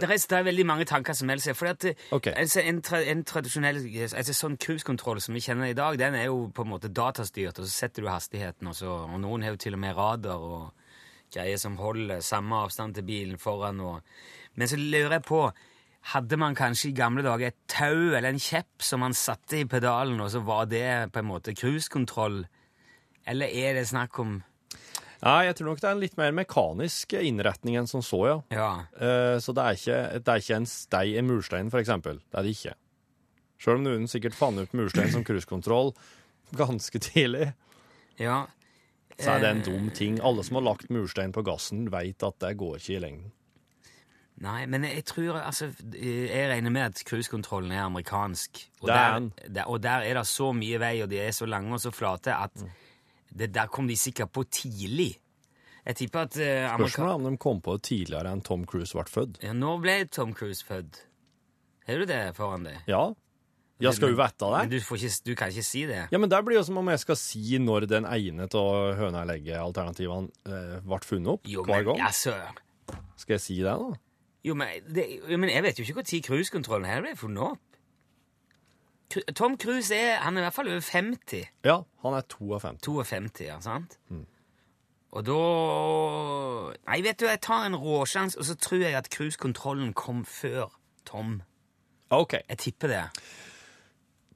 det, 0.00 0.08
det 0.08 0.32
er 0.38 0.42
veldig 0.42 0.66
mange 0.66 0.84
tanker 0.84 1.12
som 1.12 1.28
melder 1.30 1.42
seg. 1.42 1.56
For 1.56 1.70
at, 1.70 1.84
okay. 2.12 2.32
Altså, 2.36 2.60
en, 2.60 2.82
tra, 2.82 3.00
en 3.00 3.22
tradisjonell 3.24 3.78
altså, 4.02 4.34
sånn 4.36 4.58
cruisekontroll 4.60 5.20
som 5.24 5.36
vi 5.36 5.44
kjenner 5.44 5.70
i 5.70 5.76
dag, 5.76 5.98
den 6.00 6.16
er 6.18 6.28
jo 6.28 6.50
på 6.54 6.66
en 6.66 6.72
måte 6.74 6.92
datastyrt, 6.92 7.60
og 7.60 7.68
så 7.68 7.72
setter 7.72 8.04
du 8.04 8.10
hastigheten, 8.10 8.68
og, 8.68 8.76
så, 8.76 8.98
og 9.06 9.20
noen 9.22 9.46
har 9.46 9.54
jo 9.54 9.62
til 9.66 9.78
og 9.78 9.82
med 9.84 9.96
radar 9.96 10.42
og 10.42 10.66
greier 11.32 11.60
som 11.60 11.78
holder 11.80 12.20
samme 12.24 12.60
avstand 12.66 12.96
til 12.96 13.06
bilen 13.06 13.40
foran. 13.40 13.80
Og, 13.80 14.02
men 14.54 14.70
så 14.70 14.78
lurer 14.80 15.18
jeg 15.18 15.26
på 15.28 15.46
hadde 16.12 16.36
man 16.38 16.54
kanskje 16.54 16.92
i 16.92 16.94
gamle 16.94 17.24
dager 17.26 17.50
et 17.50 17.62
tau 17.70 18.14
eller 18.14 18.28
en 18.30 18.42
kjepp 18.42 18.84
som 18.84 19.02
man 19.02 19.16
satte 19.16 19.58
i 19.58 19.66
pedalen, 19.66 20.20
og 20.22 20.30
så 20.30 20.42
var 20.46 20.68
det 20.70 21.10
på 21.12 21.22
en 21.22 21.30
måte 21.32 21.54
cruisekontroll? 21.56 22.44
Eller 23.26 23.50
er 23.50 23.74
det 23.80 23.86
snakk 23.90 24.18
om 24.22 24.38
Nei, 25.22 25.46
jeg 25.48 25.56
tror 25.56 25.70
nok 25.70 25.80
det 25.80 25.86
er 25.88 25.94
en 25.96 26.02
litt 26.02 26.16
mer 26.20 26.34
mekanisk 26.36 27.14
innretning 27.18 27.78
enn 27.80 27.86
som 27.88 28.02
så, 28.04 28.18
ja. 28.28 28.34
Ja. 28.52 28.66
Eh, 29.00 29.38
Så 29.42 29.54
det 29.56 29.62
er 29.64 29.78
ikke, 29.78 30.00
det 30.20 30.28
er 30.34 30.42
ikke 30.42 30.58
en 30.60 30.66
stei, 30.68 31.06
i 31.16 31.22
murstein, 31.24 31.70
for 31.72 31.80
eksempel. 31.80 32.20
Det 32.30 32.36
er 32.36 32.44
det 32.44 32.52
ikke. 32.52 32.74
Selv 33.58 33.80
om 33.80 33.86
noen 33.86 34.04
sikkert 34.12 34.36
fant 34.36 34.60
opp 34.60 34.74
murstein 34.76 35.08
som 35.14 35.24
cruisekontroll 35.24 35.94
ganske 36.54 37.00
tidlig, 37.00 37.48
ja. 38.20 38.42
så 39.18 39.32
er 39.38 39.40
det 39.42 39.50
en 39.54 39.62
Eh, 39.64 39.66
dum 39.70 39.88
ting. 39.96 40.20
Alle 40.20 40.44
som 40.44 40.60
har 40.60 40.66
lagt 40.68 40.92
murstein 40.92 41.32
på 41.32 41.42
gassen, 41.48 41.88
vet 41.90 42.22
at 42.22 42.38
det 42.44 42.52
går 42.60 42.76
ikke 42.76 42.96
i 42.98 43.02
lengden. 43.08 43.32
Nei, 44.44 44.66
men 44.68 44.84
jeg 44.84 45.02
tror 45.08 45.38
altså 45.40 45.70
Jeg 45.96 46.50
regner 46.50 46.70
med 46.70 46.90
at 46.90 47.00
cruisekontrollen 47.08 47.72
er 47.72 47.86
amerikansk. 47.86 48.66
Og 48.82 48.90
er 48.92 48.92
der, 48.94 49.30
der, 49.48 49.64
og 49.64 49.80
der 49.82 50.04
er 50.04 50.20
det 50.20 50.26
så 50.28 50.52
mye 50.52 50.78
vei, 50.78 50.98
og 51.02 51.08
de 51.08 51.22
er 51.24 51.32
så 51.32 51.48
lange 51.48 51.72
og 51.72 51.80
så 51.80 51.90
flate, 51.90 52.36
at 52.36 52.52
Mm. 52.60 52.68
Det 53.34 53.50
der 53.54 53.66
kom 53.72 53.88
de 53.88 53.96
sikkert 53.96 54.32
på 54.32 54.44
tidlig. 54.50 55.16
Jeg 55.86 55.96
tipper 56.00 56.26
at 56.26 56.34
uh, 56.38 56.72
Spørsmålet 56.78 57.12
er 57.12 57.18
om 57.20 57.26
de 57.30 57.36
kom 57.38 57.60
på 57.62 57.76
det 57.78 57.82
tidligere 57.86 58.32
enn 58.34 58.40
Tom 58.42 58.64
Cruise 58.66 58.92
ble 58.96 59.04
født. 59.06 59.38
ja, 59.44 59.52
Når 59.54 59.78
ble 59.84 59.94
Tom 60.10 60.32
Cruise 60.34 60.64
født? 60.66 61.02
Har 61.86 62.00
du 62.02 62.06
det 62.10 62.20
foran 62.34 62.64
deg? 62.66 62.80
Ja. 62.90 63.04
Jeg 63.78 63.92
skal 63.92 64.08
jo 64.14 64.16
vite 64.16 64.48
Men 64.50 64.70
det? 64.70 64.78
du, 64.80 64.84
får 64.88 64.96
ikke, 65.04 65.10
du 65.28 65.34
kan 65.36 65.50
ikke 65.52 65.62
si 65.62 65.82
det. 65.86 66.06
Ja, 66.10 66.18
men 66.18 66.30
det 66.32 66.38
blir 66.46 66.56
jo 66.56 66.62
som 66.64 66.78
om 66.80 66.88
jeg 66.88 66.98
skal 67.02 67.16
si 67.20 67.58
når 67.60 67.84
den 67.90 68.06
ene 68.08 68.46
av 68.48 68.94
høna-legge-alternativene 68.96 70.30
eh, 70.48 70.78
ble 70.86 70.98
funnet 71.04 71.32
opp 71.34 71.50
Jo, 71.50 71.62
hver 71.66 71.82
men 71.84 71.90
gang. 71.90 72.00
altså 72.08 72.34
Skal 73.20 73.36
jeg 73.36 73.44
si 73.44 73.56
det, 73.60 73.74
da? 73.76 73.90
Jo, 74.46 74.54
men, 74.56 74.68
det, 74.88 75.04
jo, 75.28 75.36
men 75.42 75.50
jeg 75.52 75.62
vet 75.66 75.78
jo 75.78 75.84
ikke 75.84 75.98
når 76.00 76.22
cruisekontrollen 76.24 76.88
her 76.88 77.02
ble 77.04 77.12
funnet 77.20 77.42
opp. 77.52 77.62
Tom 79.36 79.56
Cruise 79.58 79.94
er 79.94 80.18
han 80.24 80.36
er 80.36 80.42
i 80.42 80.46
hvert 80.46 80.56
fall 80.56 80.70
over 80.70 80.80
50. 80.82 81.44
Ja, 81.64 81.80
han 82.02 82.16
er 82.16 82.26
52. 82.32 82.80
52, 82.82 83.44
ja, 83.46 83.60
sant? 83.60 83.98
Mm. 84.08 84.26
Og 85.16 85.24
da 85.24 85.40
Nei, 86.90 87.00
vet 87.06 87.20
du, 87.20 87.26
jeg 87.30 87.40
tar 87.44 87.66
en 87.66 87.78
råsjans, 87.78 88.36
og 88.36 88.44
så 88.48 88.56
tror 88.58 88.82
jeg 88.82 88.98
at 88.98 89.10
cruisekontrollen 89.12 89.94
kom 89.96 90.24
før 90.28 90.74
Tom. 91.06 91.40
OK. 92.10 92.36
Jeg 92.48 92.58
tipper 92.58 92.92
det. 92.92 93.04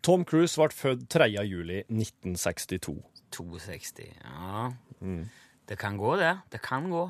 Tom 0.03 0.25
Cruise 0.25 0.57
ble 0.57 0.73
født 0.73 1.09
3. 1.13 1.29
juli 1.45 1.83
1962. 1.91 2.97
62. 3.35 4.07
Ja. 4.25 4.71
Mm. 5.01 5.29
Det 5.69 5.79
kan 5.79 5.99
gå, 6.01 6.17
det. 6.19 6.33
Det 6.51 6.63
kan 6.63 6.89
gå. 6.91 7.05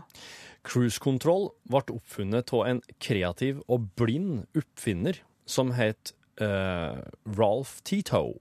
Cruisekontroll 0.67 1.51
ble 1.71 1.85
oppfunnet 1.95 2.53
av 2.57 2.67
en 2.69 2.83
kreativ 3.01 3.63
og 3.69 3.87
blind 3.97 4.43
oppfinner 4.59 5.23
som 5.49 5.73
het 5.79 6.13
eh, 6.41 7.01
Ralph 7.37 7.81
Tito. 7.85 8.39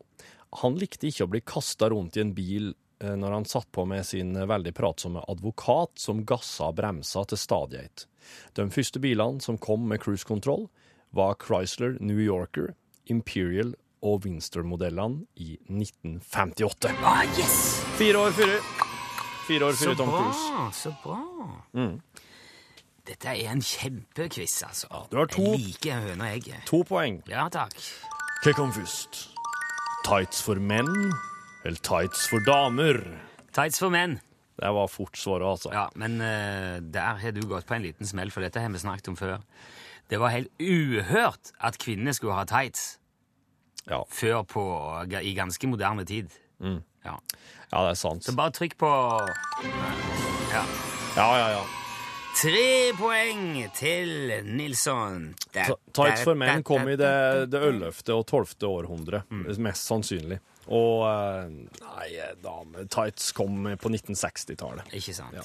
Han 0.64 0.78
likte 0.82 1.10
ikke 1.10 1.28
å 1.28 1.32
bli 1.34 1.42
kasta 1.46 1.90
rundt 1.94 2.18
i 2.18 2.24
en 2.24 2.34
bil 2.34 2.72
uh, 3.04 3.14
når 3.16 3.32
han 3.36 3.46
satt 3.46 3.68
på 3.72 3.84
med 3.86 4.02
sin 4.08 4.34
veldig 4.34 4.74
pratsomme 4.74 5.22
advokat 5.30 6.02
som 6.02 6.24
gassa 6.26 6.72
bremsa 6.74 7.22
til 7.30 7.38
stadighet. 7.38 8.08
De 8.58 8.66
første 8.74 9.00
bilene 9.04 9.42
som 9.46 9.60
kom 9.62 9.86
med 9.90 10.02
cruisekontroll, 10.02 10.68
var 11.14 11.38
Chrysler 11.42 11.98
New 12.02 12.20
Yorker, 12.22 12.74
Imperial 13.10 13.76
og 14.06 14.26
Winster-modellene 14.26 15.26
i 15.42 15.56
1958. 15.70 16.92
Ah, 17.04 17.24
yes! 17.38 17.56
Fire 17.98 18.26
år 18.28 18.36
før. 18.38 18.58
Fire 19.48 19.70
år 19.70 19.78
Så 19.78 19.90
før 19.90 19.96
Tom 20.02 20.12
bra, 20.14 20.26
Så 20.32 20.50
Mm. 20.54 20.72
så 20.74 20.92
bra. 21.04 21.22
Dette 23.10 23.32
er 23.32 23.50
en 23.50 23.62
kjempequiz, 23.66 24.60
altså. 24.68 24.88
du 25.10 25.18
har 25.18 25.30
to. 25.34 25.42
Jeg 25.56 25.64
liker 25.64 26.04
høna 26.04 26.28
og 26.28 26.36
egget. 26.38 26.62
To 26.70 26.84
poeng. 26.86 27.24
Ja, 27.30 27.48
takk. 27.50 27.74
Hva 28.44 28.54
kom 28.54 28.70
først? 28.76 29.24
Tights 30.06 30.44
for 30.46 30.62
menn 30.62 30.92
eller 31.66 31.80
tights 31.84 32.28
for 32.30 32.44
damer? 32.46 33.02
Tights 33.56 33.82
for 33.82 33.90
menn. 33.94 34.20
Det 34.60 34.70
var 34.76 34.92
fort 34.92 35.18
svaret, 35.18 35.48
altså. 35.48 35.72
Ja, 35.74 35.88
men 35.98 36.20
uh, 36.22 36.78
der 36.84 37.18
har 37.24 37.34
du 37.34 37.42
gått 37.50 37.66
på 37.66 37.80
en 37.80 37.88
liten 37.88 38.06
smell, 38.06 38.30
for 38.32 38.46
dette 38.46 38.62
har 38.62 38.70
vi 38.70 38.82
snakket 38.82 39.10
om 39.10 39.18
før. 39.18 39.40
Det 40.10 40.22
var 40.22 40.36
helt 40.36 40.54
uhørt 40.62 41.54
at 41.60 41.82
kvinner 41.82 42.14
skulle 42.14 42.38
ha 42.38 42.46
tights 42.50 43.00
Ja, 43.90 44.04
før 44.06 44.44
på, 44.46 44.64
i 45.22 45.34
ganske 45.34 45.68
moderne 45.68 46.06
tid. 46.06 46.30
Mm. 46.62 46.84
Ja. 47.06 47.18
ja 47.72 47.84
det 47.88 47.96
er 47.96 48.00
sant. 48.06 48.26
Så 48.26 48.38
bare 48.38 48.54
trykk 48.54 48.78
på 48.78 48.94
Ja. 50.54 50.64
Ja, 51.18 51.30
ja, 51.34 51.52
ja. 51.58 51.79
Tre 52.38 52.94
poeng 52.96 53.58
til 53.76 54.12
Nilsson. 54.48 55.32
Tights 55.52 56.24
for 56.24 56.38
menn 56.40 56.62
kom 56.68 56.88
i 56.88 56.96
det, 57.00 57.50
det 57.52 57.60
11. 57.60 57.90
og 58.16 58.24
12. 58.30 58.54
århundre, 58.70 59.24
mest 59.60 59.90
sannsynlig. 59.90 60.38
Og 60.70 61.02
eh, 61.10 61.50
nei, 61.82 62.08
dame-tights 62.44 63.32
kom 63.36 63.66
på 63.82 63.92
1960-tallet. 63.92 64.94
Ikke 64.96 65.16
sant. 65.18 65.36
Ja. 65.36 65.44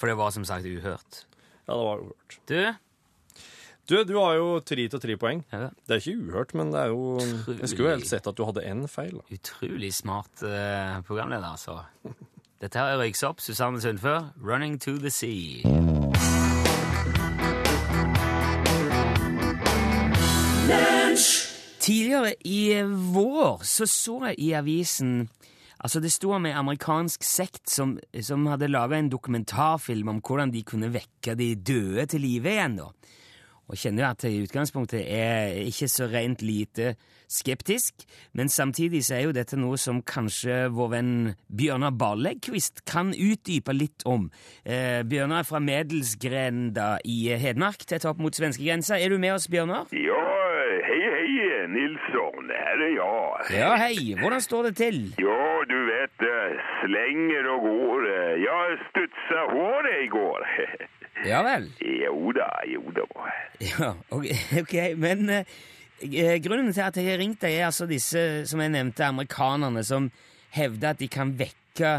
For 0.00 0.10
det 0.10 0.16
var 0.18 0.32
som 0.34 0.46
sagt 0.48 0.66
uhørt. 0.66 1.22
Ja, 1.68 1.76
det 1.76 1.84
var 1.84 2.02
uhørt. 2.08 2.40
Du, 2.48 2.58
Du, 3.86 4.00
du 4.02 4.16
har 4.18 4.34
jo 4.34 4.46
tre 4.66 4.88
til 4.90 4.98
tre 5.02 5.14
poeng. 5.20 5.44
Ja. 5.52 5.68
Det 5.86 5.94
er 5.94 6.00
ikke 6.02 6.24
uhørt, 6.24 6.54
men 6.58 6.72
det 6.74 6.80
er 6.80 6.90
jo 6.90 7.20
Jeg 7.20 7.68
skulle 7.70 7.92
jo 7.92 7.94
helst 8.00 8.10
sett 8.10 8.26
at 8.26 8.34
du 8.34 8.42
hadde 8.48 8.64
én 8.66 8.82
feil. 8.90 9.20
da. 9.20 9.36
utrolig 9.36 9.92
smart 9.94 10.42
uh, 10.42 10.96
programleder, 11.06 11.52
altså. 11.52 11.84
Dette 12.60 12.78
her 12.78 12.86
er 12.86 12.98
Røyksopp, 12.98 13.40
Susanne 13.40 13.80
Sundfør, 13.80 14.32
'Running 14.40 14.80
to 14.80 14.96
the 14.96 15.10
Sea'. 15.10 15.62
Tidligere 21.80 22.34
i 22.44 22.82
vår 23.14 23.60
så 23.62 23.86
så 23.86 24.24
jeg 24.24 24.34
i 24.38 24.52
avisen 24.52 25.28
Altså, 25.80 26.00
det 26.00 26.12
sto 26.12 26.30
om 26.32 26.46
en 26.46 26.56
amerikansk 26.56 27.22
sekt 27.22 27.70
som, 27.70 27.98
som 28.22 28.46
hadde 28.46 28.68
laga 28.68 28.96
en 28.96 29.10
dokumentarfilm 29.12 30.08
om 30.08 30.20
hvordan 30.24 30.50
de 30.50 30.62
kunne 30.62 30.88
vekke 30.94 31.34
de 31.34 31.54
døde 31.54 32.06
til 32.06 32.20
live 32.20 32.48
igjen, 32.48 32.76
da. 32.80 32.88
Og 33.66 33.78
kjenner 33.80 34.04
jo 34.04 34.08
at 34.10 34.24
jeg 34.26 34.36
i 34.36 34.42
utgangspunktet 34.46 35.02
er 35.02 35.56
ikke 35.66 35.88
så 35.90 36.06
rent 36.10 36.42
lite 36.46 36.94
skeptisk, 37.26 38.04
men 38.38 38.48
samtidig 38.52 39.02
så 39.06 39.16
er 39.16 39.24
jo 39.26 39.34
dette 39.34 39.58
noe 39.58 39.78
som 39.80 39.98
kanskje 40.06 40.68
vår 40.74 40.92
venn 40.92 41.14
Bjørnar 41.50 41.96
Barlegkvist 41.98 42.84
kan 42.86 43.10
utdype 43.10 43.74
litt 43.74 44.06
om. 44.06 44.28
Eh, 44.62 45.02
Bjørnar 45.02 45.42
er 45.42 45.48
fra 45.48 45.58
Medelsgrenda 45.58 46.96
i 47.02 47.18
Hedmark, 47.34 47.82
tett 47.90 48.06
opp 48.06 48.22
mot 48.22 48.34
svenskegrensa. 48.34 49.00
Er 49.00 49.10
du 49.10 49.18
med 49.18 49.34
oss, 49.34 49.48
Bjørnar? 49.50 49.90
Ja, 49.90 50.22
hei, 50.86 51.02
hei, 51.16 51.66
Nilsson, 51.66 52.46
Her 52.54 52.82
er 52.86 52.92
jeg. 52.94 53.58
Ja, 53.58 53.72
hei. 53.80 54.14
Hvordan 54.20 54.40
står 54.44 54.68
det 54.68 54.76
til? 54.78 55.00
Ja, 55.18 55.42
du 55.66 55.78
vet, 55.90 56.26
slenger 56.84 57.50
og 57.56 57.66
går. 57.66 58.06
Jeg 58.38 58.78
Jag 59.30 59.50
håret 59.50 60.00
i 60.00 60.04
igår. 60.04 60.46
Ja 61.26 61.42
vel. 61.46 61.70
jo 61.82 62.32
da, 62.36 62.50
jo 62.70 62.82
da. 62.94 63.06
Ja, 63.60 63.94
ok, 64.10 64.26
okay. 64.62 64.94
men 64.94 65.30
eh, 65.30 65.54
eh, 66.02 66.36
grunnen 66.44 66.72
til 66.72 66.84
at 66.84 66.96
jeg 66.96 67.10
har 67.10 67.22
ringt 67.22 67.40
deg, 67.42 67.56
er 67.56 67.70
altså 67.70 67.88
disse, 67.90 68.46
som 68.48 68.60
jeg 68.62 68.74
nevnte, 68.74 69.06
amerikanerne 69.06 69.84
som 69.86 70.10
hevder 70.56 70.94
at 70.94 71.00
de 71.00 71.08
kan 71.12 71.32
vekke 71.38 71.92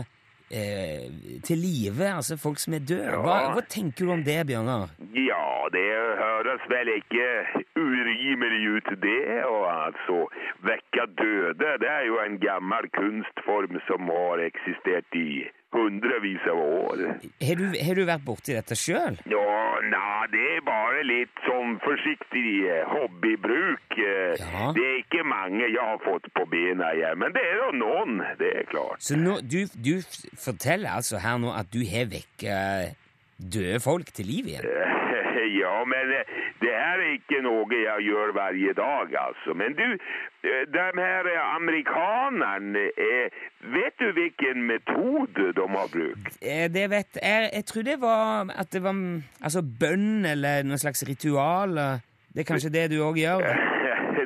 eh, 0.52 1.10
til 1.46 1.62
live, 1.62 2.08
altså 2.08 2.38
folk 2.38 2.60
som 2.62 2.78
er 2.78 2.86
døde. 2.86 3.18
Hva, 3.24 3.38
hva 3.56 3.64
tenker 3.70 4.06
du 4.06 4.14
om 4.16 4.24
det, 4.26 4.40
Bjørnar? 4.50 4.94
Ja, 5.18 5.46
det 5.74 5.86
høres 6.22 6.64
vel 6.72 6.94
ikke 6.96 7.28
urimelig 7.78 8.62
ut 8.78 8.92
det, 9.04 9.44
og 9.46 9.66
altså 9.72 10.24
vekke 10.66 11.08
døde, 11.20 11.78
det 11.84 11.92
er 11.92 12.08
jo 12.08 12.20
en 12.24 12.40
gammel 12.42 12.90
kunstform 12.98 13.80
som 13.90 14.10
har 14.14 14.46
eksistert 14.48 15.18
i 15.18 15.48
hundrevis 15.78 16.44
av 16.52 16.60
år. 16.60 17.04
Har 17.48 17.56
du, 17.62 17.66
har 17.88 17.96
du 18.00 18.04
vært 18.10 18.26
borti 18.28 18.56
dette 18.58 18.76
sjøl? 18.78 19.18
Ja, 19.30 19.46
nei, 19.88 20.28
det 20.34 20.44
er 20.58 20.64
bare 20.68 21.04
litt 21.08 21.42
sånn 21.46 21.78
forsiktig 21.86 22.46
eh, 22.68 22.84
hobbybruk. 22.94 23.98
Eh, 23.98 24.36
Ja. 24.38 24.72
Det 24.76 24.84
er 24.84 24.98
ikke 25.02 25.24
mange 25.28 25.66
jeg 25.70 25.80
har 25.82 26.00
fått 26.04 26.28
på 26.36 26.44
bena 26.52 26.92
igjen, 26.96 27.18
men 27.22 27.34
det 27.36 27.42
er 27.48 27.58
jo 27.62 27.70
noen, 27.80 28.18
det 28.40 28.50
er 28.62 28.68
klart. 28.70 29.02
Så 29.04 29.18
nå, 29.20 29.38
du, 29.42 29.64
du 29.74 29.94
forteller 30.38 30.94
altså 30.98 31.22
her 31.24 31.38
nå 31.42 31.52
at 31.56 31.70
du 31.74 31.82
har 31.90 32.10
vekket 32.12 32.98
døde 33.38 33.80
folk 33.84 34.10
til 34.18 34.26
liv 34.32 34.48
igjen? 34.52 34.66
Ja, 35.48 35.84
men 35.88 36.14
eh, 36.14 36.32
det 36.62 36.74
er 36.74 37.04
ikke 37.14 37.42
noe 37.46 37.66
jeg 37.72 38.08
gjør 38.08 38.34
hver 38.36 38.58
dag, 38.78 39.16
altså. 39.22 39.54
Men 39.54 39.76
du, 39.78 39.86
eh, 40.44 40.64
de 40.74 40.86
her 40.98 41.30
eh, 41.32 41.56
amerikanerne, 41.56 42.88
vet 43.76 44.00
du 44.00 44.12
hvilken 44.12 44.68
metode 44.68 45.54
de 45.56 45.68
har 45.76 45.90
brukt? 45.94 46.40
Det 46.78 46.90
vet 46.90 47.22
jeg. 47.22 47.50
Jeg 47.54 47.66
tror 47.66 47.88
det 47.88 48.02
var 48.02 48.52
at 48.56 48.74
det 48.74 48.84
var 48.84 48.92
mm, 48.92 49.24
altså 49.42 49.64
bønn 49.80 50.26
eller 50.26 50.64
noe 50.68 50.78
slags 50.78 51.04
ritual. 51.08 51.76
Det 52.34 52.44
er 52.44 52.52
kanskje 52.52 52.74
det 52.74 52.90
du 52.92 53.02
òg 53.02 53.18
gjør? 53.18 53.46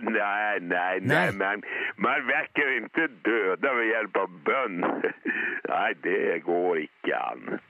nei, 0.01 0.59
nei, 0.59 0.99
nei, 0.99 1.31
man, 1.31 1.63
man 1.97 2.23
vekker 2.27 2.77
ikke 2.79 3.07
døde 3.25 3.75
ved 3.77 3.91
hjelp 3.91 4.21
av 4.23 4.39
bønn. 4.47 4.79
nei, 5.71 5.91
det 6.03 6.41
går 6.45 6.85
ikke 6.87 7.19
an. 7.19 7.61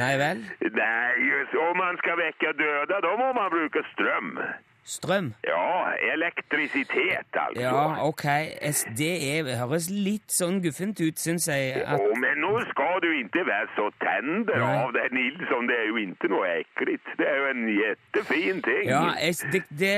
Nei 0.00 0.14
vel? 0.20 0.42
Nei, 0.76 1.30
om 1.68 1.76
man 1.76 1.98
skal 2.02 2.18
vekke 2.20 2.52
døde, 2.58 3.00
da 3.06 3.14
må 3.18 3.32
man 3.36 3.50
bruke 3.52 3.82
strøm. 3.92 4.34
Strøm? 4.90 5.28
Ja, 5.46 5.66
elektrisitet, 6.14 7.28
altså. 7.32 7.62
Ja, 7.62 8.06
ok. 8.08 8.24
Det 8.98 9.12
høres 9.60 9.86
litt 9.90 10.32
sånn 10.34 10.58
guffent 10.64 10.98
ut, 10.98 11.20
syns 11.22 11.46
jeg. 11.50 11.84
At, 11.84 12.00
Å, 12.02 12.16
men 12.18 12.40
nå 12.42 12.50
skal 12.72 12.98
du 13.04 13.08
ikke 13.20 13.44
være 13.46 13.68
så 13.76 13.86
tender 14.02 14.58
Nei. 14.58 14.70
av 14.82 14.90
det, 14.96 15.06
Nilsson. 15.14 15.68
Det 15.70 15.76
er 15.78 15.86
jo 15.92 16.00
ikke 16.02 16.30
noe 16.32 16.48
ekkelt. 16.56 17.12
Det 17.20 17.28
er 17.28 17.38
jo 17.38 17.46
en 17.52 17.62
jettefin 17.76 18.62
ting. 18.66 18.82
ja, 18.90 19.04
jeg, 19.22 19.38
det, 19.54 19.62
det, 19.82 19.92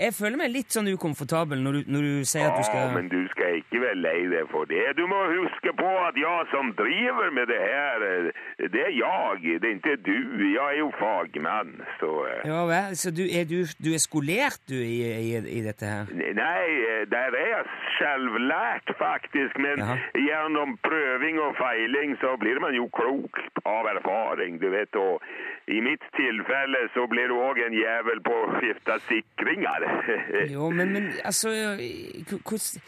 jeg 0.00 0.16
føler 0.16 0.40
meg 0.40 0.54
litt 0.54 0.72
sånn 0.72 0.88
ukomfortabel 0.94 1.60
når 1.66 1.80
du, 1.80 1.92
når 1.98 2.08
du 2.08 2.14
sier 2.32 2.48
at 2.48 2.56
du 2.56 2.64
skal 2.64 2.86
Ja, 2.86 2.94
men 2.96 3.12
du 3.12 3.20
skal 3.34 3.60
ikke 3.60 3.82
være 3.84 4.00
lei 4.00 4.18
deg 4.32 4.48
for 4.54 4.70
det. 4.72 4.86
Du 4.96 5.04
må 5.10 5.20
huske 5.34 5.74
på 5.76 5.92
at 6.06 6.16
jeg 6.16 6.48
som 6.54 6.72
driver 6.78 7.28
med 7.36 7.52
det 7.52 7.60
her, 7.60 8.06
eh, 8.08 8.32
det 8.72 8.84
er 8.86 8.94
jeg, 8.96 9.60
det 9.60 9.74
er 9.74 9.76
ikke 9.76 9.98
du. 10.08 10.16
Jeg 10.54 10.64
er 10.64 10.80
jo 10.80 10.88
fagmann, 10.96 11.76
så 12.00 12.14
eh, 12.32 12.42
Ja 12.48 12.64
vel, 12.70 12.96
så 12.96 13.12
du 13.12 13.24
er, 13.28 13.44
du, 13.52 13.60
du 13.84 13.92
er 13.92 14.00
skolert, 14.02 14.36
du, 14.68 14.76
i, 14.76 14.98
i, 15.12 15.30
i 15.58 15.60
dette 15.64 15.88
her? 15.88 16.12
Nei, 16.14 16.64
eh, 16.92 17.04
der 17.10 17.36
er 17.38 17.48
jeg 17.52 17.64
selvlært, 17.98 18.92
faktisk. 19.00 19.58
Men 19.62 19.82
Jaha. 19.82 19.96
gjennom 20.14 20.76
prøving 20.86 21.40
og 21.42 21.56
feiling 21.60 22.16
så 22.22 22.36
blir 22.40 22.60
man 22.62 22.76
jo 22.78 22.88
klok 22.94 23.40
av 23.64 23.90
erfaring, 23.94 24.60
du 24.62 24.68
vet. 24.74 24.96
Og 24.98 25.22
i 25.68 25.80
mitt 25.84 26.04
tilfelle 26.16 26.84
så 26.94 27.06
blir 27.10 27.32
du 27.32 27.38
òg 27.40 27.60
en 27.66 27.76
jævel 27.76 28.22
på 28.24 28.38
å 28.44 28.54
skifte 28.58 29.00
sikringer. 29.10 29.88
Jo, 30.54 30.70
men, 30.70 30.92
men 30.94 31.10
altså 31.26 31.50
Hvordan 31.50 32.82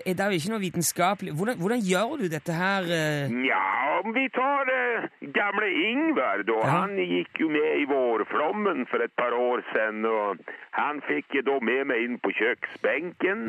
Det 0.00 0.18
er 0.18 0.32
jo 0.32 0.40
ikke 0.40 0.54
noe 0.54 0.62
vitenskapelig 0.62 1.36
hvordan, 1.36 1.60
hvordan 1.60 1.84
gjør 1.84 2.16
du 2.22 2.26
dette 2.32 2.56
her? 2.56 2.88
Nja, 3.32 3.62
Ja, 3.92 4.00
om 4.04 4.12
vi 4.12 4.28
tar 4.28 4.68
uh, 4.72 5.04
gamle 5.34 5.68
Ingvar 5.90 6.42
da. 6.48 6.58
Ja. 6.64 6.70
Han 6.70 6.96
gikk 6.96 7.40
jo 7.42 7.48
med 7.52 7.82
i 7.82 7.84
vårflommen 7.90 8.86
for 8.90 9.04
et 9.04 9.12
par 9.20 9.34
år 9.36 9.62
siden, 9.72 10.04
og 10.08 10.40
han 10.78 11.02
fikk 11.06 11.36
jeg 11.36 11.46
da 11.46 11.58
med 11.60 11.84
meg 11.90 12.04
inn 12.06 12.18
på 12.22 12.32
kjøksbenken. 12.38 13.44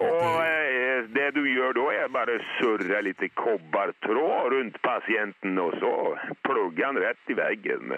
Og 0.00 0.38
uh, 0.40 1.04
det 1.16 1.28
du 1.36 1.42
gjør 1.44 1.76
da, 1.78 1.86
er 2.00 2.14
bare 2.16 2.38
surre 2.56 3.02
litt 3.06 3.22
kobbertråd 3.38 4.52
rundt 4.56 4.80
pasienten, 4.86 5.58
og 5.60 5.76
så 5.82 5.94
plugger 6.48 6.88
han 6.88 7.02
rett 7.04 7.32
i 7.34 7.38
veggen. 7.38 7.92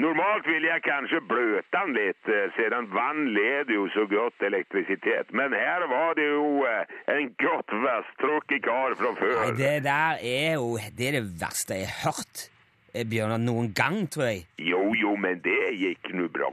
Normalt 0.00 0.46
vil 0.46 0.64
jeg 0.64 0.84
kanskje 0.86 1.22
bløte 1.28 1.76
han 1.76 1.94
litt, 1.96 2.28
eh, 2.28 2.52
siden 2.56 2.86
vann 2.94 3.32
leder 3.34 3.74
jo 3.74 3.88
så 3.94 4.06
godt 4.08 4.42
elektrisitet. 4.46 5.32
Men 5.32 5.52
her 5.52 5.86
var 5.90 6.14
det 6.14 6.28
jo 6.30 6.64
eh, 6.68 6.89
en 7.10 7.34
godt 7.42 7.74
vasstrukket 7.84 8.62
kar 8.64 8.96
fra 9.00 9.12
før. 9.18 9.36
Nei, 9.40 9.50
det 9.58 9.74
der 9.86 10.22
er 10.22 10.54
jo 10.58 10.78
Det 10.96 11.08
er 11.08 11.18
det 11.18 11.26
verste 11.40 11.80
jeg 11.80 11.90
har 11.90 12.10
hørt, 12.10 12.46
eh, 12.94 13.04
Bjørnar, 13.04 13.42
noen 13.42 13.72
gang, 13.74 14.06
tror 14.10 14.30
jeg. 14.30 14.46
Jo, 14.58 14.94
jo, 14.94 15.16
men 15.16 15.42
det 15.44 15.60
gikk 15.80 16.12
nå 16.14 16.28
bra. 16.32 16.50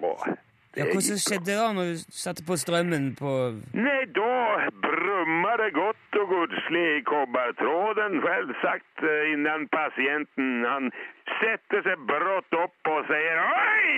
Ja, 0.78 0.86
Hvordan 0.94 1.18
skjedde 1.18 1.46
det 1.50 1.58
da 1.58 1.70
når 1.74 1.86
du 1.90 2.02
satte 2.14 2.44
på 2.46 2.56
strømmen 2.62 3.16
på 3.18 3.32
Nei, 3.74 4.04
da 4.14 4.68
brummer 4.84 5.58
det 5.64 5.72
godt 5.74 6.20
og 6.22 6.28
godslig 6.30 6.86
i 7.00 7.06
kobbertråden, 7.08 8.20
selvsagt, 8.26 9.02
eh, 9.02 9.32
innan 9.34 9.66
pasienten 9.74 10.66
han 10.70 10.92
setter 11.38 11.84
seg 11.86 12.06
brått 12.10 12.60
opp 12.60 12.92
og 12.92 13.10
sier 13.10 13.42
oi, 13.44 13.96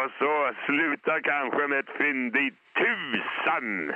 og 0.00 0.14
så 0.20 0.34
slutter 0.66 1.24
kanskje 1.26 1.68
med 1.72 1.82
et 1.84 1.92
fyndig 1.98 2.48
tusen. 2.80 3.92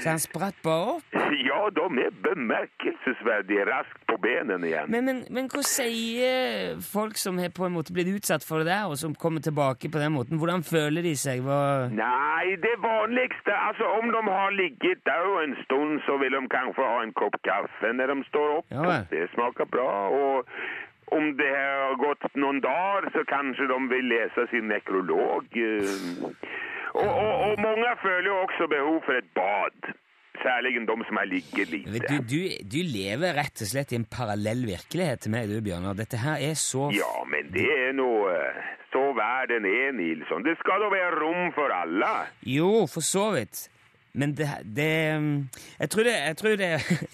Så 0.00 0.08
han 0.08 0.20
spratt 0.22 0.56
bare 0.64 0.94
opp? 0.96 1.16
Ja, 1.44 1.60
de 1.76 1.84
er 2.04 2.14
bemerkelsesverdig 2.24 3.58
raskt 3.68 4.00
på 4.08 4.16
benene 4.22 4.70
igjen. 4.70 4.88
Men, 4.92 5.04
men, 5.08 5.22
men 5.28 5.48
hva 5.52 5.62
sier 5.66 6.80
folk 6.84 7.20
som 7.20 7.40
har 7.42 7.52
på 7.54 7.66
en 7.68 7.74
måte 7.76 7.94
blitt 7.96 8.08
utsatt 8.14 8.46
for 8.46 8.62
det 8.62 8.70
der, 8.70 8.88
og 8.88 8.96
som 9.00 9.14
kommer 9.14 9.44
tilbake 9.44 9.90
på 9.92 10.00
den 10.00 10.14
måten? 10.16 10.40
Hvordan 10.40 10.64
føler 10.64 11.04
de 11.04 11.14
seg? 11.20 11.44
Hva... 11.44 11.90
Nei, 11.92 12.56
det 12.64 12.76
vanligste 12.80 13.56
Altså, 13.70 13.86
om 14.00 14.08
de 14.10 14.20
har 14.24 14.54
ligget 14.56 15.02
der 15.06 15.26
en 15.42 15.56
stund, 15.64 16.00
så 16.06 16.16
vil 16.22 16.32
de 16.34 16.40
kanskje 16.50 16.86
ha 16.86 17.02
en 17.04 17.12
kopp 17.16 17.36
kaffe 17.46 17.92
når 17.96 18.14
de 18.14 18.28
står 18.30 18.54
opp. 18.60 18.70
Ja. 18.72 19.02
Det 19.10 19.26
smaker 19.34 19.68
bra. 19.70 19.90
Og 20.10 20.48
om 21.16 21.32
det 21.38 21.50
har 21.54 21.96
gått 22.00 22.28
noen 22.38 22.60
dager, 22.64 23.08
så 23.14 23.24
kanskje 23.28 23.68
de 23.70 23.78
vil 23.92 24.10
lese 24.12 24.46
sin 24.52 24.68
nekrolog. 24.70 25.46
eh. 25.56 26.28
Og, 26.90 27.06
og, 27.06 27.32
og 27.46 27.60
mange 27.62 27.90
føler 28.02 28.30
jo 28.32 28.38
også 28.44 28.66
behov 28.70 29.02
for 29.06 29.18
et 29.18 29.28
bad. 29.34 29.92
Særlig 30.40 30.72
de 30.88 30.94
som 31.06 31.16
har 31.20 31.28
ligget 31.28 31.68
lite. 31.68 32.00
Du, 32.08 32.16
du, 32.32 32.38
du 32.72 32.78
lever 32.88 33.34
rett 33.36 33.60
og 33.60 33.68
slett 33.68 33.92
i 33.92 33.98
en 34.00 34.06
parallell 34.08 34.62
virkelighet 34.64 35.26
til 35.26 35.34
meg, 35.34 35.50
du, 35.52 35.58
Bjørnar. 35.60 35.98
Dette 35.98 36.16
her 36.22 36.40
er 36.40 36.54
så 36.56 36.88
Ja, 36.96 37.12
men 37.28 37.50
det 37.52 37.66
er 37.68 37.92
nå 37.98 38.08
eh, 38.32 38.62
så 38.94 39.02
verden 39.18 39.68
er, 39.68 39.92
Nilsson. 39.94 40.46
Det 40.46 40.56
skal 40.62 40.80
da 40.82 40.88
være 40.94 41.18
rom 41.20 41.52
for 41.54 41.74
alle. 41.74 42.14
Jo, 42.48 42.86
for 42.90 43.04
så 43.04 43.26
vidt. 43.36 43.66
Men 44.12 44.34
det, 44.34 44.48
det 44.76 44.90
Jeg 45.80 45.90
tror 45.90 46.02
det 46.02 46.14
Jeg 46.26 46.36
tror, 46.36 46.48
det, 46.48 46.70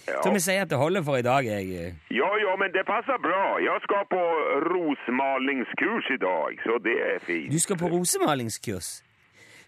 jeg 0.07 0.21
tror 0.23 0.33
vi 0.33 0.41
sier 0.41 0.63
at 0.63 0.71
det 0.71 0.79
holder 0.79 1.03
for 1.03 1.17
i 1.17 1.23
dag, 1.23 1.45
jeg. 1.45 1.95
Ja, 2.11 2.31
ja, 2.45 2.53
men 2.57 2.73
det 2.73 2.87
passer 2.89 3.19
bra. 3.23 3.59
Jeg 3.61 3.79
skal 3.85 4.03
på 4.11 4.23
rosmalingskurs 4.73 6.11
i 6.17 6.21
dag, 6.23 6.51
så 6.65 6.79
det 6.85 6.97
er 7.13 7.19
fint. 7.27 7.53
Du 7.53 7.59
skal 7.61 7.77
på 7.77 7.87
rosemalingskurs. 7.93 9.03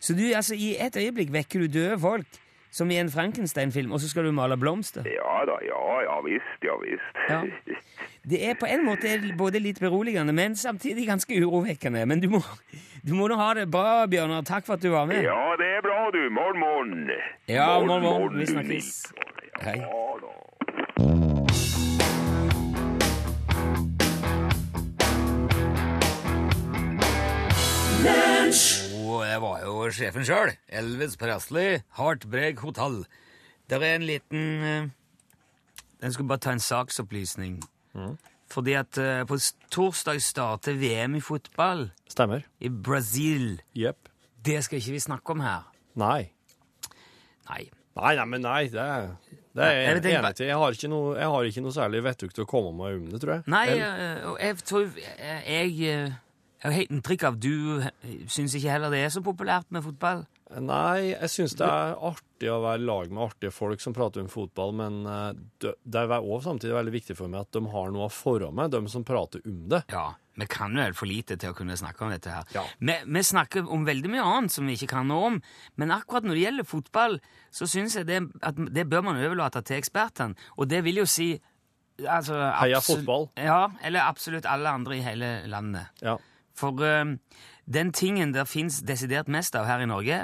Så 0.00 0.14
du, 0.14 0.24
altså, 0.34 0.54
i 0.54 0.76
et 0.80 0.96
øyeblikk 0.96 1.32
vekker 1.32 1.60
du 1.60 1.66
døde 1.78 1.98
folk, 1.98 2.26
som 2.70 2.90
i 2.90 2.98
en 3.00 3.10
Frankenstein-film, 3.10 3.92
og 3.92 4.00
så 4.00 4.10
skal 4.10 4.24
du 4.24 4.32
male 4.32 4.56
blomster. 4.56 5.02
Ja 5.04 5.44
da, 5.48 5.56
ja, 5.66 5.84
ja 6.06 6.20
visst, 6.24 6.58
ja 6.64 6.76
visst. 6.84 7.24
Ja. 7.28 7.42
Det 8.28 8.38
er 8.44 8.58
på 8.60 8.66
en 8.68 8.82
måte 8.84 9.08
både 9.38 9.60
litt 9.62 9.78
beroligende, 9.80 10.34
men 10.36 10.56
samtidig 10.56 11.06
ganske 11.08 11.32
urovekkende. 11.40 12.02
Men 12.06 12.20
du 12.20 12.28
må, 12.28 12.42
du 13.00 13.14
må 13.16 13.28
nå 13.30 13.38
ha 13.40 13.54
det 13.56 13.70
bra, 13.72 14.04
Bjørnar. 14.04 14.42
Takk 14.44 14.66
for 14.66 14.76
at 14.76 14.82
du 14.84 14.90
var 14.92 15.06
med. 15.08 15.22
Ja, 15.24 15.54
det 15.56 15.68
er 15.78 15.80
bra, 15.86 16.10
du. 16.12 16.28
Morgen, 16.28 16.60
morgen. 16.60 17.08
Ja, 17.48 17.78
morgen, 17.80 18.02
morgen. 18.02 18.36
Vi 18.38 18.46
snakkes. 18.50 19.06
Hei. 19.64 19.80
Og 29.08 29.24
det 29.24 29.40
var 29.40 29.64
jo 29.64 29.88
sjefen 29.94 30.28
sjøl, 30.28 30.52
Elvis 30.68 31.16
Presley, 31.16 31.80
Heartbreak 31.96 32.60
Hotel. 32.60 33.00
Der 33.72 33.80
er 33.80 33.96
en 33.96 34.04
liten 34.04 34.44
Den 34.60 34.92
Jeg 36.02 36.12
skulle 36.12 36.28
bare 36.28 36.44
ta 36.44 36.52
en 36.52 36.60
saksopplysning. 36.60 37.62
Fordi 38.48 38.72
at 38.78 38.96
eh, 38.98 39.24
på 39.28 39.36
s- 39.36 39.54
torsdag 39.70 40.22
starter 40.24 40.72
VM 40.80 41.14
i 41.18 41.20
fotball 41.20 41.90
Stemmer. 42.08 42.44
i 42.60 42.68
Brasil. 42.70 43.60
Jepp. 43.76 44.08
Det 44.44 44.62
skal 44.64 44.78
ikke 44.80 44.94
vi 44.96 44.98
snakke 45.04 45.30
om 45.34 45.40
her. 45.44 45.66
Nei. 46.00 46.30
Nei. 47.50 47.68
Nei, 47.98 48.14
nei, 48.14 48.24
men 48.30 48.40
nei, 48.44 48.62
det, 48.70 48.72
det 49.56 49.64
er 49.64 49.72
Jeg 49.72 49.84
jeg 49.84 49.94
vet 49.96 50.04
ikke- 50.04 50.18
enig 50.22 50.34
til. 50.38 50.46
Jeg 50.46 50.56
har 50.56 50.70
ikke 50.76 50.88
noe, 50.92 51.16
jeg 51.18 51.28
har 51.32 51.42
ikke 51.48 51.62
noe 51.64 51.72
særlig 51.74 52.02
vettugt 52.04 52.38
å 52.38 52.46
komme 52.46 52.72
med 52.78 52.94
om 53.00 53.06
det, 53.10 53.20
tror 53.20 53.32
jeg. 53.34 53.42
Nei, 53.46 53.66
Eller- 53.66 54.18
eh, 54.22 54.28
og 54.30 54.38
jeg 54.40 54.56
tror 54.64 54.80
jeg, 54.80 55.42
jeg, 55.48 55.66
eh, 55.82 56.12
jeg 56.62 56.62
har 56.62 56.70
helt 56.72 56.90
inntrykk 56.90 57.24
av 57.24 57.40
du 57.40 57.80
eh, 57.80 57.90
syns 58.28 58.54
ikke 58.54 58.70
heller 58.70 58.90
det 58.90 59.00
er 59.04 59.08
så 59.10 59.20
populært 59.20 59.66
med 59.70 59.82
fotball. 59.82 60.26
Nei, 60.48 61.10
jeg 61.12 61.28
syns 61.28 61.54
det 61.60 61.66
er 61.66 61.98
artig 62.08 62.48
å 62.48 62.60
være 62.62 62.80
i 62.80 62.86
lag 62.88 63.10
med 63.12 63.24
artige 63.26 63.52
folk 63.52 63.82
som 63.84 63.92
prater 63.96 64.22
om 64.22 64.30
fotball, 64.32 64.72
men 64.78 65.02
eh, 65.04 65.42
det 65.60 66.00
er 66.00 66.14
også 66.16 66.52
samtidig 66.52 66.76
veldig 66.76 66.94
viktig 66.94 67.16
for 67.18 67.28
meg 67.28 67.44
at 67.44 67.58
de 67.58 67.62
har 67.74 67.92
noe 67.92 68.08
foran 68.12 68.56
meg, 68.56 68.72
de 68.72 68.80
som 68.88 69.04
prater 69.04 69.44
om 69.44 69.66
det. 69.74 69.82
Ja, 69.92 70.14
vi 70.38 70.46
kan 70.46 70.76
helt 70.78 70.96
for 70.96 71.10
lite 71.10 71.36
til 71.36 71.50
å 71.50 71.56
kunne 71.58 71.76
snakke 71.76 72.04
om 72.06 72.14
dette 72.14 72.30
her. 72.30 72.46
Ja. 72.54 72.62
Vi, 72.78 72.94
vi 73.10 73.22
snakker 73.26 73.68
om 73.74 73.84
veldig 73.88 74.12
mye 74.12 74.24
annet 74.24 74.54
som 74.54 74.68
vi 74.70 74.78
ikke 74.78 74.92
kan 74.94 75.10
noe 75.10 75.32
om, 75.32 75.38
men 75.76 75.92
akkurat 75.94 76.28
når 76.28 76.38
det 76.38 76.44
gjelder 76.46 76.68
fotball, 76.70 77.18
så 77.50 77.68
syns 77.68 77.98
jeg 77.98 78.08
det, 78.08 78.22
at 78.46 78.60
det 78.72 78.86
bør 78.88 79.04
man 79.10 79.18
overlate 79.18 79.64
til 79.66 79.80
ekspertene. 79.82 80.38
Og 80.56 80.70
det 80.70 80.84
vil 80.86 81.02
jo 81.02 81.08
si 81.10 81.32
altså, 82.06 82.38
Heia 82.60 82.80
fotball. 82.84 83.28
Ja, 83.36 83.64
eller 83.82 84.06
absolutt 84.06 84.46
alle 84.46 84.70
andre 84.70 85.00
i 85.00 85.04
hele 85.04 85.32
landet. 85.50 85.90
Ja. 86.06 86.16
For 86.58 86.86
eh, 86.86 87.16
den 87.66 87.92
tingen 87.92 88.32
det 88.32 88.46
fins 88.48 88.78
desidert 88.86 89.28
mest 89.28 89.58
av 89.58 89.66
her 89.66 89.82
i 89.82 89.90
Norge, 89.90 90.22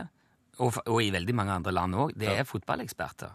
og, 0.59 0.77
og 0.87 1.03
i 1.03 1.11
veldig 1.14 1.35
mange 1.35 1.53
andre 1.53 1.73
land 1.73 1.95
òg, 1.95 2.12
det 2.19 2.29
er 2.29 2.45
fotballeksperter. 2.49 3.33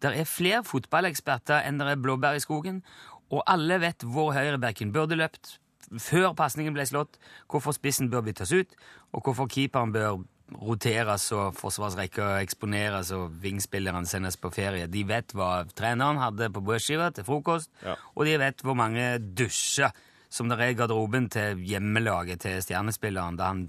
Det 0.00 0.12
er 0.16 0.24
flere 0.24 0.62
fotballeksperter 0.64 1.66
enn 1.68 1.78
det 1.80 1.88
er 1.92 2.00
blåbær 2.00 2.36
i 2.38 2.40
skogen, 2.42 2.82
og 3.30 3.42
alle 3.46 3.76
vet 3.82 4.02
hvor 4.02 4.32
høyrebacken 4.34 4.92
burde 4.92 5.16
løpt, 5.18 5.58
før 5.98 6.32
pasningen 6.38 6.74
ble 6.74 6.84
slått, 6.86 7.18
hvorfor 7.50 7.74
spissen 7.74 8.10
bør 8.10 8.22
byttes 8.28 8.52
ut, 8.54 8.74
og 9.12 9.22
hvorfor 9.26 9.48
keeperen 9.50 9.92
bør 9.94 10.20
roteres 10.50 11.28
og 11.34 11.54
forsvarsrekka 11.54 12.40
eksponeres 12.42 13.12
og 13.14 13.36
vingspillerne 13.42 14.06
sendes 14.10 14.36
på 14.36 14.50
ferie. 14.50 14.88
De 14.90 15.04
vet 15.06 15.30
hva 15.38 15.64
treneren 15.78 16.18
hadde 16.18 16.48
på 16.50 16.62
brødskiva 16.66 17.10
til 17.14 17.24
frokost, 17.26 17.70
Ja. 17.86 17.94
og 18.16 18.24
de 18.26 18.38
vet 18.38 18.62
hvor 18.62 18.74
mange 18.74 19.18
dusjer 19.18 19.92
som 20.30 20.48
det 20.48 20.58
er 20.60 20.72
i 20.72 20.74
garderoben 20.78 21.28
til 21.30 21.58
hjemmelaget 21.66 22.40
til 22.40 22.62
stjernespilleren 22.62 23.36
da 23.38 23.44
han 23.52 23.68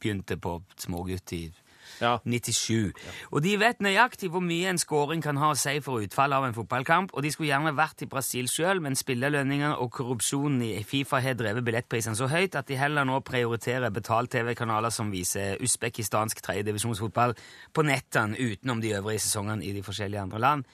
begynte 0.00 0.36
på 0.36 0.60
smågutt 0.78 1.32
i 1.32 1.52
Ja. 2.00 2.18
97. 2.24 2.92
Og 3.30 3.42
de 3.44 3.54
vet 3.60 3.82
nøyaktig 3.84 4.30
hvor 4.32 4.44
mye 4.44 4.70
en 4.72 4.80
scoring 4.80 5.22
kan 5.24 5.38
ha 5.40 5.52
å 5.52 5.58
si 5.58 5.78
for 5.84 6.04
utfallet 6.04 6.36
av 6.38 6.48
en 6.48 6.56
fotballkamp, 6.56 7.14
og 7.14 7.24
de 7.24 7.32
skulle 7.32 7.50
gjerne 7.50 7.74
vært 7.76 8.04
i 8.04 8.10
Brasil 8.10 8.50
sjøl, 8.50 8.82
men 8.84 8.98
spillerlønningene 8.98 9.76
og 9.82 9.92
korrupsjonen 9.96 10.62
i 10.66 10.84
Fifa 10.86 11.20
har 11.24 11.38
drevet 11.38 11.64
billettprisene 11.66 12.18
så 12.18 12.28
høyt 12.32 12.58
at 12.58 12.68
de 12.70 12.78
heller 12.80 13.06
nå 13.08 13.20
prioriterer 13.26 13.94
betalt-TV-kanaler 13.94 14.94
som 14.94 15.12
viser 15.14 15.60
usbekistansk 15.64 16.42
tredjedivisjonsfotball 16.44 17.36
på 17.72 17.86
nettene 17.86 18.36
utenom 18.36 18.82
de 18.84 18.94
øvrige 18.98 19.24
sesongene 19.26 19.64
i 19.64 19.72
de 19.76 19.84
forskjellige 19.86 20.26
andre 20.28 20.42
land. 20.42 20.68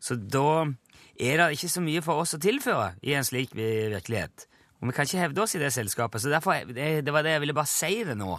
Så 0.00 0.16
da 0.16 0.70
er 1.20 1.36
det 1.36 1.50
ikke 1.56 1.68
så 1.68 1.82
mye 1.84 2.02
for 2.04 2.22
oss 2.22 2.36
å 2.36 2.40
tilføre 2.40 2.94
i 3.04 3.12
en 3.18 3.26
slik 3.26 3.52
virkelighet. 3.56 4.46
Og 4.80 4.88
vi 4.88 4.96
kan 4.96 5.04
ikke 5.04 5.20
hevde 5.20 5.42
oss 5.44 5.54
i 5.54 5.60
det 5.60 5.74
selskapet, 5.74 6.22
så 6.22 6.32
derfor, 6.32 6.64
det, 6.72 7.04
det 7.04 7.12
var 7.12 7.26
det 7.26 7.34
jeg 7.34 7.42
ville 7.44 7.56
bare 7.56 7.68
si 7.68 8.00
det 8.06 8.16
nå. 8.16 8.38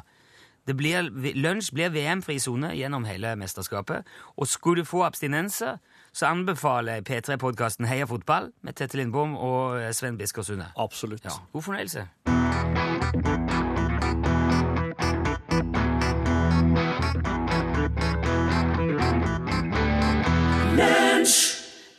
Det 0.68 0.76
blir, 0.78 1.10
lunsj 1.36 1.72
blir 1.74 1.90
VM-fri 1.90 2.38
sone 2.40 2.76
gjennom 2.78 3.06
hele 3.10 3.34
mesterskapet. 3.36 4.08
Og 4.38 4.48
skulle 4.48 4.82
du 4.82 4.86
få 4.86 5.04
abstinenser, 5.08 5.80
så 6.14 6.26
anbefaler 6.30 7.00
jeg 7.00 7.08
P3-podkasten 7.10 7.90
Heia 7.90 8.06
fotball 8.06 8.52
med 8.62 8.78
Tette 8.78 9.00
Lindbom 9.00 9.36
og 9.38 9.80
Sven 9.96 10.20
Bisker 10.22 10.46
Sunde. 10.46 10.70
Absolutt. 10.78 11.26
Ja, 11.26 11.38
god 11.54 11.62
fornøyelse. 11.62 12.08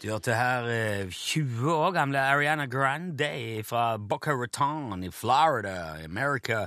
Du 0.02 0.08
hørte 0.10 0.34
her 0.34 0.64
eh, 0.66 1.10
20 1.10 1.72
år 1.72 1.92
gamle 1.94 2.18
Ariana 2.18 2.66
Grande 2.66 3.62
fra 3.62 3.96
Boca 3.96 4.32
Raton 4.34 5.04
i 5.06 5.10
Florida, 5.14 5.94
i 6.00 6.04
America, 6.04 6.66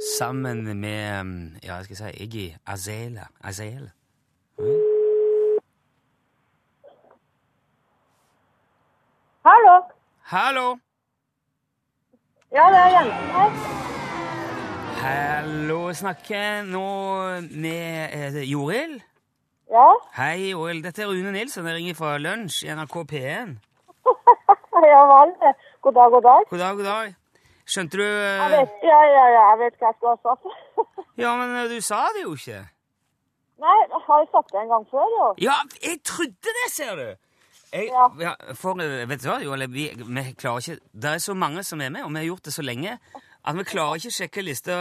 sammen 0.00 0.80
med 0.80 1.24
mm, 1.24 1.56
ja, 1.62 1.74
jeg 1.74 1.84
skal 1.84 1.96
si 1.96 2.10
Iggy 2.24 2.54
Azele. 2.66 3.26
Azele. 3.44 3.90
Mm. 4.58 4.98
Hallo. 9.48 9.82
Hallo! 10.22 10.78
Ja, 12.52 12.64
det 12.72 12.78
er 12.78 12.90
jenten 12.96 13.28
her. 13.36 13.50
Hallo, 15.02 15.92
snakker 15.92 16.62
nå 16.62 16.88
med 17.62 18.08
eh, 18.12 18.50
Joril? 18.50 19.02
Ja. 19.70 19.88
Hei, 20.16 20.50
Joril. 20.50 20.82
Dette 20.84 21.02
er 21.02 21.06
Rune 21.06 21.32
Nilsen. 21.32 21.66
Jeg 21.66 21.76
ringer 21.76 21.94
fra 21.94 22.18
Lunsj 22.18 22.64
i 22.66 22.74
NRK 22.74 22.96
P1. 23.12 23.54
ja 24.92 25.02
vel. 25.12 25.34
God 25.82 25.92
dag, 25.92 26.10
god 26.10 26.22
dag. 26.28 26.44
God 26.50 26.58
dag, 26.58 26.76
god 26.76 26.84
dag. 26.84 27.14
Skjønte 27.68 28.00
du 28.00 28.04
eh, 28.04 28.40
Jeg 28.40 28.50
vet, 28.54 28.82
ja, 28.88 28.98
ja, 29.12 29.24
ja, 29.34 29.44
jeg 29.52 29.60
vet 29.62 29.78
hva 29.80 29.90
jeg 29.90 29.98
skulle 29.98 30.16
ha 30.16 30.20
sagt. 30.24 30.44
Ja, 31.22 31.32
men 31.36 31.54
eh, 31.58 31.68
du 31.72 31.80
sa 31.84 32.04
det 32.14 32.22
jo 32.24 32.34
ikke. 32.38 32.60
Nei, 33.58 33.76
jeg 33.82 34.02
har 34.06 34.20
jeg 34.22 34.28
sagt 34.32 34.52
det 34.54 34.60
en 34.62 34.68
gang 34.70 34.84
før, 34.90 35.08
jo. 35.16 35.24
Ja, 35.42 35.56
jeg 35.82 35.98
trodde 36.06 36.52
det, 36.60 36.68
ser 36.72 36.92
du! 37.00 37.08
Jeg, 37.72 37.88
Ja. 37.92 38.04
ja, 38.22 38.30
for, 38.56 38.78
eh, 38.80 39.02
vet 39.10 39.20
du 39.20 39.28
hva, 39.28 39.40
Joel, 39.44 39.66
vi, 39.68 39.90
vi 39.98 40.22
klarer 40.38 40.62
ikke 40.62 40.78
Det 40.96 41.10
er 41.10 41.18
så 41.20 41.34
mange 41.36 41.60
som 41.66 41.82
er 41.84 41.90
med, 41.92 42.06
og 42.06 42.14
vi 42.14 42.22
har 42.22 42.28
gjort 42.30 42.46
det 42.48 42.54
så 42.54 42.64
lenge 42.64 42.94
at 43.48 43.56
vi 43.56 43.64
klarer 43.64 44.00
ikke 44.00 44.10
å 44.12 44.16
sjekke 44.16 44.42
lista 44.44 44.74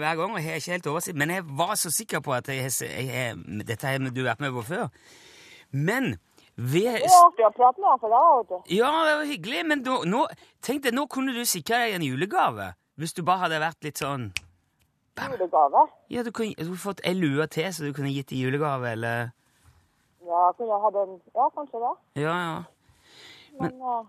hver 0.00 0.16
gang. 0.18 0.32
og 0.32 0.38
jeg 0.40 0.48
har 0.48 0.62
ikke 0.62 0.74
helt 0.76 0.88
oversikt, 0.92 1.16
Men 1.16 1.30
jeg 1.30 1.44
var 1.58 1.74
så 1.78 1.90
sikker 1.94 2.20
på 2.24 2.32
at 2.36 2.48
jeg, 2.48 2.70
jeg, 2.80 3.36
dette 3.68 3.86
har 3.86 3.98
du 4.10 4.22
vært 4.24 4.40
med 4.40 4.52
på 4.56 4.64
før. 4.66 4.88
Men 5.72 6.16
ved 6.60 7.00
Det 7.00 7.08
artig 7.16 7.46
å 7.46 7.50
prate 7.56 7.80
med 7.80 7.88
deg 7.88 8.02
for 8.02 8.12
deg, 8.12 8.28
vet 8.36 8.50
du. 8.52 8.74
Ja, 8.76 8.90
det 9.08 9.16
var 9.16 9.26
hyggelig, 9.30 9.64
men 9.70 9.82
da, 9.86 9.96
nå, 10.04 10.26
tenk 10.66 10.84
deg, 10.84 10.94
nå 10.96 11.06
kunne 11.08 11.32
du 11.32 11.40
sikre 11.48 11.78
deg 11.86 11.96
en 11.96 12.04
julegave. 12.04 12.72
Hvis 13.00 13.16
du 13.16 13.22
bare 13.24 13.46
hadde 13.46 13.62
vært 13.62 13.86
litt 13.86 14.00
sånn 14.02 14.30
Julegave. 15.20 15.82
Ja, 16.08 16.22
du 16.24 16.30
kunne, 16.32 16.54
du 16.56 16.76
fått 16.80 17.02
ei 17.04 17.12
lue 17.16 17.44
til 17.52 17.66
så 17.74 17.84
du 17.84 17.92
kunne 17.96 18.12
gitt 18.12 18.32
i 18.32 18.40
julegave, 18.40 18.94
eller 18.94 19.30
Ja, 20.24 20.46
kunne 20.56 20.70
jeg 20.70 20.80
hatt 20.84 20.96
en 21.00 21.12
Ja, 21.34 21.48
kanskje 21.56 21.82
det. 21.82 21.92
Ja, 22.22 22.36
ja. 22.40 22.56
Men 23.60 23.74
eh, 23.80 24.02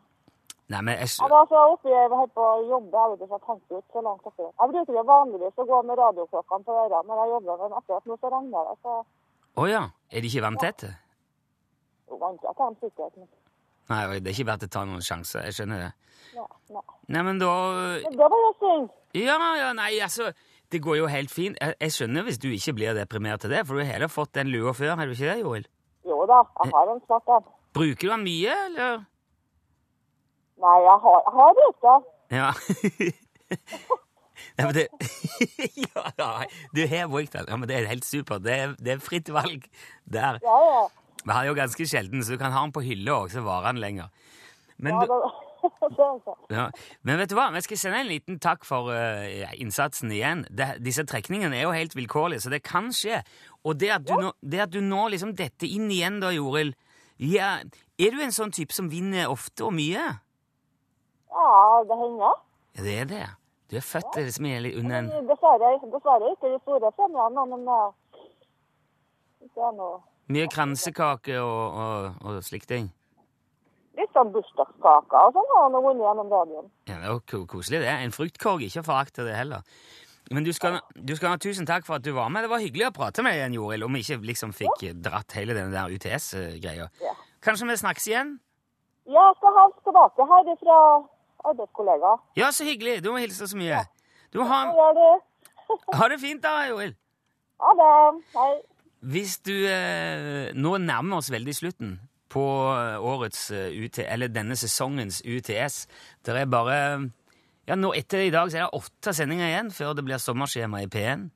Nei, 0.71 0.81
men 0.87 0.95
jeg, 1.01 1.09
jeg 1.19 1.31
var 1.33 1.47
så 1.51 1.61
oppe 1.73 1.91
jeg 1.91 2.09
var 2.11 2.21
helt 2.21 2.33
på 2.37 2.43
å 2.47 2.59
jobbe, 2.63 2.95
jeg 2.95 3.11
vet 3.11 3.23
ikke, 3.25 3.39
jeg 3.39 3.47
tenkte 3.47 3.79
ikke 3.81 3.97
så 3.97 4.03
langt 4.05 4.27
oppi. 4.29 4.45
Jeg 4.47 4.71
bruker 4.71 4.99
jo 4.99 5.03
vanligvis 5.09 5.59
å 5.59 5.65
gå 5.71 5.79
med 5.89 5.99
radioklokkene 5.99 6.67
på 6.67 6.75
øret 6.85 7.09
når 7.09 7.21
jeg 7.21 7.33
jobber, 7.33 7.63
men 7.63 7.79
akkurat 7.79 8.07
nå 8.07 8.17
så 8.21 8.31
regner 8.35 8.69
det, 8.69 8.75
så 8.85 8.99
Å 9.59 9.67
ja. 9.67 9.81
Er 10.11 10.23
de 10.23 10.31
ikke 10.31 10.45
vanntette? 10.45 10.91
jo, 10.95 11.10
jeg 12.19 12.75
sikkert. 12.81 13.19
Nei, 13.91 14.19
det 14.19 14.29
er 14.31 14.35
ikke 14.35 14.47
verdt 14.47 14.65
å 14.67 14.71
ta 14.71 14.83
noen 14.87 15.03
sjanse. 15.03 15.41
Jeg 15.47 15.57
skjønner 15.57 15.85
det. 15.85 15.91
Nei, 16.35 16.47
nei. 16.75 16.83
Nei, 17.11 17.21
men 17.27 17.39
da 17.41 17.51
Men 18.05 18.17
det 18.17 18.29
var 18.31 18.53
synd. 18.59 18.89
Ja, 19.17 19.37
ja, 19.59 19.71
nei, 19.75 19.91
altså 19.99 20.29
Det 20.71 20.79
går 20.79 21.01
jo 21.01 21.07
helt 21.11 21.31
fint. 21.33 21.57
Jeg, 21.59 21.75
jeg 21.81 21.91
skjønner 21.91 22.23
hvis 22.23 22.39
du 22.39 22.47
ikke 22.51 22.73
blir 22.77 22.95
deprimert 22.95 23.43
til 23.43 23.51
det, 23.51 23.65
for 23.67 23.75
du 23.75 23.83
har 23.83 23.91
heller 23.97 24.11
fått 24.11 24.33
den 24.37 24.51
lua 24.53 24.71
før, 24.73 24.95
har 24.95 25.09
du 25.09 25.15
ikke 25.15 25.27
det, 25.27 25.41
Joel? 25.41 25.65
Jo 26.07 26.21
da, 26.29 26.39
jeg 26.63 26.71
har 26.75 26.87
den 26.87 27.01
svart 27.07 27.33
en. 27.35 27.49
Bruker 27.75 28.07
du 28.07 28.13
den 28.13 28.23
mye, 28.23 28.55
eller? 28.69 29.03
Nei, 30.61 30.77
jeg 30.85 30.97
har, 31.03 31.19
jeg 31.27 31.35
har 31.41 31.59
brukt 31.59 31.85
det. 31.87 31.97
Ja. 32.37 32.49
Nei, 34.57 34.65
men 34.65 34.73
det 34.75 34.87
Ja, 35.85 36.45
du 36.73 36.81
har 36.87 37.11
brukt 37.11 37.35
den. 37.35 37.45
Ja, 37.51 37.59
men 37.59 37.69
det 37.69 37.77
er 37.77 37.91
helt 37.91 38.07
supert. 38.07 38.43
Det 38.45 38.57
det 38.79 38.95
er 38.95 39.03
fritt 39.03 39.29
valg 39.33 39.67
der. 40.05 40.39
Ja, 40.45 40.57
ja. 40.71 40.81
Vi 41.25 41.31
har 41.31 41.45
jo 41.45 41.55
ganske 41.57 41.87
sjelden, 41.87 42.23
så 42.23 42.33
du 42.33 42.41
kan 42.41 42.53
ha 42.53 42.65
den 42.65 42.73
på 42.75 42.83
hylla 42.85 43.21
òg, 43.23 43.31
så 43.33 43.43
varer 43.45 43.71
den 43.71 43.81
lenger. 43.83 44.11
Men, 44.81 44.97
ja 44.97 45.05
du, 45.05 45.15
ja. 46.55 46.69
Men 47.01 47.19
vet 47.21 47.31
du 47.31 47.35
hva, 47.37 47.49
vi 47.53 47.61
skal 47.65 47.79
sende 47.79 48.01
en 48.01 48.09
liten 48.09 48.39
takk 48.41 48.65
for 48.67 48.91
uh, 48.93 49.51
innsatsen 49.61 50.11
igjen. 50.13 50.45
De, 50.49 50.67
disse 50.83 51.05
trekningene 51.07 51.57
er 51.57 51.67
jo 51.67 51.75
helt 51.75 51.95
vilkårlige, 51.97 52.45
så 52.45 52.53
det 52.53 52.63
kan 52.65 52.91
skje. 52.95 53.21
Og 53.65 53.77
det 53.81 53.91
at 53.93 54.07
du, 54.07 54.15
nå, 54.17 54.33
det 54.41 54.63
at 54.65 54.73
du 54.73 54.81
nå 54.83 55.07
liksom 55.13 55.35
detter 55.37 55.69
inn 55.69 55.89
igjen, 55.91 56.21
da, 56.23 56.33
Joril 56.33 56.73
ja, 57.21 57.59
Er 58.01 58.15
du 58.15 58.21
en 58.23 58.33
sånn 58.33 58.53
type 58.55 58.73
som 58.73 58.87
vinner 58.89 59.29
ofte 59.29 59.67
og 59.67 59.75
mye? 59.77 60.07
Ja, 61.31 61.49
det 61.85 61.97
hender. 61.99 62.39
Ja, 62.73 62.85
det 62.87 62.95
er 63.03 63.09
det. 63.11 63.25
Du 63.69 63.77
er 63.77 63.85
født 63.85 64.17
liksom 64.17 64.47
litt 64.65 64.79
under 64.79 64.97
en 64.97 65.27
Dessverre, 65.29 65.75
dessverre 65.93 66.31
ikke 66.33 66.49
de 66.51 66.57
store 66.63 66.89
premiene, 66.97 67.45
men 67.53 67.69
eh, 67.71 68.25
det 69.45 69.67
er 69.69 69.77
noe 69.77 70.01
Mye 70.31 70.47
kransekake 70.51 71.37
og, 71.41 71.79
og, 71.83 72.19
og 72.23 72.43
slike 72.45 72.69
ting. 72.69 72.91
litt 73.99 74.13
sånn 74.15 74.31
bursdagskaker 74.33 75.17
og 75.27 75.33
sånn 75.35 75.49
har 75.51 75.65
han 75.67 75.75
vunnet 75.83 76.05
gjennom 76.05 76.29
radioen. 76.31 76.69
Ja, 76.87 76.95
det 77.01 77.09
er 77.09 77.17
jo 77.35 77.41
koselig, 77.51 77.81
det. 77.83 77.91
En 77.91 78.13
fruktkorg, 78.15 78.63
ikke 78.65 78.83
forakte 78.87 79.25
det 79.27 79.35
heller. 79.35 79.65
Men 80.31 80.45
du 80.47 80.53
skal, 80.55 80.77
du 80.95 81.11
skal 81.17 81.33
ha 81.33 81.39
tusen 81.41 81.67
takk 81.67 81.83
for 81.85 81.97
at 81.99 82.05
du 82.05 82.13
var 82.15 82.29
med. 82.31 82.45
Det 82.45 82.51
var 82.53 82.63
hyggelig 82.63 82.87
å 82.87 82.93
prate 82.95 83.23
med 83.25 83.35
deg 83.35 83.41
igjen, 83.41 83.57
Joril, 83.59 83.83
om 83.83 83.97
vi 83.97 84.03
ikke 84.05 84.21
liksom 84.29 84.53
fikk 84.55 84.85
dratt 85.03 85.35
hele 85.35 85.57
den 85.57 85.73
der 85.75 85.91
UTS-greia. 85.91 86.87
Ja. 87.03 87.13
Kanskje 87.43 87.67
vi 87.67 87.75
snakkes 87.81 88.07
igjen? 88.07 88.37
Ja, 89.11 89.25
jeg 89.27 89.35
skal 89.41 89.57
ha 89.57 89.65
tilbake 89.83 90.27
her 90.31 90.51
fra 90.61 90.77
arbeidskollega. 91.51 92.13
Ja, 92.39 92.51
så 92.55 92.63
hyggelig. 92.69 93.01
Du 93.03 93.11
må 93.11 93.19
hilse 93.19 93.49
så 93.49 93.59
mye. 93.59 93.83
Du 94.31 94.39
må 94.39 94.47
ha, 94.47 94.61
ha 95.99 96.09
det 96.13 96.19
fint 96.23 96.41
da, 96.45 96.55
Joril. 96.69 96.95
Ha 97.61 97.75
det. 97.81 97.91
Hei. 98.37 98.51
Hvis 99.01 99.39
du 99.41 99.55
eh, 99.65 100.51
Nå 100.53 100.75
nærmer 100.77 101.15
vi 101.15 101.19
oss 101.19 101.31
veldig 101.33 101.55
slutten 101.57 101.97
på 102.31 102.45
eh, 102.71 103.01
årets 103.01 103.49
eh, 103.55 103.73
UT, 103.73 103.99
eller 104.05 104.31
denne 104.31 104.55
sesongens 104.55 105.21
UTS. 105.25 105.85
Det 106.23 106.37
er 106.37 106.49
bare 106.49 106.77
Ja, 107.67 107.77
nå 107.77 107.91
etter 107.97 108.25
i 108.25 108.33
dag 108.33 108.49
så 108.51 108.59
er 108.59 108.65
det 108.67 108.81
åtte 108.81 109.13
sendinger 109.15 109.49
igjen 109.49 109.71
før 109.73 109.95
det 109.97 110.05
blir 110.05 110.21
sommerskjema 110.21 110.83
i 110.83 110.89
P1. 110.91 111.29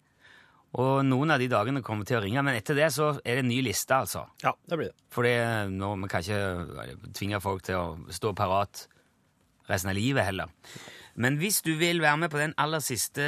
Og 0.76 1.06
noen 1.08 1.32
av 1.32 1.40
de 1.40 1.48
dagene 1.48 1.84
kommer 1.86 2.08
til 2.08 2.20
å 2.20 2.24
ringe, 2.24 2.42
men 2.44 2.58
etter 2.58 2.76
det 2.76 2.90
så 2.92 3.14
er 3.24 3.38
det 3.38 3.46
en 3.46 3.48
ny 3.48 3.62
liste, 3.64 3.96
altså. 3.96 4.26
Ja, 4.44 4.52
det 4.68 4.76
blir 4.76 4.90
det. 4.90 4.98
For 5.14 5.24
nå, 5.72 5.92
vi 6.02 6.10
kan 6.12 6.26
ikke 6.26 7.14
tvinge 7.16 7.40
folk 7.40 7.64
til 7.64 7.80
å 7.80 8.12
stå 8.12 8.34
parat 8.36 8.82
resten 9.70 9.94
av 9.94 9.96
livet 9.96 10.28
heller. 10.28 10.52
Men 11.16 11.40
hvis 11.40 11.62
du 11.64 11.78
vil 11.80 12.02
være 12.04 12.20
med 12.26 12.34
på 12.34 12.42
den 12.42 12.54
aller 12.60 12.84
siste 12.84 13.24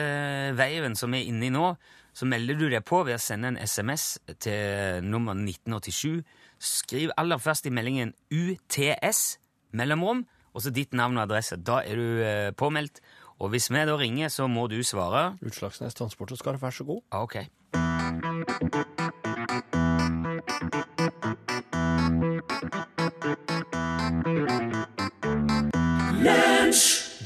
veiven 0.58 0.98
som 1.00 1.16
er 1.16 1.30
inne 1.30 1.48
i 1.48 1.54
nå, 1.54 1.70
så 2.18 2.26
melder 2.26 2.58
du 2.58 2.66
deg 2.72 2.82
på 2.88 3.04
ved 3.06 3.20
å 3.20 3.22
sende 3.22 3.52
en 3.52 3.60
SMS 3.62 4.16
til 4.42 5.06
nummer 5.06 5.38
1987. 5.38 6.24
Skriv 6.58 7.14
aller 7.18 7.38
først 7.38 7.70
i 7.70 7.74
meldingen 7.74 8.16
UTS, 8.34 9.38
mellomrom, 9.78 10.26
og 10.58 10.66
så 10.66 10.74
ditt 10.74 10.98
navn 10.98 11.20
og 11.20 11.28
adresse. 11.28 11.60
Da 11.62 11.84
er 11.86 12.02
du 12.02 12.24
eh, 12.26 12.50
påmeldt. 12.58 13.04
Og 13.38 13.54
hvis 13.54 13.70
vi 13.70 13.86
da 13.86 13.94
ringer, 14.00 14.34
så 14.34 14.48
må 14.50 14.66
du 14.72 14.80
svare. 14.82 15.36
Utslagsnes 15.46 15.94
Transport 15.94 16.34
og 16.34 16.42
Skarv, 16.42 16.62
vær 16.64 16.74
så 16.74 16.88
god. 16.90 17.06
Ok. 17.14 17.38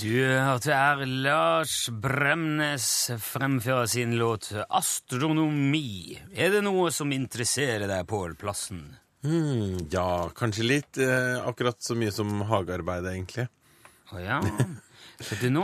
Du 0.02 0.18
hørte 0.18 0.74
her 0.74 1.04
Lars 1.06 1.84
Bremnes 1.94 2.86
fremføre 3.22 3.86
sin 3.88 4.16
låt 4.18 4.48
'Astronomi'. 4.50 6.18
Er 6.34 6.50
det 6.56 6.64
noe 6.66 6.90
som 6.90 7.12
interesserer 7.14 7.86
deg, 7.86 8.08
Pål 8.10 8.34
Plassen? 8.34 8.80
Hmm, 9.22 9.78
ja, 9.94 10.26
kanskje 10.34 10.66
litt. 10.66 10.98
Eh, 10.98 11.38
akkurat 11.46 11.78
så 11.78 11.94
mye 11.94 12.10
som 12.10 12.42
hagearbeid, 12.50 13.06
egentlig. 13.12 13.46
Å 14.10 14.24
ja. 14.24 14.40
Nå, 15.52 15.64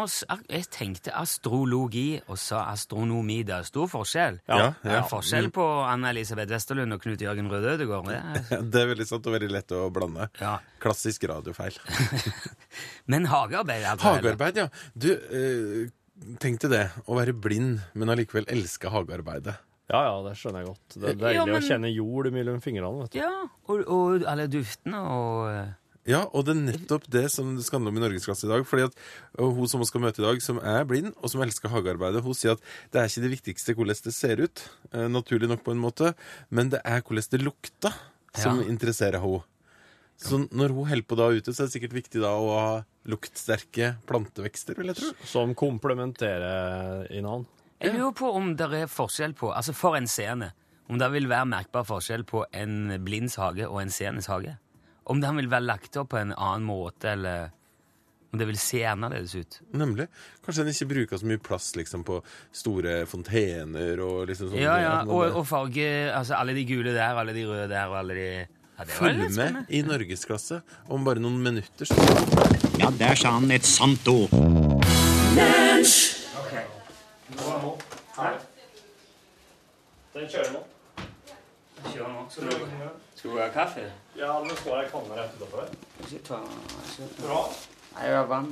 jeg 0.49 0.67
tenkte 0.73 1.11
astrologi 1.17 2.19
og 2.27 2.37
sa 2.41 2.63
astronomi. 2.71 3.39
Det 3.47 3.55
er 3.57 3.67
stor 3.67 3.87
forskjell. 3.91 4.39
Ja, 4.47 4.71
Det 4.83 4.91
er 4.91 4.99
ja. 5.01 5.03
forskjell 5.09 5.49
på 5.55 5.65
Anna-Elisabeth 5.87 6.51
Westerlund 6.53 6.93
og 6.97 7.01
Knut 7.03 7.21
Jørgen 7.25 7.49
Røde 7.51 7.75
Ødegård. 7.75 8.09
Det 8.11 8.61
Det 8.73 8.81
er 8.83 8.91
veldig 8.93 9.07
sant 9.09 9.27
og 9.27 9.33
veldig 9.37 9.51
lett 9.51 9.71
å 9.77 9.85
blande. 9.93 10.29
ja. 10.41 10.57
Klassisk 10.83 11.23
radiofeil. 11.29 11.77
Men 13.11 13.25
hagearbeid 13.31 13.85
altså, 13.85 14.13
det. 14.13 14.19
Hagearbeid, 14.21 14.59
ja. 14.61 14.67
Du, 14.93 15.09
eh, 15.13 16.35
tenk 16.43 16.61
deg 16.65 16.73
det. 16.75 16.83
Å 17.07 17.17
være 17.17 17.33
blind, 17.33 17.79
men 17.97 18.09
allikevel 18.13 18.45
elske 18.53 18.91
hagearbeidet. 18.93 19.55
Ja, 19.87 20.01
ja, 20.03 20.15
det 20.25 20.33
skjønner 20.35 20.63
jeg 20.65 20.67
godt. 20.73 20.95
Det 20.99 21.09
er 21.13 21.19
deilig 21.21 21.35
Ja, 21.37 21.45
men- 21.47 21.55
å 21.61 21.63
kjenne 21.63 21.91
jord 21.93 22.27
mellom 22.35 22.57
fingrene. 22.61 23.03
vet 23.05 23.11
du. 23.13 23.19
Ja, 23.21 23.29
og, 23.71 23.83
og 23.87 24.25
alle 24.27 24.47
duftene 24.51 24.99
og 24.99 25.49
eh, 25.53 25.69
Ja, 26.07 26.21
og 26.31 26.45
det 26.47 26.53
er 26.55 26.61
nettopp 26.69 27.03
det 27.11 27.25
som 27.33 27.49
det 27.57 27.65
skal 27.67 27.81
handle 27.81 27.91
om 27.91 27.97
i 27.99 28.03
Norgesklasse 28.05 28.47
i 28.47 28.51
dag. 28.53 28.63
fordi 28.65 28.85
at 28.87 28.95
Hun 29.37 29.67
som 29.67 29.81
vi 29.83 29.89
skal 29.89 30.01
møte 30.01 30.21
i 30.21 30.25
dag, 30.25 30.41
som 30.41 30.59
er 30.63 30.85
blind, 30.87 31.13
og 31.21 31.29
som 31.29 31.41
elsker 31.43 31.69
hagearbeidet, 31.73 32.23
hun 32.23 32.33
sier 32.33 32.55
at 32.55 32.63
det 32.93 33.01
er 33.01 33.09
ikke 33.11 33.25
det 33.25 33.33
viktigste 33.35 33.75
hvordan 33.75 34.03
det 34.05 34.13
ser 34.15 34.39
ut, 34.39 34.63
eh, 34.93 35.07
naturlig 35.11 35.49
nok 35.51 35.65
på 35.65 35.71
en 35.75 35.83
måte, 35.83 36.13
men 36.49 36.69
det 36.71 36.79
er 36.85 37.01
hvordan 37.01 37.27
det 37.31 37.41
lukter 37.43 37.93
som 38.33 38.61
Ja. 38.61 38.67
interesserer 38.71 39.19
henne. 39.19 39.43
Så 40.17 40.47
når 40.49 40.69
hun 40.73 40.87
holder 40.87 41.05
på 41.05 41.15
da 41.17 41.27
ute, 41.29 41.53
så 41.53 41.61
er 41.61 41.67
det 41.67 41.73
sikkert 41.75 41.93
viktig 41.93 42.21
da 42.21 42.31
å 42.33 42.47
ha 42.57 42.83
luktsterke 43.05 43.97
plantevekster, 44.07 44.75
vil 44.75 44.87
jeg 44.87 44.95
tro. 44.95 45.11
Som 45.25 45.53
komplementerer 45.53 47.07
innan. 47.11 47.45
Jeg 47.79 47.93
lurer 47.93 48.13
på 48.17 48.31
om 48.33 48.55
det 48.55 48.65
er 48.73 48.87
forskjell 48.89 49.35
på 49.37 49.51
Altså 49.53 49.73
for 49.75 49.95
en 49.95 50.07
scene. 50.07 50.51
Om 50.89 50.97
det 50.97 51.11
vil 51.11 51.27
være 51.27 51.45
merkbar 51.45 51.83
forskjell 51.85 52.23
på 52.23 52.45
en 52.53 52.97
blinds 53.03 53.35
hage 53.35 53.67
og 53.67 53.81
en 53.81 53.89
senes 53.89 54.25
hage. 54.31 54.57
Om 55.07 55.21
den 55.23 55.37
vil 55.39 55.47
være 55.51 55.63
lagt 55.63 55.95
opp 55.99 56.09
på 56.11 56.19
en 56.19 56.33
annen 56.35 56.65
måte, 56.67 57.13
eller 57.15 57.49
om 58.33 58.39
det 58.41 58.47
vil 58.49 58.57
se 58.59 58.81
annerledes 58.85 59.35
ut. 59.39 59.59
Nemlig. 59.79 60.09
Kanskje 60.45 60.65
den 60.65 60.73
ikke 60.73 60.89
bruker 60.91 61.21
så 61.21 61.29
mye 61.29 61.39
plass 61.39 61.69
liksom 61.79 62.03
på 62.07 62.19
store 62.55 62.99
fontener 63.07 64.01
og 64.03 64.27
liksom 64.27 64.51
sånne 64.51 64.65
Ja, 64.65 64.75
ja, 64.83 64.93
og, 65.07 65.39
og 65.39 65.47
farge 65.47 65.87
Altså 66.11 66.35
alle 66.35 66.57
de 66.57 66.65
gule 66.67 66.91
der, 66.91 67.15
alle 67.15 67.35
de 67.35 67.47
røde 67.47 67.69
der, 67.71 67.87
og 67.87 68.01
alle 68.01 68.19
de 68.19 68.27
ja, 68.43 68.85
Følg 68.91 69.31
med 69.33 69.63
i 69.73 69.81
Norgesklasse 69.87 70.59
om 70.93 71.07
bare 71.07 71.23
noen 71.23 71.39
minutter. 71.41 71.87
Så 71.87 71.95
Ja, 72.77 72.91
der 72.93 73.15
sa 73.17 73.31
han 73.39 73.49
et 73.51 73.65
sant 73.65 74.05
ord. 74.11 74.29
Den 80.13 80.27
kjører 80.29 80.51
nå. 80.53 80.61
Kjør 81.85 82.07
nå. 82.09 82.23
Skal 82.29 82.49
du, 82.49 82.51
skal 83.15 83.31
du 83.31 83.37
ha 83.39 83.47
kaffe? 83.53 83.83
Ja, 84.17 84.31
nå 84.43 84.55
står 84.57 84.81
jeg 84.81 84.89
kanne 84.91 85.19
rett 85.19 85.37
utenfor. 85.37 85.69
Ikke 86.05 86.19
ta 86.25 86.39
ikke 86.41 87.07
Bra. 87.21 87.43
Nei, 87.93 88.07
jeg 88.07 88.17
har 88.17 88.27
vann. 88.31 88.49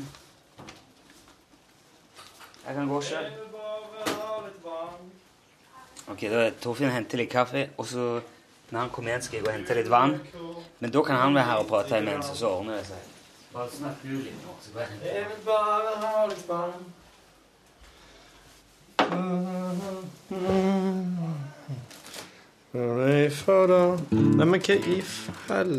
Jeg 2.65 2.75
kan 2.77 2.87
gå 2.89 3.01
sjøl. 3.05 3.27
Ok, 6.05 6.21
da 6.29 6.45
Torfinn 6.61 6.93
henter 6.93 7.17
litt 7.17 7.31
kaffe, 7.33 7.69
og 7.81 7.85
så 7.89 8.05
når 8.69 8.79
han 8.79 8.89
kommer 8.93 9.09
igjen, 9.11 9.23
skal 9.25 9.37
jeg 9.37 9.45
gå 9.45 9.49
og 9.49 9.55
hente 9.57 9.77
litt 9.77 9.89
vann. 9.89 10.19
Men 10.79 10.93
da 10.93 11.01
kan 11.05 11.17
han 11.21 11.35
være 11.37 11.49
her 11.49 11.63
og 11.63 11.69
prate 11.69 11.97
imens, 12.01 12.29
og 12.29 12.37
så 12.37 12.51
ordner 12.59 12.75
det 12.81 12.87
seg. 12.91 13.01
Bare 13.55 13.69
snakk 13.71 13.97
du 14.03 14.13
litt 14.19 14.39
nå, 14.45 14.53
så 14.61 14.73
går 14.73 14.81
jeg 14.85 14.89
henter 14.93 15.07
Jeg 15.15 15.25
vil 15.31 15.41
bare 15.49 15.91
ha 16.05 16.25
litt 16.29 16.45
vann. 16.49 16.81
Nei, 22.75 23.29
men 24.43 24.59
hva 24.59 24.75
i 24.75 24.97
fell 25.45 25.77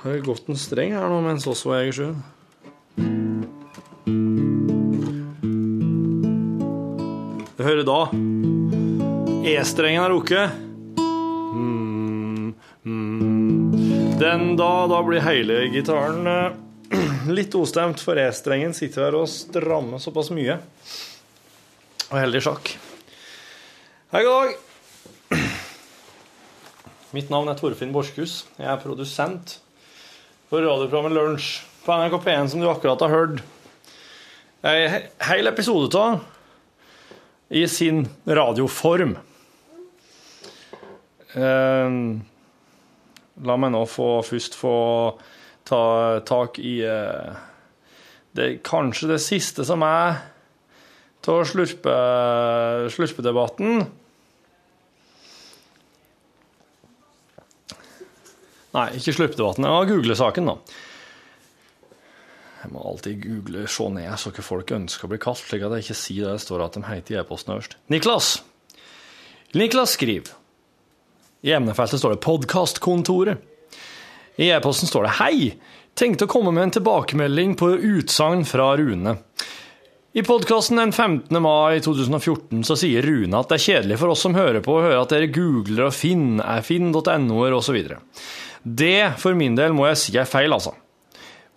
Har 0.00 0.14
jeg 0.14 0.22
gått 0.24 0.48
en 0.48 0.56
streng 0.56 0.94
her 0.96 1.10
nå 1.12 1.18
mens 1.20 1.44
også 1.50 1.68
var 1.68 1.90
sjøl? 1.92 2.14
Du 7.54 7.60
hører 7.60 7.84
da. 7.84 8.00
E-strengen 9.52 10.02
er 10.06 10.12
rukket. 10.12 10.56
Mm, 10.96 12.50
mm. 12.88 14.18
Den 14.20 14.50
da, 14.56 14.72
da 14.90 15.04
blir 15.04 15.24
hele 15.24 15.62
gitaren 15.76 16.28
eh, 16.28 16.60
litt 17.36 17.56
ostemt, 17.56 18.00
for 18.00 18.20
E-strengen 18.20 18.76
sitter 18.76 19.10
her 19.10 19.20
og 19.20 19.28
strammer 19.30 20.00
såpass 20.00 20.32
mye. 20.32 20.56
Og 22.10 22.20
heldig 22.20 22.46
sjakk. 22.48 22.78
Hei, 24.14 24.22
god 24.24 24.38
dag. 24.40 24.73
Mitt 27.14 27.28
navn 27.30 27.46
er 27.46 27.54
Torfinn 27.54 27.92
Borskhus. 27.94 28.40
Jeg 28.58 28.66
er 28.66 28.80
produsent 28.82 29.52
for 30.50 30.64
radioprogrammet 30.64 31.14
Lunsj 31.14 31.60
på 31.84 31.94
NRK 31.94 32.16
P1, 32.24 32.48
som 32.50 32.58
du 32.58 32.66
akkurat 32.66 33.04
har 33.06 33.12
hørt. 33.12 33.44
En 34.66 34.96
hel 35.28 35.46
episode 35.46 35.94
av 35.94 36.24
i 37.54 37.62
sin 37.70 38.02
radioform. 38.26 39.14
Eh, 41.38 41.96
la 43.46 43.60
meg 43.62 43.74
nå 43.76 43.86
få, 43.86 44.10
først 44.26 44.58
få 44.58 44.76
ta 45.70 45.82
tak 46.26 46.58
i 46.58 46.80
eh, 46.82 47.42
det, 48.34 48.56
kanskje 48.66 49.14
det 49.14 49.22
siste 49.22 49.62
som 49.70 49.86
er 49.86 50.18
å 51.30 51.42
slurpe, 51.46 52.00
slurpedebatten. 52.90 53.86
Nei, 58.74 58.88
ikke 58.98 59.14
slurpedebatten. 59.14 59.66
Ja, 59.68 59.84
google-saken, 59.86 60.50
da. 60.50 60.58
Jeg 62.64 62.72
må 62.72 62.80
alltid 62.88 63.20
google, 63.20 63.66
se 63.68 63.86
ned 63.92 64.14
så 64.18 64.32
ikke 64.32 64.46
folk 64.46 64.72
ønsker 64.72 65.06
å 65.06 65.12
bli 65.12 65.20
kalt, 65.20 65.42
slik 65.44 65.66
at 65.66 65.76
jeg 65.76 65.84
ikke 65.84 65.98
sier 66.00 66.32
det 66.32 66.42
står 66.42 66.64
at 66.64 66.78
de 66.78 66.82
heter 66.88 67.14
i 67.14 67.18
e-posten 67.20 67.54
øverst. 67.54 67.76
Niklas! 67.92 68.30
Niklas 69.54 69.94
skriver. 69.98 70.32
I 71.44 71.52
emnefeltet 71.52 72.00
står 72.00 72.14
det 72.14 72.24
'Podkastkontoret'. 72.24 73.42
I 74.40 74.48
e-posten 74.50 74.88
står 74.88 75.04
det 75.04 75.16
'Hei! 75.20 75.58
Tenkte 75.94 76.24
å 76.24 76.32
komme 76.32 76.50
med 76.50 76.62
en 76.62 76.74
tilbakemelding 76.80 77.54
på 77.54 77.68
utsagn 77.76 78.46
fra 78.48 78.72
Rune'. 78.76 79.18
I 80.16 80.22
podkasten 80.22 80.76
den 80.76 80.92
15. 80.92 81.42
mai 81.42 81.80
2014 81.82 82.64
så 82.64 82.76
sier 82.78 83.02
Rune 83.02 83.34
at 83.34 83.48
det 83.50 83.56
er 83.56 83.64
kjedelig 83.64 83.96
for 83.98 84.14
oss 84.14 84.20
som 84.22 84.34
hører 84.34 84.62
på, 84.62 84.76
å 84.78 84.84
høre 84.84 85.00
at 85.02 85.10
dere 85.10 85.26
googler 85.26 85.88
og 85.88 85.94
finn, 85.96 86.38
er 86.38 86.62
finn.no-er 86.62 87.56
osv. 87.56 87.80
Det, 88.64 89.14
for 89.20 89.36
min 89.36 89.56
del, 89.58 89.76
må 89.76 89.86
jeg 89.90 90.00
si 90.00 90.16
er 90.16 90.28
feil, 90.28 90.52
altså. 90.56 90.72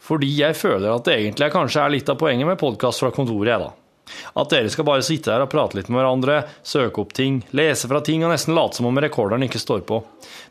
Fordi 0.04 0.30
jeg 0.42 0.56
føler 0.60 0.92
at 0.92 1.08
det 1.08 1.18
egentlig 1.18 1.52
kanskje 1.54 1.84
er 1.84 1.94
litt 1.94 2.10
av 2.12 2.20
poenget 2.20 2.48
med 2.48 2.60
podkast 2.60 3.04
fra 3.04 3.12
kontoret, 3.16 3.54
jeg, 3.54 3.64
da. 3.64 3.74
At 4.40 4.52
dere 4.54 4.70
skal 4.72 4.86
bare 4.88 5.04
sitte 5.04 5.34
her 5.34 5.44
og 5.44 5.50
prate 5.52 5.76
litt 5.76 5.90
med 5.92 6.00
hverandre, 6.00 6.38
søke 6.68 7.02
opp 7.04 7.16
ting, 7.16 7.42
lese 7.58 7.90
fra 7.92 8.00
ting 8.06 8.24
og 8.24 8.32
nesten 8.32 8.56
late 8.56 8.80
som 8.80 8.88
om 8.88 9.02
rekorderen 9.04 9.44
ikke 9.48 9.60
står 9.60 9.84
på. 9.88 10.00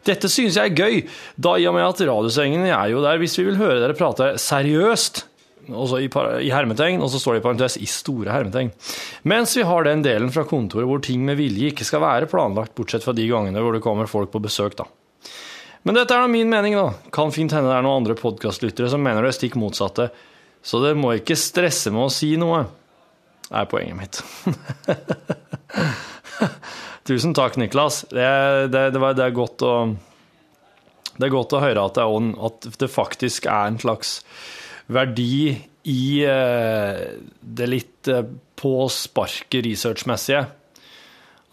Dette 0.04 0.28
synes 0.32 0.58
jeg 0.58 0.72
er 0.72 0.76
gøy, 0.76 0.98
da 1.40 1.54
i 1.56 1.64
og 1.68 1.76
med 1.76 1.86
at 1.86 2.02
radiosengen 2.08 2.66
er 2.68 2.92
jo 2.92 3.00
der 3.04 3.20
hvis 3.22 3.38
vi 3.40 3.46
vil 3.48 3.60
høre 3.60 3.80
dere 3.80 3.96
prate 3.96 4.34
seriøst. 4.42 5.24
Også 5.66 5.98
i, 5.98 6.06
i 6.46 6.52
hermetegn, 6.52 7.00
og 7.02 7.10
så 7.10 7.18
står 7.18 7.36
det 7.36 7.40
i 7.40 7.46
parentes 7.48 7.78
i 7.80 7.88
store 7.90 8.30
hermetegn. 8.30 8.68
Mens 9.26 9.56
vi 9.58 9.64
har 9.66 9.88
den 9.88 10.04
delen 10.04 10.30
fra 10.34 10.44
kontoret 10.46 10.86
hvor 10.86 11.00
ting 11.02 11.24
med 11.26 11.40
vilje 11.40 11.72
ikke 11.72 11.88
skal 11.88 12.04
være 12.04 12.28
planlagt, 12.30 12.76
bortsett 12.76 13.04
fra 13.04 13.16
de 13.16 13.26
gangene 13.26 13.64
hvor 13.64 13.74
det 13.74 13.82
kommer 13.84 14.10
folk 14.10 14.30
på 14.36 14.44
besøk, 14.44 14.76
da. 14.78 14.86
Men 15.86 15.94
dette 15.94 16.16
er 16.16 16.24
nå 16.24 16.30
min 16.32 16.50
mening, 16.50 16.74
da. 16.74 16.88
Kan 17.14 17.30
fint 17.30 17.52
hende 17.54 17.70
det 17.70 17.76
er 17.78 17.84
noen 17.86 18.00
andre 18.02 18.16
podkastlyttere 18.18 18.88
som 18.90 19.04
mener 19.06 19.22
det 19.22 19.36
stikk 19.36 19.54
motsatte. 19.60 20.08
Så 20.66 20.80
dere 20.82 20.98
må 20.98 21.12
ikke 21.14 21.36
stresse 21.38 21.92
med 21.94 22.08
å 22.08 22.10
si 22.10 22.32
noe, 22.40 22.64
er 23.54 23.68
poenget 23.70 23.94
mitt. 23.94 24.18
Tusen 27.06 27.36
takk, 27.38 27.54
Niklas. 27.62 28.00
Det, 28.10 28.26
det, 28.74 28.82
det, 28.96 28.98
var, 28.98 29.14
det, 29.14 29.28
er 29.28 29.36
godt 29.36 29.62
å, 29.62 29.74
det 31.14 31.28
er 31.28 31.34
godt 31.36 31.54
å 31.54 31.62
høre 31.62 31.86
at 31.86 32.00
det, 32.00 32.08
er, 32.08 32.34
at 32.50 32.66
det 32.82 32.90
faktisk 32.90 33.46
er 33.46 33.70
en 33.70 33.78
slags 33.78 34.16
verdi 34.90 35.54
i 35.86 36.02
eh, 36.26 37.04
det 37.38 37.70
litt 37.70 38.10
eh, 38.10 38.26
på 38.58 38.74
sparket 38.90 39.62
researchmessige. 39.68 40.42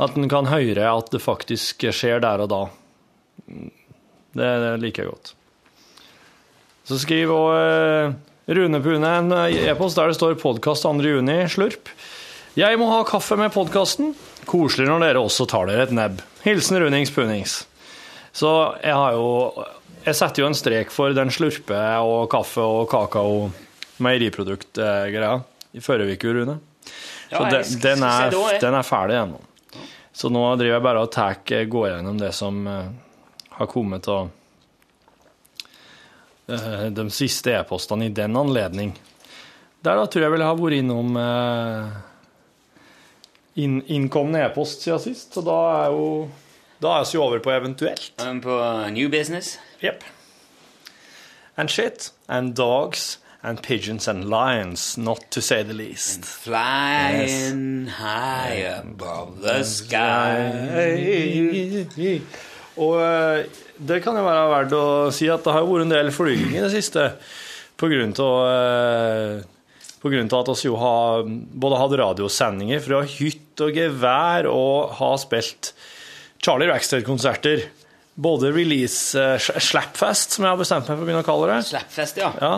At 0.01 0.17
en 0.17 0.25
kan 0.31 0.49
høre 0.49 0.89
at 0.89 1.13
det 1.13 1.21
faktisk 1.21 1.85
skjer 1.93 2.25
der 2.25 2.47
og 2.47 2.49
da. 2.49 2.63
Det, 4.33 4.49
det 4.63 4.73
liker 4.81 5.05
jeg 5.05 5.13
godt. 5.13 5.33
Så 6.89 6.99
skriver 6.99 7.33
også 7.33 7.59
eh, 7.63 8.55
Rune 8.57 8.81
Pune 8.83 9.11
en 9.21 9.31
e-post 9.47 9.95
der 9.99 10.11
det 10.11 10.17
står 10.17 10.35
'podkast 10.41 10.83
2.6. 10.83 11.53
Slurp'. 11.55 11.93
Jeg 12.59 12.77
må 12.77 12.89
ha 12.91 13.03
kaffe 13.07 13.37
med 13.39 13.53
podkasten. 13.53 14.11
Koselig 14.45 14.89
når 14.89 15.05
dere 15.07 15.21
også 15.23 15.47
tar 15.49 15.69
dere 15.69 15.87
et 15.87 15.93
nebb. 15.95 16.19
Hilsen 16.43 16.77
Runings 16.83 17.13
Punings. 17.15 17.63
Så 18.33 18.51
jeg 18.83 18.93
har 18.93 19.15
jo 19.15 19.63
Jeg 20.03 20.17
setter 20.19 20.43
jo 20.43 20.47
en 20.49 20.57
strek 20.57 20.89
for 20.91 21.13
den 21.15 21.29
slurpe 21.31 21.77
og 22.03 22.25
kaffe 22.27 22.59
og 22.59 22.89
kakao 22.91 23.53
meieriprodukt-greia 24.03 25.37
i 25.73 25.79
forrige 25.79 26.17
uke, 26.17 26.33
Rune. 26.35 26.57
Så 27.31 27.39
Ja, 27.39 27.49
den, 27.49 27.79
den, 27.81 28.03
er, 28.03 28.35
den 28.59 28.75
er 28.75 28.83
ferdig 28.83 29.15
ennå. 29.21 29.39
Så 30.11 30.27
nå 30.29 30.41
driver 30.59 30.75
jeg 30.75 30.83
bare 30.83 31.05
og 31.05 31.11
tar, 31.13 31.39
går 31.47 31.87
gjennom 31.87 32.19
det 32.19 32.33
som 32.35 32.59
eh, 32.67 32.91
har 33.57 33.69
kommet 33.71 34.07
av 34.07 34.29
eh, 36.47 36.85
de 36.91 37.09
siste 37.13 37.53
e-postene 37.53 38.05
i 38.05 38.13
den 38.13 38.37
anledning. 38.37 38.95
Der 39.83 39.99
da 39.99 40.05
tror 40.07 40.25
jeg 40.25 40.33
vel 40.33 40.43
jeg 40.43 40.51
har 40.51 40.61
vært 40.61 40.79
innom 40.79 41.17
eh, 41.19 41.97
inn, 43.63 43.81
innkomne 43.87 44.45
e-post 44.45 44.85
siden 44.85 45.03
sist, 45.03 45.33
så 45.35 45.43
da 45.45 45.59
er 45.83 45.97
jo 45.97 46.07
da 46.83 46.97
er 46.99 47.05
vi 47.07 47.17
over 47.17 47.39
på 47.39 47.51
eventuelt. 47.51 48.11
Um, 48.19 48.41
På 48.41 48.59
New 48.91 49.09
Business. 49.09 49.57
Yep. 49.81 50.03
And 51.55 51.69
shit, 51.69 52.11
and 52.27 52.55
dogs, 52.55 53.19
and 53.41 53.61
pigeons 53.61 54.07
and 54.07 54.29
lions, 54.29 54.97
not 54.97 55.31
to 55.31 55.41
say 55.41 55.63
the 55.63 55.73
least. 55.73 56.15
And 56.15 56.25
Flying 56.25 57.87
high 57.87 58.81
above 58.81 59.41
the 59.41 59.63
sky. 59.63 60.49
Og 62.81 62.97
eh, 63.03 63.45
det 63.77 64.01
kan 64.03 64.17
jo 64.17 64.25
være 64.25 64.51
verdt 64.51 64.75
å 64.77 64.85
si 65.13 65.29
at 65.29 65.45
det 65.45 65.53
har 65.53 65.65
vært 65.67 65.85
en 65.85 65.93
del 65.93 66.11
flyging 66.13 66.55
i 66.55 66.63
det 66.63 66.71
siste. 66.73 67.09
Av 67.83 67.91
eh, 67.91 69.43
at 70.03 70.49
vi 70.53 70.67
jo 70.67 70.77
har 70.79 71.23
både 71.25 71.79
hatt 71.79 71.95
radiosendinger 71.99 72.83
fra 72.83 73.01
hytt 73.07 73.63
og 73.63 73.77
gevær 73.77 74.47
og 74.51 74.97
har 74.99 75.17
spilt 75.21 75.73
Charlie 76.43 76.69
Rackstead-konserter. 76.71 77.67
Både 78.13 78.51
release 78.53 79.17
uh, 79.17 79.39
Slapfest, 79.41 80.35
som 80.35 80.45
jeg 80.45 80.53
har 80.53 80.59
bestemt 80.59 80.85
meg 80.85 80.99
for 80.99 81.01
å 81.01 81.07
begynne 81.07 81.23
å 81.23 81.27
kalle 81.27 81.49
det. 81.49 81.61
Slapfest, 81.71 82.19
ja. 82.21 82.29
Ja. 82.37 82.53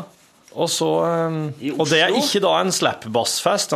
Og 0.55 0.69
så 0.71 0.87
eh, 1.03 1.73
Og 1.75 1.89
det 1.91 1.99
er 1.99 2.15
ikke 2.15 2.41
da 2.43 2.53
en 2.61 2.71
slapbassfest. 2.71 3.75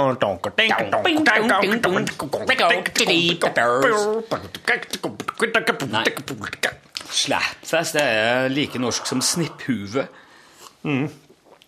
Slapfest 7.09 7.97
det 7.97 8.05
er 8.05 8.49
like 8.53 8.80
norsk 8.80 9.11
som 9.11 9.21
snipphue. 9.25 10.07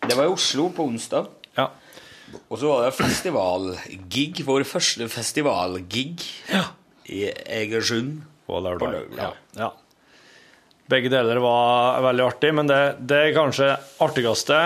Det 0.02 0.18
var 0.18 0.26
i 0.26 0.32
Oslo 0.32 0.70
på 0.74 0.88
onsdag. 0.88 1.28
Ja. 1.60 1.68
Og 2.48 2.60
så 2.62 2.72
var 2.72 2.88
det 2.88 2.96
festivalgig. 2.96 4.46
Vår 4.48 4.66
første 4.70 5.10
festivalgig 5.12 6.16
i 7.12 7.26
Egersund. 7.28 8.22
På 8.48 8.64
lørdag. 8.64 8.96
lørdag. 8.96 9.20
Ja. 9.20 9.68
ja. 9.68 9.72
Begge 10.92 11.12
deler 11.12 11.40
var 11.40 12.02
veldig 12.04 12.24
artig, 12.26 12.50
men 12.56 12.68
det, 12.68 12.80
det 13.08 13.20
er 13.28 13.36
kanskje 13.36 13.68
artigste 14.04 14.58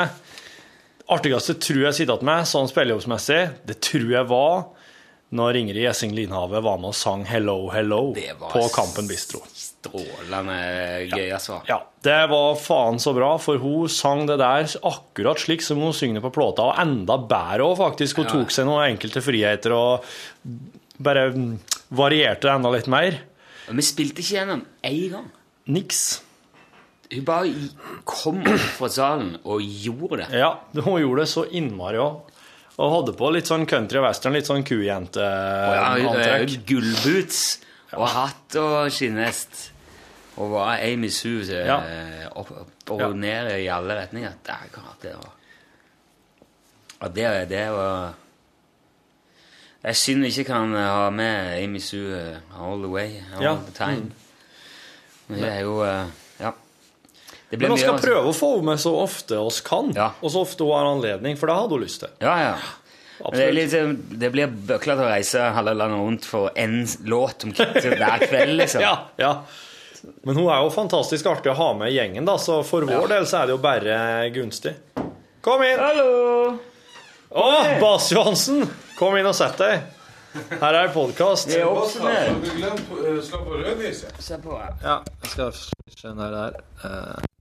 Artigste 1.12 1.54
tror 1.62 1.84
jeg 1.86 1.94
sitter 2.00 2.16
igjen 2.16 2.26
med, 2.26 2.48
sånn 2.50 2.70
spillejobbsmessig, 2.72 3.42
det 3.70 3.78
tror 3.86 4.10
jeg 4.10 4.26
var 4.32 4.64
når 5.36 5.58
Ingrid 5.60 5.82
Gjessing 5.84 6.14
Linhave 6.16 6.62
var 6.64 6.78
med 6.80 6.94
og 6.94 6.96
sang 6.98 7.26
'Hello, 7.26 7.70
Hello' 7.74 8.14
på 8.16 8.62
Kampen 8.74 9.08
Bistro. 9.10 9.42
Strålende 9.54 10.56
gøy, 11.12 11.30
altså. 11.36 11.60
Ja, 11.68 11.82
det 12.02 12.30
var 12.30 12.56
faen 12.56 12.98
så 13.02 13.14
bra, 13.14 13.36
for 13.38 13.58
hun 13.62 13.90
sang 13.90 14.26
det 14.26 14.38
der 14.40 14.66
akkurat 14.82 15.38
slik 15.42 15.62
som 15.62 15.78
hun 15.82 15.94
synger 15.94 16.22
på 16.22 16.32
plata, 16.34 16.70
og 16.72 16.80
enda 16.80 17.18
bedre 17.18 17.68
òg, 17.68 17.78
faktisk. 17.78 18.18
Hun 18.18 18.26
Ja. 18.26 18.32
tok 18.32 18.50
seg 18.52 18.66
noen 18.66 18.96
enkelte 18.98 19.22
friheter 19.22 19.72
og 19.74 20.06
bare 21.00 21.32
varierte 21.92 22.42
det 22.48 22.56
enda 22.56 22.72
litt 22.72 22.88
mer. 22.88 23.20
Men 23.68 23.76
vi 23.78 23.82
spilte 23.82 24.22
ikke 24.22 24.40
gjennom 24.40 24.66
én 24.84 25.12
gang. 25.12 25.32
Niks. 25.68 26.22
Hun 27.12 27.26
bare 27.28 27.52
kom 28.10 28.40
opp 28.42 28.64
fra 28.80 28.88
salen 28.90 29.36
og 29.46 29.62
gjorde 29.62 30.24
det. 30.24 30.30
Ja, 30.42 30.54
hun 30.74 30.98
gjorde 31.02 31.22
det 31.22 31.30
så 31.30 31.44
innmari 31.52 32.00
òg. 32.02 32.32
Og 32.76 32.92
hadde 32.92 33.14
på 33.16 33.30
litt 33.32 33.48
sånn 33.48 33.68
country 33.70 34.00
og 34.02 34.08
western, 34.08 34.34
litt 34.36 34.50
sånn 34.50 34.66
kujenteantrekk. 34.68 36.02
ja, 36.02 36.42
eh, 36.42 36.58
Gullboots 36.68 37.44
og 37.96 38.08
hatt 38.12 38.58
og 38.60 38.90
skinnvest. 38.92 39.70
Og 40.36 40.50
var 40.52 40.82
Amy 40.84 41.08
Sue 41.10 41.46
til 41.48 41.66
Ja. 41.66 41.78
opp, 42.36 42.52
opp 42.52 42.92
og 42.92 43.00
Ja. 43.00 43.08
ned 43.14 43.52
i 43.62 43.68
alle 43.72 43.96
retninger. 44.02 44.34
Det 44.44 45.14
var 45.16 45.32
Og 47.02 47.14
det, 47.14 47.50
det 47.50 47.70
var 47.72 48.14
Jeg 49.84 49.96
synes 49.96 49.98
synd 49.98 50.22
vi 50.24 50.28
ikke 50.42 50.46
kan 50.46 50.74
ha 50.74 51.10
med 51.12 51.64
Amy 51.64 51.80
Sue 51.80 52.18
eh, 52.18 52.38
all 52.60 52.82
the 52.82 52.90
way, 52.90 53.22
all 53.36 53.44
Ja. 53.44 53.56
the 53.56 53.72
time. 53.72 54.12
Men 55.28 55.40
det 55.42 55.50
er 55.52 55.60
jo 55.62 55.82
eh, 55.84 56.06
Men 57.52 57.72
vi 57.72 57.78
skal 57.78 57.94
altså. 57.94 58.08
prøve 58.08 58.32
å 58.32 58.34
få 58.36 58.50
henne 58.56 58.72
med 58.72 58.82
så 58.82 58.92
ofte 59.00 59.38
oss 59.40 59.62
kan, 59.66 59.92
Ja. 59.96 60.10
og 60.22 60.32
så 60.34 60.42
ofte 60.42 60.66
hun 60.66 60.74
har 60.74 60.90
anledning, 60.96 61.38
for 61.38 61.48
det 61.52 61.56
hadde 61.56 61.78
hun 61.78 61.84
lyst 61.86 62.00
til. 62.04 62.10
Ja, 62.26 62.34
ja. 62.42 62.56
Det, 63.32 63.46
litt, 63.56 63.74
eh, 63.74 63.94
det 64.20 64.30
blir 64.34 64.50
bøklete 64.52 65.06
å 65.06 65.08
reise 65.14 65.46
halve 65.56 65.74
landet 65.78 66.02
rundt 66.02 66.26
for 66.28 66.50
én 66.60 66.82
låt 67.08 67.46
om 67.48 67.54
hver 67.56 68.26
kveld, 68.28 68.58
liksom. 68.62 68.82
Ja, 68.84 68.96
ja. 69.22 69.32
Men 70.26 70.36
hun 70.36 70.50
er 70.52 70.62
jo 70.66 70.70
fantastisk 70.74 71.26
artig 71.32 71.54
å 71.54 71.56
ha 71.58 71.70
med 71.80 71.94
i 71.94 71.96
gjengen, 71.96 72.26
da, 72.28 72.36
så 72.38 72.60
for 72.68 72.86
vår 72.86 73.08
del 73.14 73.26
så 73.30 73.40
er 73.42 73.48
det 73.48 73.56
jo 73.56 73.62
bare 73.64 74.00
gunstig. 74.36 74.76
Kom 75.46 75.64
inn! 75.64 75.80
Hallo! 75.80 76.58
Å, 77.36 77.46
Bas 77.82 78.10
Johansen! 78.12 78.66
Kom 79.00 79.16
inn 79.18 79.28
og 79.30 79.36
sett 79.38 79.58
deg. 79.62 79.86
Her 80.60 80.76
er 80.82 80.90
podkast. 80.92 81.48
Det 81.48 81.62
er 81.62 81.70
også 81.70 82.04
Slå 83.24 83.40
på 83.46 83.62
rødlyset. 83.62 84.18
Se 84.20 84.38
på 84.44 84.58
her. 84.60 84.76
Ja, 84.84 84.98
jeg 85.24 85.32
skal 85.32 85.56
skjønne 85.96 86.28
den 86.28 86.36
der. 86.36 86.60
der. 86.84 87.32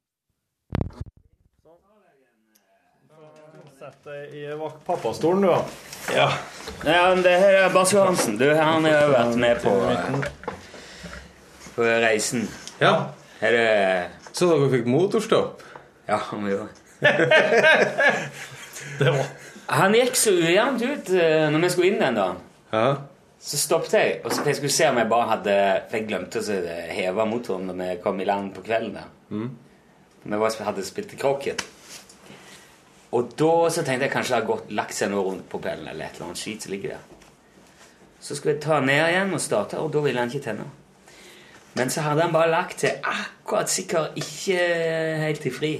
Sett 3.78 4.04
deg 4.06 4.34
i 4.38 4.44
vak- 4.54 4.84
pappastolen, 4.86 5.42
du, 5.42 5.48
da. 5.48 5.64
Ja. 6.14 6.26
Nei, 6.84 6.98
men 7.10 7.22
det 7.24 7.32
her 7.42 7.56
er 7.64 7.72
Bass 7.74 7.92
Johansen. 7.94 8.36
Du, 8.38 8.46
han 8.54 8.84
har 8.86 9.00
jo 9.02 9.08
vært 9.10 9.38
med 9.40 9.62
på, 9.64 9.72
på 11.74 11.88
reisen. 12.04 12.44
Ja. 12.78 12.92
Her 13.40 13.56
er 13.58 14.12
Så 14.34 14.46
dere 14.52 14.70
fikk 14.72 14.86
motorstopp? 14.90 15.62
Ja, 16.08 16.18
han 16.30 16.46
gjorde 16.46 16.68
Det 19.00 19.10
var 19.10 19.26
Han 19.80 19.94
gikk 19.96 20.16
så 20.18 20.32
ujevnt 20.36 20.82
ut 20.84 21.10
eh, 21.16 21.46
når 21.50 21.62
vi 21.64 21.70
skulle 21.74 21.90
inn 21.92 22.00
den 22.02 22.18
dagen. 22.18 22.38
Ja. 22.74 22.86
Så 23.44 23.58
stoppet 23.60 23.94
jeg, 23.98 24.16
og 24.24 24.32
så 24.32 24.44
jeg 24.46 24.58
skulle 24.60 24.72
se 24.74 24.86
om 24.90 24.98
jeg 25.02 25.10
bare 25.10 25.30
hadde 25.34 25.54
For 25.90 25.98
jeg 25.98 26.08
glemte 26.12 26.40
å 26.40 26.58
heve 26.94 27.26
motoren 27.28 27.66
når 27.72 27.80
vi 27.82 27.88
kom 28.06 28.20
i 28.22 28.26
land 28.28 28.52
på 28.56 28.62
kvelden. 28.66 28.96
der. 29.00 29.08
Vi 30.24 30.40
var, 30.40 30.60
hadde 30.70 30.84
spilt 30.86 31.12
i 31.12 31.18
krokken. 31.20 31.58
Og 33.14 33.34
da 33.38 33.50
så 33.70 33.84
tenkte 33.86 34.08
jeg 34.08 34.14
kanskje 34.14 34.32
det 34.32 34.38
hadde 34.40 34.50
gått, 34.50 34.70
lagt 34.74 34.96
seg 34.96 35.12
noe 35.12 35.26
rundt 35.28 35.46
propellen 35.50 35.86
eller 35.86 36.08
et 36.08 36.16
eller 36.16 36.32
annet 36.32 36.40
skit 36.40 36.64
som 36.64 36.74
ligger 36.74 36.96
der. 36.96 37.10
Så 38.24 38.34
skulle 38.34 38.56
jeg 38.56 38.64
ta 38.64 38.80
den 38.80 38.88
ned 38.90 39.04
igjen 39.04 39.36
og 39.36 39.42
starte, 39.44 39.78
og 39.78 39.92
da 39.94 40.00
ville 40.02 40.18
han 40.18 40.32
ikke 40.32 40.46
tenne. 40.48 40.66
Men 41.74 41.90
så 41.90 42.04
hadde 42.06 42.24
han 42.24 42.34
bare 42.34 42.50
lagt 42.50 42.80
til 42.82 42.96
akkurat 43.04 43.70
sikkert 43.70 44.18
ikke 44.18 44.58
helt 45.20 45.42
til 45.44 45.54
fri. 45.54 45.72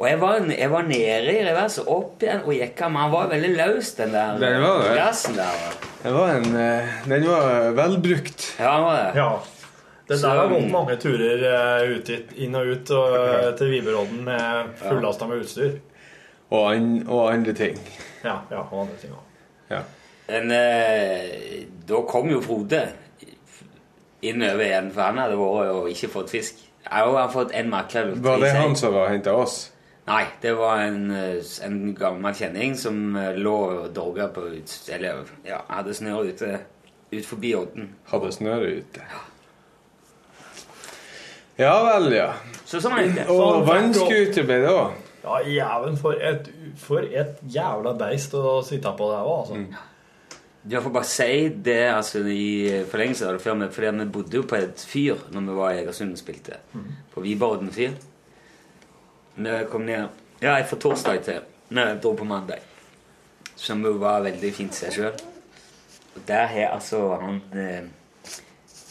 Og 0.00 0.06
jeg 0.08 0.20
var, 0.20 0.46
jeg 0.48 0.70
var 0.72 0.86
nede 0.88 1.32
i 1.34 1.40
revers 1.44 1.76
og 1.82 1.90
opp 1.92 2.22
igjen 2.24 2.44
og 2.46 2.54
gikk 2.56 2.78
av, 2.86 2.92
men 2.92 3.02
han 3.02 3.12
var 3.12 3.32
veldig 3.34 3.50
løs, 3.58 3.92
den 3.98 4.14
der 4.16 4.38
Den 4.40 4.62
var 4.64 4.86
glassen 4.94 5.36
der. 5.36 5.64
Den 6.00 6.16
var 6.16 6.30
en, 6.38 6.48
eh, 6.56 6.94
den 7.04 7.26
var 7.28 7.74
velbrukt. 7.76 8.46
Ja, 8.56 8.70
han 8.78 8.86
var 8.86 8.96
det. 9.02 9.20
Ja. 9.20 9.30
Det 10.08 10.22
der 10.22 10.40
har 10.40 10.48
gått 10.50 10.70
mange 10.72 10.96
turer 11.02 11.44
eh, 11.50 11.92
ut, 11.92 12.08
inn 12.40 12.56
og 12.56 12.72
ut 12.72 12.94
og, 12.96 13.18
til 13.60 13.74
Viberodden 13.76 14.24
med 14.24 14.72
fullasta 14.80 15.28
med 15.28 15.44
utstyr. 15.44 15.76
Og, 16.50 16.74
an, 16.74 16.88
og 17.06 17.32
andre 17.32 17.54
ting. 17.54 17.78
Ja, 18.24 18.40
ja, 18.50 18.64
og 18.64 18.82
andre 18.84 18.96
ting 19.00 19.12
òg. 19.14 19.26
Ja. 19.70 19.84
Men 20.30 20.50
eh, 20.54 21.66
da 21.88 22.02
kom 22.06 22.30
jo 22.30 22.40
Frode 22.42 22.84
innover 24.22 24.64
igjen, 24.66 24.90
for 24.94 25.06
han 25.08 25.18
hadde 25.22 25.38
vært 25.38 25.74
og 25.74 25.90
ikke 25.90 26.10
fått 26.12 26.32
fisk. 26.34 26.64
Jeg 26.84 26.92
har 26.92 27.06
jo 27.06 27.26
fått 27.32 27.54
en 27.56 27.70
makler. 27.70 28.14
Var 28.24 28.42
det 28.42 28.50
han 28.56 28.76
som 28.78 28.94
var 28.94 29.12
henta 29.12 29.34
oss? 29.36 29.62
Nei, 30.10 30.24
det 30.42 30.52
var 30.58 30.82
en, 30.82 31.10
eh, 31.14 31.50
en 31.66 31.94
gammel 31.94 32.34
kjenning 32.34 32.74
som 32.78 33.16
eh, 33.16 33.36
lå 33.38 33.56
og 33.84 33.90
dorga 33.94 34.26
på 34.34 34.46
ut... 34.56 34.72
Eller 34.90 35.28
ja, 35.46 35.60
hadde 35.70 35.94
snøret 35.94 36.34
ute 36.34 36.56
ut 37.12 37.26
forbi 37.26 37.52
odden. 37.58 37.92
Hadde 38.10 38.32
snøret 38.34 38.82
ute. 38.82 39.04
Ja 41.60 41.74
vel, 41.84 42.08
ja. 42.14 42.32
Så 42.64 42.80
sånn 42.82 42.96
er 42.98 43.10
det. 43.14 43.28
Og 43.30 43.66
vannskuter 43.68 44.46
ble 44.48 44.58
det 44.64 44.72
òg. 44.72 44.98
Ja, 45.20 45.38
jæven, 45.44 45.96
for 46.00 46.16
et, 46.16 46.48
for 46.80 47.04
et 47.04 47.40
jævla 47.54 47.92
beist 47.98 48.34
å 48.34 48.60
sitte 48.64 48.92
på 48.96 49.08
der 49.10 49.26
òg, 49.28 49.50
altså. 49.54 49.86
Jeg 50.70 50.82
får 50.84 50.92
bare 50.92 51.08
si 51.08 51.48
det 51.64 51.78
altså, 51.88 52.20
i 52.28 52.84
forlengelse 52.90 53.26
av 53.26 53.36
det 53.36 53.42
før, 53.42 53.62
fordi 53.72 53.92
vi 53.96 54.06
bodde 54.12 54.36
jo 54.36 54.42
på 54.48 54.58
et 54.58 54.82
fyr 54.88 55.22
når 55.32 55.46
vi 55.46 55.54
var 55.56 55.72
i 55.72 55.78
Egersund 55.80 56.12
og 56.12 56.20
spilte. 56.20 56.58
På 57.14 57.24
Viberodden 57.24 57.72
fyr. 57.72 57.94
Vi 59.36 59.54
kom 59.70 59.86
ned 59.88 60.08
Ja, 60.40 60.54
jeg 60.56 60.66
får 60.68 60.76
torsdag 60.80 61.22
til 61.24 61.40
Vi 61.68 61.84
dro 62.02 62.12
på 62.16 62.24
mandag. 62.24 62.60
Som 63.56 63.84
jo 63.84 63.94
var 64.00 64.20
veldig 64.24 64.52
fint 64.56 64.76
seg 64.76 64.92
sjøl. 64.92 65.16
Og 66.16 66.22
der 66.28 66.46
har 66.46 66.74
altså 66.74 67.16
han 67.20 67.40
eh, 67.56 67.88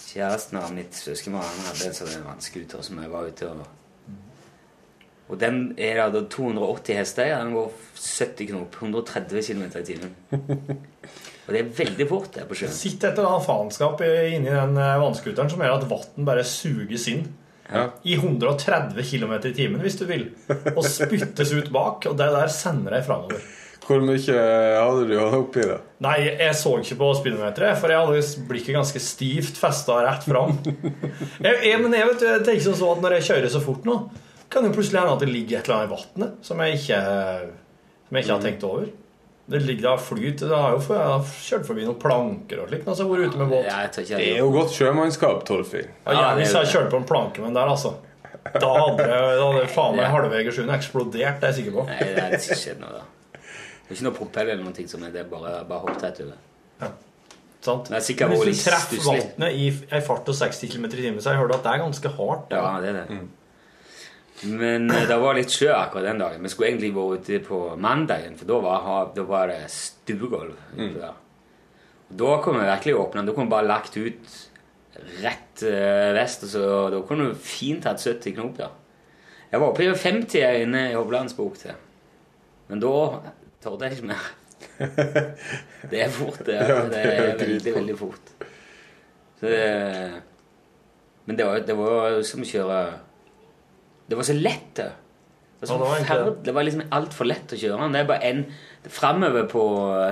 Kjæresten 0.10 0.58
av 0.58 0.72
mitt 0.74 0.96
søskenbarn 0.98 1.66
hadde 1.68 1.86
en 1.86 1.94
sånn 1.94 2.26
vannskuter 2.26 2.82
som 2.82 2.98
jeg 2.98 3.12
var 3.12 3.28
ute 3.30 3.50
og 3.52 3.79
Og 5.30 5.38
den 5.38 5.60
er 5.78 6.02
da 6.10 6.24
280 6.26 6.98
hester 6.98 7.34
den 7.36 7.54
går 7.54 7.74
70 7.96 8.50
knop. 8.50 8.80
130 8.82 9.44
km 9.46 9.66
i 9.70 9.86
timen. 9.86 10.16
Og 11.50 11.54
det 11.54 11.62
er 11.64 11.70
veldig 11.80 12.06
fort 12.10 12.34
det 12.36 12.46
på 12.50 12.58
sjøen. 12.58 12.74
Sitter 12.74 13.10
et 13.10 13.20
eller 13.20 13.32
annet 13.32 13.46
faenskap 13.48 14.02
inni 14.06 14.52
den 14.54 14.76
eh, 14.78 14.98
vannskuteren 15.02 15.50
som 15.50 15.62
gjør 15.66 15.80
at 15.80 15.88
vann 15.90 16.28
bare 16.28 16.46
suges 16.46 17.08
inn. 17.10 17.24
I 17.70 18.16
130 18.18 18.98
km 19.06 19.34
i 19.46 19.54
timen, 19.54 19.82
hvis 19.82 19.98
du 20.00 20.06
vil. 20.10 20.28
Og 20.76 20.82
spyttes 20.86 21.54
ut 21.54 21.70
bak, 21.74 22.08
og 22.10 22.16
det 22.18 22.30
der 22.34 22.54
sender 22.54 22.96
deg 22.98 23.06
framover. 23.06 23.42
Hvor 23.90 24.02
mye 24.06 24.34
hadde 24.38 25.06
du 25.10 25.16
oppi, 25.18 25.64
det? 25.66 25.78
Nei, 26.06 26.16
jeg 26.28 26.58
så 26.58 26.76
ikke 26.78 26.98
på 27.00 27.10
speedometeret, 27.18 27.78
for 27.82 27.90
jeg 27.90 28.06
hadde 28.06 28.46
blikket 28.50 28.78
ganske 28.78 29.02
stivt 29.02 29.58
festa 29.58 29.98
rett 30.06 30.26
fram. 30.30 30.58
Jeg, 31.46 31.56
jeg, 31.64 31.78
men 31.82 31.94
jeg, 31.96 32.06
vet, 32.10 32.24
jeg 32.26 32.42
tenker 32.46 32.66
sånn 32.66 32.92
at 32.92 33.02
når 33.06 33.14
jeg 33.16 33.26
kjører 33.30 33.52
så 33.54 33.62
fort 33.64 33.86
nå, 33.88 33.96
kan 34.50 34.66
jo 34.66 34.72
plutselig 34.76 35.00
hende 35.02 35.14
at 35.14 35.20
det 35.24 35.30
ligger 35.30 35.60
et 35.60 35.68
eller 35.70 35.78
annet 35.80 35.90
i 35.90 35.96
vannet 35.96 36.46
som 36.46 36.64
jeg 36.64 36.80
ikke, 36.80 37.00
som 38.08 38.18
jeg 38.18 38.26
ikke 38.26 38.34
har 38.36 38.44
tenkt 38.46 38.64
over. 38.68 38.90
Det 39.50 39.62
ligger 39.66 39.82
da 39.88 39.94
flyt. 39.98 40.42
Jeg 40.46 40.50
har 40.54 40.76
jo 40.76 40.82
for, 40.86 40.94
jeg 41.00 41.10
har 41.10 41.30
kjørt 41.48 41.66
forbi 41.66 41.86
noen 41.88 41.98
planker 42.02 42.60
og 42.62 42.68
slikt. 42.70 42.86
Altså, 42.92 43.08
vært 43.10 43.32
ute 43.32 43.40
med 43.42 43.50
båt. 43.50 43.66
Ja, 43.66 43.80
Det 43.90 44.20
er 44.20 44.38
jo 44.44 44.52
godt 44.54 44.76
sjømannskap, 44.76 45.40
Torfinn. 45.48 45.88
Ja, 46.06 46.14
Ja, 46.14 46.28
hvis 46.38 46.54
jeg 46.54 46.70
kjørte 46.70 46.92
på 46.94 47.00
en 47.02 47.08
planke 47.10 47.42
med 47.42 47.50
den 47.50 47.58
der, 47.58 47.72
altså. 47.74 47.96
Da 48.50 48.70
hadde 48.70 49.08
jeg, 49.10 49.40
da 49.40 49.48
hadde 49.52 49.64
faen 49.74 49.96
meg 49.98 50.06
Ja. 50.06 50.12
halvvegersjøen 50.14 50.70
eksplodert, 50.74 51.40
det 51.42 51.48
er 51.50 51.52
jeg 51.54 51.56
sikker 51.64 51.74
på. 51.80 51.86
Nei, 51.90 51.98
det 52.00 52.24
er 52.24 52.38
ikke 52.38 52.60
skjedd 52.62 52.80
noe 52.84 52.94
da. 52.94 53.02
Det 53.34 53.90
er 53.90 53.98
ikke 53.98 54.06
noe 54.06 54.18
propell 54.20 54.50
eller 54.54 54.64
noen 54.64 54.76
ting 54.78 54.88
som 54.88 55.04
er 55.04 55.12
det, 55.18 55.26
bare, 55.32 55.66
bare 55.66 55.80
hopp 55.82 56.02
rett 56.04 56.22
over. 56.22 56.94
Sant? 57.62 57.90
Er 57.92 58.00
sikkert 58.06 58.30
Men 58.32 58.40
hvis 58.46 58.62
du 58.64 58.70
treffer 58.70 59.02
vannet 59.04 59.52
i 59.60 59.66
ei 59.92 60.00
fart 60.06 60.30
av 60.32 60.38
60 60.38 60.70
km 60.72 60.86
i 60.86 60.90
timen, 60.96 61.20
så 61.20 61.30
har 61.34 61.36
jeg 61.40 61.42
hørt 61.44 61.56
at 61.58 61.66
det 61.66 61.74
er 61.74 61.82
ganske 61.84 62.12
hardt. 62.16 62.54
Ja, 62.56 62.80
det 62.80 62.94
er 62.94 63.02
det. 63.02 63.20
Men 64.44 64.90
eh, 64.92 65.08
det 65.10 65.18
var 65.20 65.36
litt 65.36 65.52
sjø 65.54 65.72
akkurat 65.76 66.08
den 66.08 66.22
dagen. 66.22 66.44
Vi 66.46 66.52
skulle 66.52 66.72
egentlig 66.72 66.94
vært 66.96 67.28
ute 67.28 67.40
på 67.48 67.62
mandagen, 67.82 68.38
for 68.40 68.50
da 68.50 68.60
var, 68.64 69.10
da 69.16 69.26
var 69.28 69.52
det 69.52 69.64
stuegulv. 69.74 70.54
Mm. 70.78 70.94
Og 71.00 72.16
Da 72.20 72.38
kunne 72.44 72.64
vi 72.64 72.70
virkelig 72.72 72.96
åpne. 73.02 73.26
Da 73.28 73.36
kunne 73.36 73.50
vi 73.50 73.56
bare 73.58 73.70
lagt 73.70 73.98
ut 73.98 74.38
rett 75.24 75.64
eh, 75.64 76.12
vest, 76.16 76.46
og 76.48 76.54
så 76.54 76.64
da 76.94 77.02
kunne 77.08 77.30
du 77.30 77.44
fint 77.44 77.86
hatt 77.88 78.02
70 78.04 78.36
knop 78.38 78.58
der. 78.58 78.74
Jeg 79.50 79.62
var 79.62 79.72
oppe 79.72 79.86
i 79.86 79.92
50 79.92 80.40
jeg 80.40 80.66
inne 80.66 80.90
i 80.92 80.96
Hovlandsbukta. 80.98 81.76
Men 82.70 82.82
da 82.84 82.94
torde 83.64 83.88
jeg 83.88 83.98
ikke 83.98 84.12
mer. 84.12 84.28
Det 85.92 86.02
er 86.04 86.10
fort, 86.12 86.42
det. 86.46 86.56
Ja, 86.60 86.82
Det 86.92 87.00
er 87.00 87.22
er 87.24 87.38
veldig, 87.40 87.74
veldig 87.76 87.96
fort. 87.98 88.34
Så 89.40 89.48
det, 89.48 90.22
men 91.26 91.38
det 91.38 91.46
var, 91.48 91.62
det 91.64 91.76
var 91.78 92.10
jo 92.12 92.24
som 92.28 92.44
å 92.44 92.48
kjøre 92.50 92.80
Det 94.10 94.18
var 94.18 94.26
så 94.28 94.34
lett, 94.36 94.74
det. 94.80 94.90
Det 95.60 95.68
var, 95.68 95.76
så 95.76 96.06
Ja, 96.08 96.16
det 96.16 96.24
var 96.24 96.36
det 96.44 96.54
var 96.56 96.64
liksom 96.64 96.84
altfor 96.96 97.28
lett 97.28 97.52
å 97.52 97.58
kjøre 97.60 97.80
den. 97.82 97.92
Det 97.96 98.00
er 98.00 98.06
bare 98.08 98.28
en 98.30 98.46
framover 98.88 99.44
på 99.52 99.64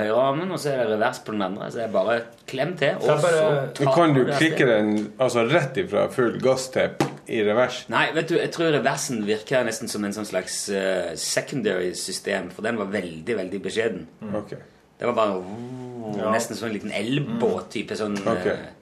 høyrearmen, 0.02 0.50
og 0.52 0.60
så 0.60 0.74
er 0.74 0.82
det 0.82 0.88
revers 0.98 1.22
på 1.24 1.32
den 1.32 1.42
andre. 1.46 1.70
Så 1.72 1.80
det 1.80 1.86
er 1.86 1.94
bare 1.94 2.18
klem 2.52 2.74
til, 2.78 2.98
og 3.00 3.06
Så 3.08 3.16
bare- 3.24 3.44
så 3.72 3.86
tar 3.86 3.94
kan 3.96 4.14
du 4.14 4.26
klikke 4.26 4.66
den 4.68 5.14
altså 5.18 5.46
rett 5.50 5.78
ifra 5.80 6.08
full 6.12 6.36
gass 6.44 6.68
til 6.74 6.90
i 7.28 7.40
revers? 7.48 7.86
Nei, 7.90 8.12
vet 8.14 8.28
du, 8.28 8.36
jeg 8.38 8.52
tror 8.52 8.72
reversen 8.76 9.24
virker 9.26 9.64
nesten 9.64 9.88
som 9.88 10.04
en 10.04 10.12
sånn 10.14 10.28
slags 10.28 10.70
uh, 10.70 11.16
secondary 11.16 11.94
system, 11.94 12.50
for 12.50 12.62
den 12.68 12.78
var 12.78 12.92
veldig, 12.92 13.38
veldig 13.40 13.62
beskjeden. 13.64 14.06
Ok. 14.36 14.52
Det 15.00 15.06
var 15.08 15.14
bare 15.14 15.38
oh, 15.38 16.18
Ja. 16.18 16.32
nesten 16.32 16.56
sånn 16.58 16.70
en 16.70 16.74
liten 16.76 16.92
elbåt-type 16.92 17.96
sånn 17.96 18.20
okay. 18.20 18.52
uh, 18.52 18.74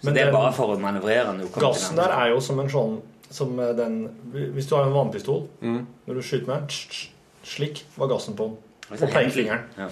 Så 0.00 0.04
Men 0.04 0.14
det 0.14 0.20
er 0.22 0.24
den- 0.26 0.34
bare 0.34 0.52
for 0.52 0.76
å 0.76 0.80
manøvrere 0.80 1.50
Gassen 1.58 1.96
der 1.96 2.08
er 2.10 2.28
jo 2.30 2.40
som 2.40 2.58
en 2.60 2.68
sånn 2.68 3.00
som 3.30 3.58
eh, 3.60 3.72
den, 3.76 3.98
Hvis 4.54 4.68
du 4.70 4.74
har 4.76 4.86
en 4.88 4.94
vannpistol, 4.96 5.46
Mm. 5.60 5.86
når 6.06 6.14
du 6.14 6.22
skyter 6.22 6.46
med 6.52 6.68
tsk, 6.72 6.98
Slik 7.48 7.84
var 7.96 8.08
gassen 8.10 8.34
på 8.36 8.48
den. 8.48 8.56
På 8.88 9.04
er 9.06 9.12
pekefingeren. 9.12 9.62
Ja. 9.78 9.86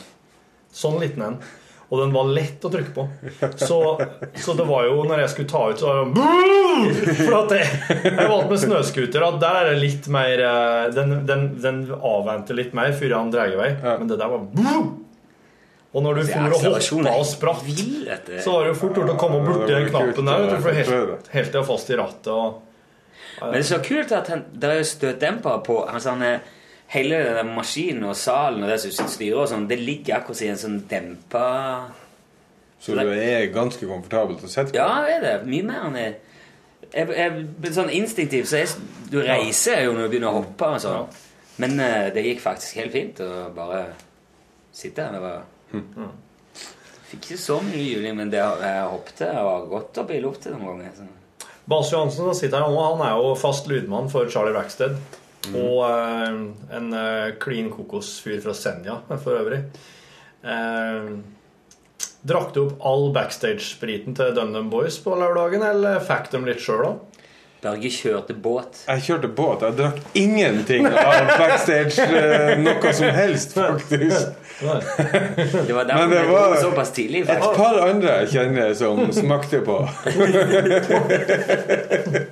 Sånn 0.72 0.99
liten 1.01 1.22
en. 1.24 1.37
Og 1.89 2.01
den 2.03 2.11
var 2.12 2.26
lett 2.34 2.64
å 2.66 2.70
trykke 2.72 2.91
på. 2.97 3.05
Så, 3.62 3.76
så 4.43 4.55
det 4.59 4.64
var 4.66 4.84
jo, 4.89 4.97
når 5.07 5.20
jeg 5.22 5.30
skulle 5.30 5.49
ta 5.53 5.61
ut, 5.70 5.78
så 5.78 5.87
var 5.87 6.01
det 6.03 6.16
Boom! 6.16 6.89
For 7.22 7.37
at 7.39 7.55
jeg, 7.55 7.68
jeg 8.03 8.26
valgte 8.28 8.51
med 8.51 8.61
snøscooter 8.64 9.24
at 9.28 9.39
der 9.41 9.59
er 9.61 9.70
det 9.70 9.76
litt 9.84 10.09
mer 10.12 10.43
eh, 10.43 10.91
Den, 10.97 11.14
den, 11.30 11.47
den 11.62 11.78
avventer 11.95 12.59
litt 12.59 12.74
mer 12.76 12.91
før 12.99 13.14
han 13.20 13.30
drar 13.32 13.55
i 13.55 13.57
vei. 13.62 13.70
Men 13.87 14.11
det 14.11 14.18
der 14.20 14.32
var 14.34 14.43
boom! 14.59 14.91
Og 15.97 16.03
når 16.05 16.18
du 16.18 16.22
Det 16.26 16.34
er 16.37 16.51
for 16.51 16.59
og 16.59 16.82
hoppa 16.82 17.16
og 17.22 17.24
spratt, 17.30 17.62
så 18.45 18.53
var 18.53 18.66
det 18.66 18.74
jo 18.74 18.78
fort 18.82 18.99
gjort 19.01 19.14
å 19.14 19.18
komme 19.22 19.39
borti 19.47 19.70
Ja, 19.70 19.78
den 19.78 19.87
knappen 19.89 20.28
der. 20.28 20.49
ja, 20.51 20.59
For 20.61 20.76
helt, 20.76 21.30
helt 21.32 21.55
til 21.55 21.64
fast 21.70 21.89
i 21.95 21.97
rattet. 21.97 22.28
og 22.34 22.66
Men 23.41 23.57
det 23.57 23.62
er 23.62 23.69
så 23.69 23.81
kult 23.85 24.12
at 24.17 24.31
han, 24.33 24.45
det 24.53 24.71
er 24.71 24.81
jo 24.81 24.89
støtdemper 24.91 25.62
på 25.67 25.81
altså 25.85 26.17
han 26.17 26.29
er, 26.35 26.39
Hele 26.87 27.17
den 27.35 27.49
maskinen 27.51 28.05
og 28.07 28.14
salen 28.14 28.62
og 28.62 28.69
det 28.71 28.77
som 28.79 29.09
styrer 29.11 29.41
og 29.43 29.49
sånn, 29.51 29.64
det 29.67 29.81
ligger 29.81 30.21
akkurat 30.21 30.43
i 30.47 30.51
en 30.53 30.61
sånn 30.61 30.77
dempa 30.87 31.49
Så 32.79 32.95
du 32.95 33.11
er 33.11 33.49
ganske 33.51 33.89
komfortabel 33.91 34.39
til 34.39 34.47
å 34.47 34.53
sette 34.53 34.71
på? 34.71 34.79
Ja, 34.79 35.03
det 35.03 35.17
er 35.17 35.25
det. 35.25 35.33
Mye 35.51 35.67
mer 35.67 35.89
enn 35.89 35.99
jeg 35.99 36.14
jeg, 36.93 37.09
jeg, 37.11 37.73
Sånn 37.75 37.91
instinktivt 37.91 38.51
så 38.51 38.61
er 38.61 38.77
Du 39.11 39.19
reiser 39.25 39.83
jo 39.87 39.97
når 39.97 40.07
du 40.07 40.12
begynner 40.14 40.31
å 40.31 40.45
hoppe 40.45 40.71
og 40.77 40.83
sånn. 40.85 41.19
Men 41.62 41.75
uh, 41.81 42.07
det 42.14 42.25
gikk 42.27 42.45
faktisk 42.45 42.79
helt 42.83 42.95
fint 42.95 43.21
å 43.25 43.49
bare 43.57 43.83
sitte 44.77 45.07
her. 45.07 45.17
Det 45.17 45.23
var 45.25 46.14
Fikk 47.07 47.23
ikke 47.23 47.39
så 47.39 47.61
mye 47.62 47.85
juling, 47.85 48.17
men 48.19 48.31
det 48.33 48.41
jeg 48.43 48.89
hoppet 48.91 49.23
jeg 49.23 49.45
var 49.47 49.69
godt 49.71 50.01
oppe 50.03 50.17
i 50.17 50.23
lufta 50.23 50.51
noen 50.53 50.67
ganger. 50.67 50.97
Så. 50.99 51.07
Bas 51.67 51.93
Johansen 51.93 52.29
som 52.29 52.35
sitter 52.39 52.62
her 52.62 52.71
nå, 52.71 52.83
han 52.95 53.03
er 53.03 53.17
jo 53.19 53.33
fast 53.39 53.67
lydmann 53.71 54.11
for 54.12 54.31
Charlie 54.31 54.55
Rackstead. 54.55 54.99
Og 55.51 55.81
uh, 55.83 56.37
en 56.75 56.93
uh, 56.95 57.35
clean 57.43 57.71
kokosfyr 57.71 58.39
fra 58.43 58.55
Senja, 58.55 59.01
for 59.11 59.39
øvrig. 59.41 59.61
Uh, 60.47 61.19
drakk 62.27 62.55
du 62.55 62.62
opp 62.64 62.87
all 62.87 63.09
backstage-spriten 63.14 64.14
til 64.19 64.35
DumDum 64.35 64.71
Boys 64.71 64.99
på 65.03 65.14
lørdagen, 65.19 65.62
eller 65.67 66.03
fikk 66.07 66.31
de 66.33 66.43
litt 66.47 66.62
sjøl 66.62 66.97
òg? 67.71 67.85
ikke 67.85 68.09
kjørte 68.09 68.35
båt. 68.43 68.79
Jeg 68.89 69.03
kjørte 69.07 69.29
båt. 69.39 69.62
Jeg 69.67 69.77
drakk 69.79 69.97
ingenting 70.14 70.87
av 70.87 71.27
backstage. 71.39 71.99
eh, 72.07 72.59
noe 72.62 72.93
som 72.97 73.11
helst, 73.17 73.55
faktisk. 73.57 74.27
Det 74.57 75.75
var 75.75 75.85
derfor 75.85 76.07
Men 76.07 76.11
det 76.11 76.23
var 76.31 76.57
såpass 76.62 76.91
tidlig. 76.97 77.25
et 77.29 77.43
par 77.57 77.81
andre 77.89 78.11
jeg 78.25 78.29
kjenner 78.37 78.75
som 78.75 79.12
smakte 79.12 79.61
på. 79.67 79.83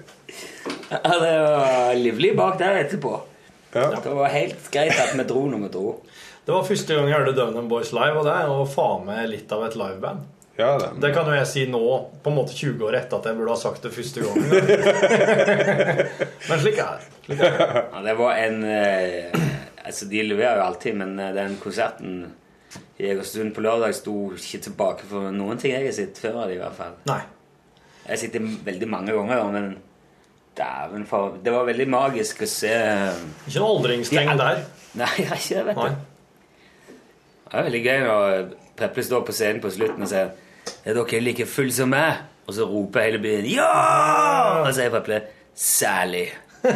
Ja, 0.95 1.19
det 1.19 1.39
var 1.41 1.95
livlig 1.95 2.37
bak 2.37 2.59
der 2.59 2.77
etterpå. 2.85 3.17
Ja. 3.75 3.89
Det 4.05 4.11
var 4.15 4.29
helt 4.31 4.69
greit 4.71 4.95
at 5.01 5.15
vi 5.19 5.25
dro 5.27 5.47
når 5.51 5.65
vi 5.67 5.71
dro. 5.75 5.95
Det 6.45 6.53
var 6.53 6.67
første 6.69 6.95
gang 6.95 7.09
jeg 7.09 7.17
hørte 7.19 7.35
Døvnen 7.39 7.69
Boys 7.69 7.91
live, 7.97 8.19
og 8.21 8.27
det 8.29 8.35
er 8.37 8.47
jo 8.51 8.65
faen 8.69 9.07
meg 9.09 9.25
litt 9.33 9.53
av 9.55 9.65
et 9.67 9.77
liveband. 9.81 10.19
Ja, 10.57 10.77
da. 10.79 10.93
Det 11.03 11.11
kan 11.15 11.27
jo 11.27 11.35
jeg 11.35 11.47
si 11.51 11.65
nå, 11.67 11.81
på 12.23 12.31
en 12.31 12.37
måte 12.37 12.55
20 12.55 12.85
år 12.87 13.01
etter 13.01 13.19
at 13.19 13.27
jeg 13.27 13.39
burde 13.39 13.55
ha 13.57 13.59
sagt 13.59 13.83
det 13.83 13.91
første 13.95 14.23
gangen. 14.23 14.53
Men 16.49 16.61
slik 16.63 16.79
er 16.79 17.01
det. 17.01 17.09
Slik 17.25 17.43
er 17.43 17.57
det. 17.59 17.83
Ja, 17.91 18.03
det 18.07 18.15
var 18.21 18.39
en 18.39 18.61
eh, 18.69 19.41
Altså, 19.85 20.07
de 20.09 20.23
leverer 20.25 20.63
jo 20.63 20.65
alltid, 20.65 20.95
men 20.97 21.19
eh, 21.21 21.35
den 21.37 21.59
konserten 21.61 22.13
i 22.97 23.11
Egersund 23.11 23.51
på 23.53 23.61
lørdag 23.61 23.93
sto 23.99 24.15
ikke 24.33 24.63
tilbake 24.65 25.09
for 25.11 25.35
noen 25.35 25.59
ting 25.61 25.75
jeg 25.75 25.91
har 25.91 25.93
sett 25.93 26.21
før 26.23 26.39
av 26.41 26.49
det, 26.49 26.57
i 26.57 26.63
hvert 26.63 26.79
fall. 26.79 26.95
Nei. 27.11 27.19
Jeg 28.07 28.13
har 28.15 28.21
sett 28.23 28.39
det 28.39 28.43
veldig 28.65 28.89
mange 28.89 29.13
ganger, 29.17 29.45
men 29.53 29.69
dæven 30.57 31.05
for 31.11 31.37
Det 31.45 31.53
var 31.53 31.67
veldig 31.67 31.89
magisk 31.91 32.45
å 32.47 32.49
se 32.49 32.71
eh, 32.71 33.23
Ikke 33.45 33.59
noe 33.59 33.75
aldringstegn 33.75 34.41
der. 34.41 34.65
Nei, 35.03 35.11
jeg 35.19 35.29
har 35.29 35.43
ikke 35.43 35.59
det, 35.59 35.67
vet 35.69 35.83
du. 35.83 36.95
Det 37.45 37.61
er 37.61 37.69
veldig 37.69 37.85
gøy 37.85 38.01
når 38.07 38.41
Preple 38.79 39.05
står 39.11 39.29
på 39.29 39.35
scenen 39.35 39.61
på 39.63 39.75
slutten 39.75 40.07
og 40.07 40.11
sier 40.11 40.33
Er 40.85 40.95
dere 40.97 41.21
like 41.21 41.47
full 41.47 41.73
som 41.73 41.89
meg? 41.95 42.13
Og 42.47 42.55
så 42.55 42.65
roper 42.69 43.01
hele 43.07 43.19
byen 43.23 43.47
Ja! 43.49 43.69
Og 44.61 44.67
så 44.69 44.75
sier 44.81 44.91
Preple 44.93 45.23
Særlig. 45.55 46.33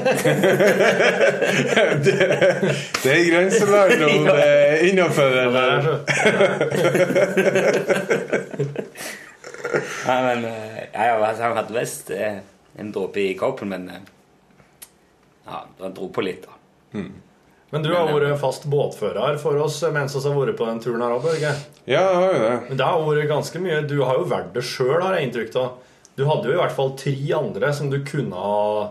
Det 3.03 3.13
er 3.13 3.31
grenseland 3.31 4.03
om 4.05 4.25
det 4.29 4.45
er 4.45 4.77
innafor 4.91 5.29
Det 5.33 5.43
eller 5.47 5.65
er 5.73 5.79
Nei, 10.09 10.21
men 10.25 10.39
eh, 10.45 10.83
ja, 10.93 11.33
Han 11.41 11.57
hadde 11.57 11.75
visst 11.77 12.11
eh, 12.13 12.39
en 12.79 12.93
dråpe 12.93 13.21
i 13.21 13.35
koppen, 13.37 13.69
men 13.73 13.89
eh, 13.93 14.01
Ja, 15.49 15.59
han 15.81 15.95
dro 15.97 16.09
på 16.13 16.21
litt, 16.25 16.43
da. 16.45 16.51
Men 17.71 17.83
du 17.85 17.91
har 17.93 18.09
vært 18.09 18.39
fast 18.41 18.65
båtfører 18.71 19.37
for 19.43 19.59
oss 19.61 19.83
mens 19.93 20.15
vi 20.17 20.23
har 20.25 20.39
vært 20.39 20.57
på 20.57 20.69
den 20.71 20.79
turen 20.81 21.03
her 21.05 21.17
òg, 21.19 21.27
Børge. 21.27 21.51
Ja, 21.85 22.01
jeg 22.01 22.15
har 22.23 22.33
jo 22.33 22.39
det. 22.45 22.55
Men 22.71 22.79
det 22.81 22.87
har 22.89 23.03
vært 23.05 23.29
ganske 23.29 23.61
mye 23.65 23.83
Du 23.89 23.99
har 24.09 24.17
jo 24.21 24.25
vært 24.31 24.55
det 24.55 24.65
sjøl, 24.65 25.03
har 25.05 25.19
jeg 25.19 25.29
inntrykk 25.29 25.59
av. 25.61 25.69
Du 26.17 26.25
hadde 26.27 26.49
jo 26.49 26.55
i 26.57 26.63
hvert 26.63 26.75
fall 26.75 26.95
tre 26.99 27.13
andre 27.37 27.75
som 27.77 27.91
du 27.93 28.01
kunne 28.09 28.35
ha 28.35 28.89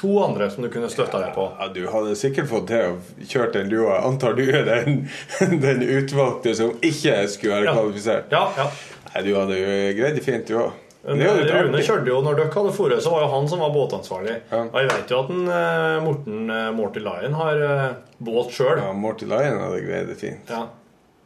To 0.00 0.14
andre 0.24 0.46
som 0.52 0.64
du 0.64 0.70
kunne 0.72 0.88
støtta 0.88 1.18
deg 1.20 1.32
på. 1.36 1.42
Ja, 1.60 1.66
Du 1.72 1.82
hadde 1.92 2.14
sikkert 2.16 2.48
fått 2.48 2.68
til 2.70 2.92
å 2.92 3.24
kjøre 3.28 3.50
den 3.58 3.72
du 3.72 3.80
har. 3.82 4.04
Antar 4.08 4.36
du 4.38 4.46
er 4.48 4.64
den, 4.68 5.02
den 5.66 5.82
utvalgte 5.84 6.54
som 6.56 6.76
ikke 6.80 7.18
skulle 7.28 7.58
være 7.58 7.74
kvalifisert? 7.74 8.30
Ja, 8.32 8.46
ja. 8.56 8.68
Nei, 9.10 9.24
Du 9.26 9.34
hadde 9.36 9.58
jo 9.58 9.74
greid 9.98 10.16
det 10.16 10.24
fint, 10.24 10.46
du 10.48 10.56
òg. 10.62 10.70
Men 11.02 11.22
Rune 11.24 11.80
kjørte 11.80 12.10
jo, 12.10 12.18
når 12.24 12.36
dere 12.36 12.52
hadde 12.52 12.72
foret, 12.76 13.00
så 13.02 13.12
var 13.14 13.22
jo 13.24 13.30
han 13.32 13.46
som 13.48 13.62
var 13.64 13.70
båtansvarlig. 13.72 14.34
Ja. 14.50 14.58
Og 14.66 14.76
jeg 14.82 14.90
vet 14.90 15.12
jo 15.14 15.20
at 15.22 15.30
en, 15.32 15.46
eh, 15.48 16.02
Morten 16.04 16.50
eh, 16.52 16.66
Morty 16.76 17.00
Lion 17.00 17.36
har 17.38 17.62
eh, 17.64 17.86
båt 18.20 18.52
sjøl. 18.52 18.82
Ja, 18.82 18.90
Morty 18.92 19.28
Lion 19.30 19.62
hadde 19.64 19.80
greid 19.86 20.10
det 20.12 20.18
fint. 20.20 20.52
Ja. 20.52 20.66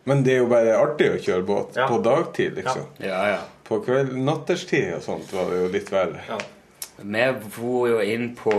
Men 0.05 0.23
det 0.23 0.37
er 0.37 0.43
jo 0.45 0.51
bare 0.53 0.77
artig 0.79 1.09
å 1.11 1.19
kjøre 1.19 1.47
båt 1.49 1.79
Ja. 1.81 1.89
på 1.91 1.99
dagtid, 2.05 2.55
liksom. 2.61 2.87
Ja, 3.03 3.21
ja. 3.33 3.39
På 3.65 3.81
kveld, 3.83 4.13
natterstid 4.21 4.93
og 4.99 5.03
sånt 5.03 5.33
var 5.33 5.51
det 5.51 5.63
jo 5.63 5.71
litt 5.73 5.91
verre. 5.91 6.23
Ja. 6.29 6.39
Vi 7.01 7.23
for 7.51 7.89
jo 7.91 7.99
inn 8.05 8.29
på 8.39 8.53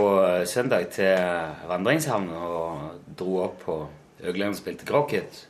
søndag 0.44 0.90
til 0.92 1.14
vandringshavna 1.70 2.40
og 2.50 3.14
dro 3.16 3.38
opp 3.46 3.62
på 3.64 3.76
Øgland 4.26 4.52
og 4.52 4.58
spilte 4.58 4.84
crocket. 4.84 5.46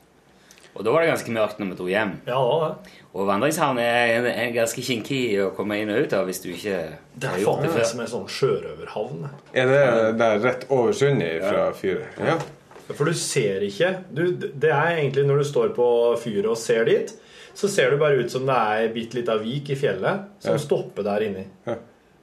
Og 0.77 0.85
da 0.85 0.93
var 0.93 1.01
det 1.03 1.09
ganske 1.15 1.33
mørkt 1.33 1.59
når 1.59 1.71
vi 1.73 1.77
dro 1.79 1.87
hjem. 1.89 2.11
ja, 2.27 2.37
var 2.39 2.69
det. 2.69 2.93
Og 3.17 3.27
vandringshavn 3.31 3.79
er, 3.81 4.27
er 4.29 4.51
ganske 4.53 4.83
kinkig 4.85 5.21
å 5.41 5.51
komme 5.57 5.79
inn 5.81 5.89
og 5.91 6.03
ut 6.05 6.13
av 6.13 6.27
hvis 6.29 6.43
du 6.45 6.51
ikke 6.53 6.77
Det 7.17 7.29
har 7.31 7.39
er 7.39 7.39
det 7.39 7.47
før. 7.47 7.63
det 7.63 7.77
meg 7.79 7.87
som 7.89 8.01
en 8.05 8.11
sånn 8.13 8.27
sjørøverhavn. 8.29 9.29
Er 9.57 9.67
det 9.73 10.19
der 10.21 10.39
rett 10.45 10.67
over 10.69 10.93
sundet 10.93 11.41
fra 11.47 11.71
fyret? 11.73 12.19
Ja. 12.21 12.37
For 12.93 13.09
du 13.09 13.15
ser 13.19 13.65
ikke 13.67 13.95
du, 14.15 14.37
Det 14.37 14.71
er 14.71 14.93
egentlig 15.01 15.25
når 15.27 15.39
du 15.43 15.45
står 15.49 15.73
på 15.75 15.87
fyret 16.23 16.47
og 16.53 16.59
ser 16.61 16.85
dit, 16.85 17.11
så 17.57 17.69
ser 17.73 17.91
det 17.91 17.99
bare 17.99 18.21
ut 18.21 18.31
som 18.31 18.45
det 18.47 18.55
er 18.55 18.83
ei 18.85 18.93
bitte 18.93 19.17
lita 19.17 19.39
vik 19.41 19.71
i 19.73 19.79
fjellet 19.81 20.27
som 20.45 20.53
Ja. 20.53 20.59
stopper 20.61 21.03
der 21.03 21.25
inni. 21.25 21.47
Ja. 21.67 21.75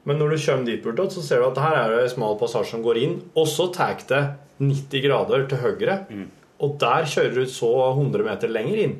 Men 0.06 0.20
når 0.20 0.30
du 0.36 0.38
kommer 0.46 0.66
dit 0.66 0.84
bortåt, 0.84 1.12
så 1.16 1.22
ser 1.26 1.40
du 1.42 1.48
at 1.50 1.58
her 1.58 1.76
er 1.80 1.96
det 1.96 2.04
en 2.04 2.10
smal 2.16 2.38
passasje 2.38 2.70
som 2.76 2.84
går 2.84 2.98
inn, 3.02 3.22
og 3.36 3.48
så 3.48 3.74
tar 3.74 3.98
det 4.08 4.22
90 4.60 5.02
grader 5.08 5.48
til 5.50 5.58
høyre. 5.58 6.06
Mm. 6.12 6.28
Og 6.64 6.78
der 6.82 7.08
kjører 7.10 7.34
du 7.36 7.46
så 7.52 7.70
100 7.92 8.24
meter 8.28 8.52
lenger 8.52 8.84
inn. 8.86 8.96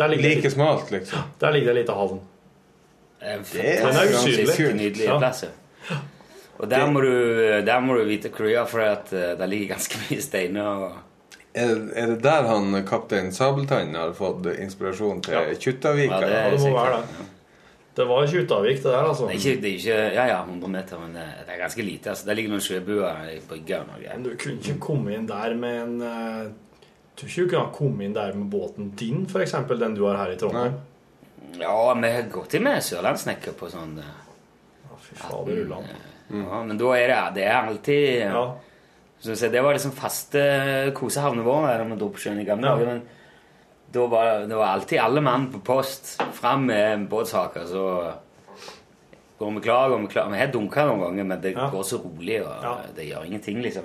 Der 0.00 0.08
ligger, 0.08 0.28
Like 0.38 0.50
smalt, 0.50 0.90
liksom. 0.94 1.26
der 1.40 1.52
ligger 1.52 1.72
det 1.72 1.76
ei 1.76 1.82
lita 1.82 1.96
havn. 1.98 2.20
Det 3.20 3.32
er 3.32 4.56
kult. 4.56 4.76
nydelig 4.78 5.04
Ja. 5.06 5.18
plass. 5.18 5.44
ja. 5.90 5.96
Og 6.58 6.68
der 6.70 6.86
må, 6.90 7.00
du, 7.02 7.12
der 7.66 7.80
må 7.80 7.96
du 7.98 8.04
vite 8.06 8.30
hvor 8.30 8.66
for 8.70 8.80
at 8.86 9.10
det 9.10 9.48
ligger 9.48 9.74
ganske 9.74 9.98
mye 10.10 10.22
steiner. 10.22 10.62
og... 10.62 10.92
Er, 11.54 11.74
er 11.94 12.06
det 12.14 12.22
der 12.24 12.46
han 12.48 12.72
kaptein 12.88 13.28
Sabeltann 13.32 13.94
har 13.94 14.14
fått 14.16 14.46
inspirasjon 14.56 15.20
til 15.22 15.34
Ja. 15.34 15.42
Kjuttaviga? 15.54 16.20
Ja, 16.20 16.26
det 16.26 16.32
Ja, 16.32 16.50
det 16.50 16.60
må 16.60 16.72
være 16.78 17.02
det. 17.02 17.26
Det 17.96 18.06
var 18.08 18.26
Kjuttavik, 18.26 18.78
det 18.80 18.88
der, 18.88 19.04
altså. 19.04 19.26
Det 19.28 19.34
er 19.34 19.38
ikke, 19.38 19.60
det 19.60 19.68
er 19.68 19.74
ikke 19.76 20.14
ja, 20.14 20.22
ja, 20.30 20.38
100 20.46 20.70
meter, 20.72 20.98
men 21.02 21.12
det, 21.12 21.26
det 21.46 21.52
er 21.54 21.58
ganske 21.60 21.82
lite. 21.84 22.08
altså. 22.10 22.24
Der 22.26 22.34
ligger 22.38 22.50
noen 22.54 22.64
sjøbuer 22.64 23.26
i 23.34 23.40
brygga. 23.48 23.82
Men 24.14 24.22
du 24.24 24.30
kunne 24.40 24.56
ikke 24.62 24.78
komme 24.80 25.12
inn 25.12 25.26
der 25.28 25.52
med 25.60 25.80
en 25.82 26.00
eh, 26.00 26.46
tror 27.16 27.28
ikke 27.28 27.42
du 27.44 27.48
kunne 27.52 27.64
ha 27.66 27.72
kommet 27.76 28.04
inn 28.06 28.14
der 28.16 28.32
med 28.34 28.48
båten 28.52 28.90
din, 28.96 29.26
f.eks. 29.28 29.52
den 29.68 29.94
du 29.94 30.04
har 30.06 30.16
her 30.16 30.32
i 30.32 30.36
Trondheim? 30.40 30.74
Ja, 31.60 31.94
vi 31.94 32.10
har 32.14 32.22
gått 32.32 32.54
inn 32.56 32.64
med 32.64 32.82
sørlandssnekker 32.82 33.52
på 33.58 33.68
sånn 33.70 33.98
eh, 34.00 34.12
Ja, 34.88 34.96
fy 35.04 35.14
fader, 35.20 35.58
Ulland. 35.66 35.86
ja, 36.32 36.62
Men 36.64 36.78
da 36.80 36.92
er 36.96 37.08
det, 37.12 37.18
det 37.34 37.44
er 37.48 37.58
alltid 37.68 38.20
Ja. 38.22 38.44
Si, 39.22 39.48
Det 39.48 39.60
var 39.62 39.74
liksom 39.76 39.92
faste 39.94 40.40
kosehavnet 40.96 41.44
vår 41.46 41.66
da 41.78 41.84
vi 41.84 41.96
dro 42.00 42.08
på 42.10 42.18
sjøen 42.18 42.40
i 42.40 42.44
gamle 42.48 42.66
Ja. 42.72 42.76
men 42.76 43.02
Da 43.92 44.06
var 44.08 44.46
det 44.48 44.56
var 44.56 44.66
alltid 44.72 44.98
alle 44.98 45.20
mann 45.20 45.50
på 45.52 45.60
post 45.60 46.16
fram 46.32 46.64
med 46.66 47.08
båtsaker, 47.10 47.66
så 47.68 48.12
går 49.38 49.50
vi 49.54 49.60
klar, 49.60 49.88
går 49.90 49.98
vi 49.98 50.06
klar. 50.06 50.30
Vi 50.32 50.38
har 50.38 50.46
dunka 50.46 50.86
noen 50.86 51.00
ganger, 51.02 51.24
men 51.24 51.40
det 51.42 51.52
Ja. 51.52 51.68
går 51.70 51.82
så 51.84 51.98
rolig, 52.00 52.40
og 52.46 52.80
det 52.96 53.04
gjør 53.10 53.26
ingenting, 53.26 53.60
liksom. 53.62 53.84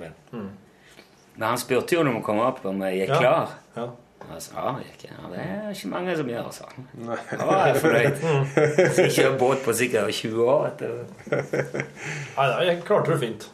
Men 1.38 1.48
han 1.52 1.58
spurte 1.62 1.94
jo 1.94 2.02
når 2.04 2.18
vi 2.18 2.22
kom 2.26 2.40
opp 2.42 2.64
om 2.66 2.80
jeg 2.82 3.00
gikk 3.04 3.14
Ja. 3.14 3.18
klar. 3.22 3.56
Ja. 3.78 3.86
Og 4.28 4.32
jeg 4.34 4.42
sa 4.44 4.54
ja, 4.58 4.72
det 4.76 4.86
gikk, 4.88 5.04
ja, 5.08 5.28
det 5.32 5.42
er 5.44 5.68
ikke 5.72 5.90
mange 5.92 6.16
som 6.18 6.28
gjør, 6.28 6.48
sa 6.52 6.64
han. 6.74 6.88
Da 7.30 7.44
var 7.46 7.60
jeg 7.70 7.76
fornøyd. 7.84 8.16
Så 8.92 9.04
jeg 9.06 9.12
kjører 9.14 9.36
båt 9.40 9.62
på 9.64 9.74
sikkert 9.78 10.10
20 10.18 10.42
år. 10.44 10.66
Etter. 10.72 10.90
Nei, 12.36 12.48
det 12.66 12.74
klarte 12.84 13.14
du 13.14 13.22
fint. 13.22 13.46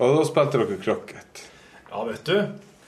Og 0.00 0.16
da 0.18 0.24
spilte 0.28 0.60
dere 0.60 0.80
krokket. 0.82 1.44
Ja, 1.90 2.02
vet 2.08 2.24
du. 2.28 2.36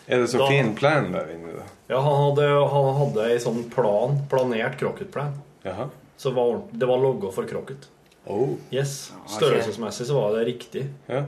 Er 0.08 0.18
det 0.24 0.28
så 0.32 0.38
Da- 0.42 0.48
fin 0.50 0.74
plan 0.74 1.12
der 1.12 1.30
inne, 1.32 1.54
da? 1.60 1.64
Ja, 1.88 2.00
han 2.02 2.18
hadde, 2.26 2.46
han 2.74 2.94
hadde 2.98 3.24
ei 3.30 3.38
sånn 3.38 3.70
plan, 3.70 4.18
planert 4.30 4.78
krokketplan. 4.80 5.34
Jaha. 5.64 5.88
Så 6.18 6.32
var, 6.34 6.62
det 6.72 6.88
var 6.88 6.98
logga 6.98 7.30
for 7.32 7.44
krokket. 7.44 7.86
Oh. 8.26 8.56
Yes. 8.70 9.12
Størrelsesmessig 9.26 10.06
så 10.06 10.14
var 10.18 10.36
det 10.38 10.44
riktig. 10.46 10.88
Ja. 11.08 11.24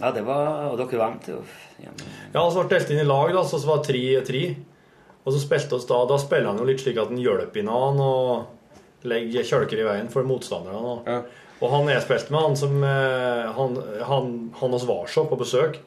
Ja, 0.00 0.10
det 0.14 0.22
var, 0.26 0.70
Og 0.72 0.78
dere 0.80 0.98
vant 1.02 1.28
jo. 1.28 1.42
Ja, 1.82 1.90
Ja, 2.34 2.44
så 2.50 2.62
ble 2.64 2.76
delt 2.78 2.90
inn 2.94 3.02
i 3.02 3.06
lag, 3.08 3.32
da, 3.34 3.42
så 3.44 3.58
det 3.60 3.68
var 3.68 3.82
tre-tre. 3.84 4.42
Og 5.24 5.32
så 5.34 5.38
spilte 5.42 5.76
oss 5.76 5.86
da 5.86 6.00
Da 6.10 6.16
spiller 6.18 6.48
han 6.50 6.58
jo 6.58 6.66
litt 6.66 6.80
slik 6.82 6.98
at 6.98 7.12
han 7.12 7.20
hjelper 7.20 7.62
hverandre 7.62 8.08
og 8.08 9.06
legger 9.06 9.42
kjølker 9.46 9.80
i 9.82 9.86
veien 9.86 10.08
for 10.10 10.24
motstanderne. 10.26 10.78
Og, 10.78 11.06
Ja. 11.10 11.22
og 11.60 11.70
han 11.70 11.88
jeg 11.92 12.02
spilte 12.02 12.30
med, 12.34 12.40
han 12.42 12.56
som 12.56 12.82
eh, 12.84 13.52
Han, 13.58 13.76
han, 14.08 14.30
han 14.60 14.70
hos 14.76 14.86
var 14.86 15.06
så 15.10 15.24
på 15.28 15.38
besøk, 15.38 15.78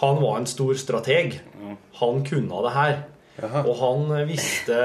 han 0.00 0.20
var 0.22 0.38
en 0.38 0.46
stor 0.48 0.72
strateg. 0.80 1.40
Han 2.00 2.22
kunne 2.24 2.62
det 2.64 2.72
her. 2.76 3.02
Jaha. 3.40 3.62
Og 3.68 3.76
han 3.80 4.26
visste 4.28 4.76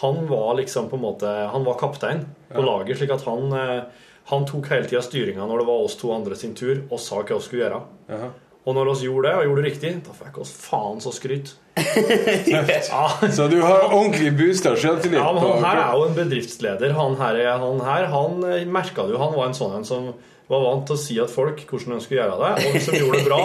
Han 0.00 0.26
var 0.26 0.54
liksom 0.58 0.88
på 0.90 0.96
en 0.96 1.02
måte 1.04 1.28
Han 1.52 1.62
var 1.64 1.76
kaptein 1.78 2.24
på 2.50 2.62
laget, 2.66 2.96
slik 2.98 3.12
at 3.14 3.22
han 3.28 3.52
eh, 3.54 3.82
Han 4.30 4.44
tok 4.46 4.68
hele 4.70 4.86
tida 4.86 5.02
styringa 5.02 5.46
når 5.48 5.62
det 5.62 5.66
var 5.66 5.82
oss 5.88 5.96
to 5.98 6.12
andre 6.14 6.36
sin 6.36 6.54
tur, 6.54 6.84
og 6.90 7.00
sa 7.02 7.22
hva 7.24 7.38
vi 7.40 7.42
skulle 7.48 7.64
gjøre. 7.64 7.80
Jaha. 8.12 8.30
Og 8.68 8.74
når 8.76 8.90
vi 8.92 9.06
gjorde 9.08 9.28
det, 9.30 9.36
og 9.40 9.44
gjorde 9.48 9.62
det 9.62 9.70
riktig, 9.70 9.90
da 10.04 10.12
fikk 10.14 10.34
vi 10.36 10.44
faen 10.44 10.98
så 11.00 11.10
skryt. 11.16 11.54
ja, 12.52 12.60
Så 13.32 13.46
du 13.48 13.56
har 13.62 13.86
ordentlig 13.88 14.34
boosta 14.36 14.74
selvtillit? 14.76 15.16
ja, 15.18 15.30
men 15.32 15.42
han 15.46 15.64
her 15.64 15.80
er 15.86 15.94
jo 15.96 16.08
en 16.10 16.18
bedriftsleder. 16.18 16.92
Han 16.98 17.16
her, 17.18 17.40
han 17.62 17.80
her 17.86 18.10
han 18.12 18.44
merka 18.70 19.06
du 19.08 19.16
han 19.16 19.32
var 19.34 19.48
en 19.48 19.56
sånn 19.56 19.78
en 19.80 19.88
som 19.88 20.10
var 20.50 20.64
vant 20.64 20.82
til 20.88 20.96
å 20.96 20.98
si 20.98 21.16
at 21.22 21.30
folk 21.30 21.60
hvordan 21.70 21.94
de 21.94 22.02
skulle 22.02 22.24
gjøre 22.24 22.38
det, 22.42 22.70
og 22.74 22.80
som 22.82 22.96
gjorde 22.98 23.18
det 23.20 23.26
bra. 23.28 23.40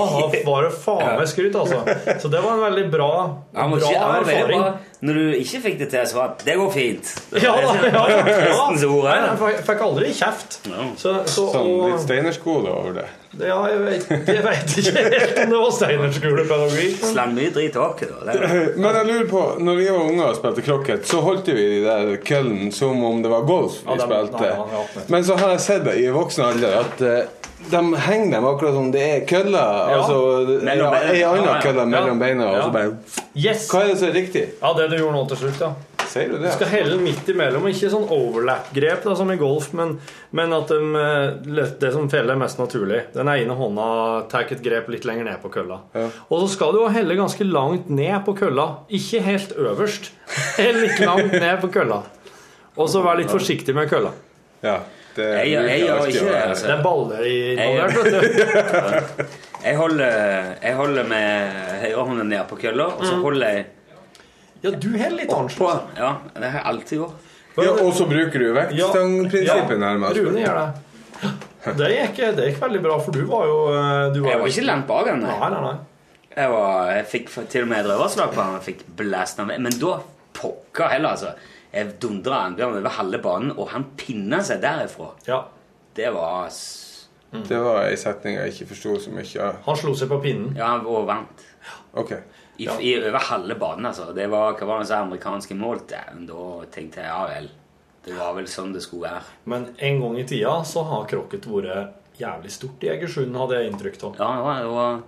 Var 0.47 0.65
det 0.65 0.71
faen 0.84 1.11
meg 1.21 1.28
skryt, 1.34 1.57
altså. 1.61 1.84
Så 2.23 2.32
det 2.34 2.41
var 2.41 2.57
en 2.57 2.63
veldig 2.65 2.86
bra, 2.93 3.09
bra 3.53 3.91
erfaring. 4.19 4.63
Når 5.01 5.13
du 5.13 5.33
ikke 5.35 5.59
fikk 5.61 5.77
det 5.79 5.89
til, 5.91 6.05
så 6.07 6.15
var 6.15 6.27
det 6.37 6.45
'det 6.45 6.55
går 6.57 6.71
fint'. 6.71 7.09
Ja, 7.43 7.51
da, 7.51 7.73
ja, 7.83 8.03
ja, 8.09 8.27
ja. 8.47 8.87
Ordet. 8.87 9.39
Nei, 9.39 9.51
jeg 9.51 9.65
fikk- 9.67 9.81
aldri 9.81 10.13
kjeft. 10.13 10.59
No. 10.69 10.85
Så, 10.97 11.11
så, 11.27 11.51
Sånn 11.51 11.91
litt 11.91 12.01
steinerskole 12.05 12.69
over 12.71 12.93
det. 12.93 13.05
ja, 13.47 13.57
jeg 13.67 13.79
vet, 13.79 14.07
jeg 14.27 14.43
vet 14.43 14.77
ikke 14.77 15.03
helt 15.03 15.37
om 15.43 15.49
det 15.49 15.59
var 15.59 15.71
steinerskolepedagogikk. 15.71 17.01
men- 17.01 17.11
Slang 17.13 17.33
mye 17.35 17.51
drit 17.53 17.73
tilbake, 17.73 18.07
da. 18.07 18.33
Men 18.77 18.95
jeg 18.95 19.05
lurer 19.07 19.29
på, 19.29 19.43
når 19.59 19.75
vi 19.77 19.85
var 19.89 19.99
unger 20.09 20.25
og 20.25 20.35
spilte 20.35 20.61
krokket, 20.61 21.05
så 21.05 21.21
holdt 21.21 21.45
vi 21.47 21.53
de 21.79 21.83
der 21.85 22.15
køllene 22.17 22.71
som 22.73 23.03
om 23.03 23.21
det 23.21 23.31
var 23.31 23.41
golf 23.41 23.81
vi 23.83 23.91
Ja, 23.91 23.95
de- 23.95 24.01
spilte. 24.01 24.43
ja, 24.45 24.55
ja, 24.55 24.85
ja. 24.95 25.01
Men 25.09 25.23
så 25.23 25.35
har 25.37 25.49
jeg 25.49 25.59
sett 25.61 25.83
det 25.83 25.97
i 25.99 26.07
voksen 26.07 26.45
alder 26.45 26.79
at 26.79 27.01
eh, 27.01 27.25
de 27.72 27.82
henger 28.05 28.32
dem 28.38 28.45
akkurat 28.49 28.74
som 28.78 28.91
det 28.93 29.01
er 29.09 29.26
køller. 29.30 29.97
Altså 29.97 30.18
Mellom 30.63 30.93
ja, 30.93 30.99
beina. 30.99 31.11
ei 31.13 31.20
Ja, 31.20 31.34
ja. 31.36 31.57
kølle 31.63 31.86
mellom 31.89 32.20
beina, 32.22 32.45
og 32.51 32.55
Ja. 32.55 32.63
så 32.63 32.72
bare 32.72 32.95
Yes! 33.36 33.68
Hva 33.72 33.82
er 33.84 33.88
det 33.91 33.97
som 33.99 34.09
er 34.09 34.13
riktig? 34.22 34.45
Ja, 34.61 34.74
det 34.78 34.89
du 34.91 34.97
gjorde 34.97 35.13
nå 35.18 35.28
til 35.28 35.38
slutt, 35.38 35.59
ja. 35.61 35.74
Sier 36.05 36.30
du 36.30 36.38
Du 36.38 36.45
skal 36.53 36.68
helle 36.70 36.97
midt 37.01 37.28
imellom, 37.28 37.66
ikke 37.68 37.89
sånn 37.91 38.05
overlap-grep 38.13 39.03
da, 39.03 39.16
som 39.18 39.32
i 39.34 39.36
golf, 39.41 39.72
men, 39.74 39.95
men 40.32 40.53
at 40.53 40.70
de, 40.70 40.78
eh, 40.95 41.66
det 41.82 41.89
som 41.91 42.07
feller 42.09 42.36
er 42.36 42.39
mest 42.39 42.59
naturlig. 42.61 43.01
Den 43.16 43.28
ene 43.28 43.57
hånda 43.57 43.88
tar 44.32 44.45
et 44.53 44.61
grep 44.63 44.88
litt 44.93 45.03
lenger 45.09 45.26
ned 45.26 45.41
på 45.41 45.49
kølla. 45.51 45.80
Ja. 45.97 46.05
Og 46.30 46.45
så 46.45 46.51
skal 46.53 46.72
du 46.72 46.84
jo 46.84 46.88
helle 46.93 47.18
ganske 47.18 47.43
langt 47.49 47.89
ned 47.89 48.22
på 48.24 48.36
kølla. 48.38 48.68
Ikke 48.89 49.22
helt 49.26 49.51
øverst. 49.57 50.11
Helt 50.59 50.80
litt 50.86 50.99
langt 51.03 51.34
ned 51.34 51.57
på 51.66 51.72
kølla. 51.74 52.03
Og 52.78 52.88
så 52.91 53.01
vær 53.03 53.18
litt 53.18 53.32
forsiktig 53.34 53.74
med 53.76 53.89
kølla. 53.89 54.11
Ja. 54.63 54.80
Det 55.16 55.26
Jeg 55.26 55.47
gjør- 55.51 55.68
jeg 55.70 55.80
gjør 55.86 56.07
ikke 56.07 56.26
det, 56.26 56.41
altså. 56.45 56.68
Det 56.68 56.74
er 56.76 56.84
baller 56.84 57.22
i 57.24 57.36
involvert, 57.55 57.95
vet 58.03 59.18
du. 59.18 59.24
jeg, 59.66 59.76
holder, 59.78 60.43
jeg 60.63 60.76
holder 60.76 61.03
med 61.03 61.51
høyrehånden 61.86 62.30
ned 62.30 62.43
på 62.49 62.55
kølla, 62.59 62.84
og 62.84 63.01
Mm. 63.01 63.07
så 63.09 63.22
holder 63.22 63.47
jeg 63.47 63.66
Ja, 64.63 64.70
du 64.72 64.89
heller 64.97 65.18
litt 65.22 65.30
annerledes. 65.32 65.82
Ja, 65.99 66.11
det 66.36 66.43
har 66.51 66.59
jeg 66.59 66.66
alltid 66.66 66.97
gjort. 66.99 67.13
Ja, 67.63 67.72
og 67.86 67.93
så 67.93 68.05
bruker 68.09 68.39
du 68.39 68.47
vektstangprinsippet 68.55 69.80
nærmest. 69.80 70.18
Rune 70.18 70.41
gjør 70.41 70.57
det. 70.61 71.34
Det 71.78 71.89
gikk, 71.91 72.18
det 72.36 72.47
gikk 72.49 72.59
veldig 72.61 72.82
bra, 72.84 72.97
for 72.99 73.11
du 73.16 73.22
var 73.30 73.45
jo 73.45 73.59
du 74.13 74.20
var 74.22 74.32
Jeg 74.32 74.39
var 74.41 74.47
ikke 74.47 74.66
langt 74.66 74.88
bak 74.88 75.07
henne. 75.07 75.22
Nei, 75.30 75.49
nei, 75.49 75.61
nei. 75.61 75.76
Jeg, 76.36 76.49
var, 76.51 76.89
jeg 76.91 77.05
fikk 77.13 77.30
til 77.49 77.61
og 77.63 77.68
med 77.72 77.80
et 77.80 77.91
røverslag 77.91 78.34
på 78.34 78.41
han. 78.43 78.55
og 78.55 78.63
fikk 78.66 78.82
blæst 78.97 79.39
med. 79.45 79.59
Men 79.59 79.72
da 79.80 79.99
pokker 80.36 80.89
heller, 80.91 81.09
altså. 81.16 81.32
Jeg 81.76 81.97
dundra 81.99 82.45
bjørn 82.55 82.78
over 82.80 82.95
halve 82.97 83.19
banen, 83.23 83.51
og 83.59 83.67
han 83.73 83.89
pinna 83.99 84.39
seg 84.47 84.61
derifra. 84.63 85.09
Ja. 85.28 85.41
Det 85.95 86.07
var 86.15 86.47
mm. 87.32 87.43
Det 87.49 87.59
var 87.63 87.82
ei 87.89 87.97
setning 87.99 88.38
jeg 88.39 88.53
ikke 88.53 88.69
forsto 88.73 88.95
så 89.05 89.11
mye 89.15 89.43
av. 89.43 89.59
Han 89.67 89.78
slo 89.80 89.93
seg 89.95 90.11
på 90.11 90.21
pinnen. 90.23 90.55
Ja, 90.55 90.73
han 90.78 90.86
var 90.88 91.05
vant. 91.11 91.45
Ok. 91.93 92.15
I, 92.57 92.65
Ja. 92.65 92.78
i 92.80 92.93
over 93.01 93.19
halve 93.19 93.55
banen, 93.59 93.86
altså. 93.89 94.13
Det 94.15 94.30
var 94.32 94.55
hva 94.55 94.67
var 94.69 94.80
det 94.80 94.88
så 94.88 95.01
amerikanske 95.03 95.55
mål? 95.59 95.82
Da 95.89 96.45
tenkte 96.71 97.03
jeg 97.03 97.11
ja 97.11 97.26
vel. 97.28 97.49
Det 98.05 98.15
var 98.15 98.36
vel 98.38 98.47
sånn 98.47 98.71
det 98.71 98.84
skulle 98.86 99.09
være. 99.09 99.23
Men 99.51 99.67
en 99.76 99.99
gang 100.01 100.19
i 100.21 100.23
tida 100.30 100.53
så 100.63 100.84
har 100.88 101.07
krokket 101.09 101.47
vært 101.49 102.19
jævlig 102.19 102.51
stort 102.53 102.84
i 102.86 102.91
Egersund, 102.93 103.36
hadde 103.36 103.57
jeg 103.59 103.71
inntrykk 103.73 103.97
av. 104.03 104.15
Ja, 104.21 104.30
det 104.38 104.43
var, 104.45 104.59
det 104.61 104.71
var, 104.76 105.01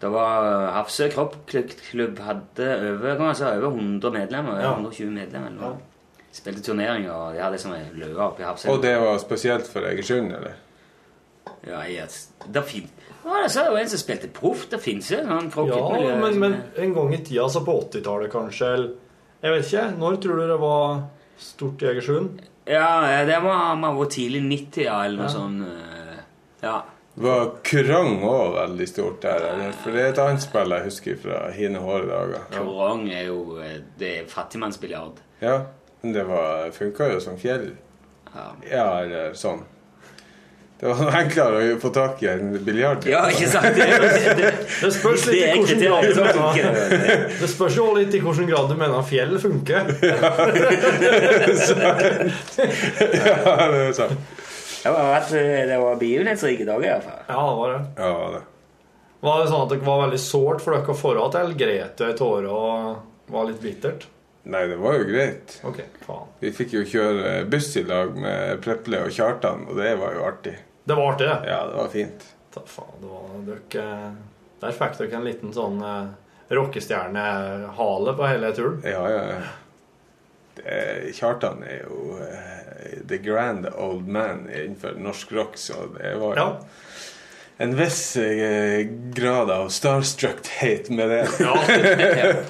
det 0.00 0.08
var 0.14 0.68
Hafsø 0.76 1.08
kroppklubb 1.10 2.20
hadde 2.22 2.66
over, 2.92 3.16
kan 3.16 3.24
man 3.24 3.34
si, 3.34 3.44
over 3.44 3.72
100 3.72 4.12
medlemmer. 4.14 4.60
Ja. 4.62 4.72
120 4.76 5.10
medlemmer. 5.10 5.50
Eller, 5.50 5.60
noe. 5.60 6.28
Spilte 6.32 6.62
turneringer, 6.62 7.10
og 7.10 7.34
de 7.34 7.42
hadde 7.42 7.56
liksom 7.56 7.74
løe 7.98 8.22
oppi 8.22 8.44
Og 8.70 8.82
det 8.82 8.94
var 9.00 9.18
spesielt 9.18 9.66
for 9.66 9.88
Egersund, 9.88 10.32
eller? 10.36 10.54
Ja, 11.66 11.82
yes. 11.90 12.28
det 12.46 12.64
fin... 12.64 12.90
Ja, 13.24 13.42
det 13.44 13.56
er 13.60 13.70
jo 13.72 13.76
en 13.80 13.88
som 13.90 14.00
spilte 14.00 14.28
proff. 14.32 14.68
Det 14.70 14.78
fins 14.80 15.10
jo 15.10 15.18
sånn 15.26 15.50
folk 15.52 15.72
Ja, 15.74 16.14
men, 16.20 16.38
men 16.40 16.54
en 16.78 16.94
gang 16.94 17.10
i 17.12 17.18
tida, 17.18 17.42
altså 17.44 17.64
på 17.66 17.74
80-tallet 17.88 18.30
kanskje, 18.32 18.70
eller 18.76 18.94
Jeg 19.42 19.54
vet 19.54 19.66
ikke. 19.66 19.82
Når 19.98 20.20
tror 20.22 20.38
du 20.38 20.44
det 20.52 20.60
var 20.62 21.02
stort 21.38 21.82
i 21.82 21.90
Egersund? 21.90 22.38
Ja, 22.68 23.24
det 23.26 23.40
var, 23.42 23.74
man 23.80 23.96
var 23.96 24.08
tidlig 24.12 24.44
90, 24.46 24.84
ja, 24.84 25.00
eller 25.04 25.24
noe 25.24 25.32
sånt. 25.32 25.66
eh, 26.62 26.78
Ja. 27.18 27.24
Var 27.28 27.48
Kurang 27.66 28.20
òg 28.22 28.52
veldig 28.54 28.86
stort 28.88 29.22
der? 29.24 29.72
For 29.82 29.90
det 29.94 30.02
er 30.04 30.12
et 30.12 30.18
annet 30.22 30.42
spill 30.44 30.70
jeg 30.76 30.84
husker 30.86 31.16
fra 31.22 31.40
hine 31.56 31.78
hårde 31.82 32.06
dager. 32.12 32.44
Kurang 32.54 33.08
er 33.10 33.24
jo 33.26 33.40
eh, 33.62 33.80
Det 33.98 34.12
er 34.20 34.28
fattigmannsbiljard. 34.30 35.18
Ja, 35.42 35.56
men 36.02 36.12
det 36.14 36.24
var- 36.28 36.70
funka 36.72 37.12
jo 37.12 37.20
som 37.20 37.36
fjell. 37.38 37.72
Ja. 38.34 38.46
Ja, 38.70 38.86
eller 39.02 39.32
sånn. 39.34 39.64
Det 40.78 40.86
var 40.86 41.08
enklere 41.24 41.62
å 41.74 41.78
få 41.82 41.90
tak 41.90 42.20
i 42.22 42.28
en 42.30 42.52
biljard. 42.62 43.02
ja, 43.10 43.24
ikke 43.32 43.48
sant? 43.50 43.74
Det, 43.74 43.86
det, 43.98 44.34
det, 44.38 44.50
Det 44.78 44.90
spørs 44.94 45.24
litt 45.26 45.40
i 45.42 45.58
hvordan 45.58 46.14
grad. 46.54 46.84
Det 47.40 47.48
spørs 47.50 47.76
jo 47.80 47.88
litt 47.96 48.14
i 48.14 48.20
hvilken 48.22 48.46
grad 48.46 48.70
du 48.70 48.76
mener 48.78 49.02
fjell 49.08 49.34
funker. 49.42 49.90
ja, 53.18 53.56
det 53.72 53.80
er 53.88 53.92
sant. 53.96 54.18
Det 54.88 54.94
var, 54.94 55.08
vært, 55.12 55.32
det 55.68 55.80
var 55.82 55.98
begivenhetsrike 56.00 56.64
dager, 56.64 56.86
i 56.86 56.92
hvert 56.94 57.04
fall. 57.04 57.24
Ja, 57.28 57.40
det 57.44 57.56
var 57.58 57.72
det. 57.74 57.80
Ja, 57.98 58.06
det. 58.08 58.14
Var 58.18 58.38
det 58.38 58.44
Var 59.28 59.40
det 59.42 59.48
sånn 59.50 59.64
at 59.66 59.72
det 59.74 59.78
var 59.84 59.98
veldig 60.04 60.20
sårt 60.22 60.62
for 60.64 60.76
dere 60.76 60.94
å 60.94 60.96
få 60.96 61.12
til? 61.34 61.56
Gret 61.60 62.00
ei 62.06 62.14
tåre 62.16 62.54
og 62.54 63.32
var 63.34 63.50
litt 63.50 63.60
bittert? 63.60 64.06
Nei, 64.48 64.62
det 64.70 64.78
var 64.80 64.96
jo 64.96 65.04
greit. 65.10 65.58
Ok, 65.68 65.82
faen. 66.06 66.30
Vi 66.40 66.54
fikk 66.56 66.72
jo 66.78 66.86
kjøre 66.88 67.34
buss 67.52 67.68
i 67.76 67.82
lag 67.84 68.14
med 68.16 68.62
Preple 68.64 69.02
og 69.04 69.12
Kjartan, 69.12 69.66
og 69.68 69.76
det 69.76 69.92
var 70.00 70.16
jo 70.16 70.24
artig. 70.24 70.54
Det 70.88 70.96
var 70.96 71.12
artig, 71.12 71.28
det. 71.28 71.50
Ja, 71.50 71.58
det 71.68 71.76
var 71.76 71.90
fint. 71.92 72.24
Ta 72.54 72.62
faen, 72.64 72.94
det 73.02 73.10
var 73.12 73.34
dere 73.50 73.88
Der 74.62 74.78
fikk 74.78 74.96
dere 75.02 75.18
en 75.18 75.28
liten 75.28 75.52
sånn 75.52 75.82
eh, 75.84 76.06
rockestjernehale 76.56 78.14
på 78.16 78.30
hele 78.30 78.54
turen. 78.56 78.80
Ja, 78.88 79.04
ja. 79.12 79.24
ja. 79.34 79.42
Det, 80.58 81.12
Kjartan 81.16 81.62
er 81.64 81.84
jo 81.86 82.18
uh, 82.18 82.98
the 83.08 83.18
grand 83.22 83.66
old 83.74 84.08
man 84.08 84.44
innenfor 84.50 84.98
norsk 85.00 85.32
rock, 85.32 85.56
så 85.56 85.86
det 85.96 86.14
var 86.20 86.36
jo 86.36 86.42
Ja. 86.42 86.48
en 87.58 87.72
viss 87.78 88.16
uh, 88.16 88.82
grad 89.16 89.50
av 89.50 89.68
starstruck-hate 89.74 90.92
med 90.94 91.10
det. 91.10 91.22
Ja, 91.40 91.54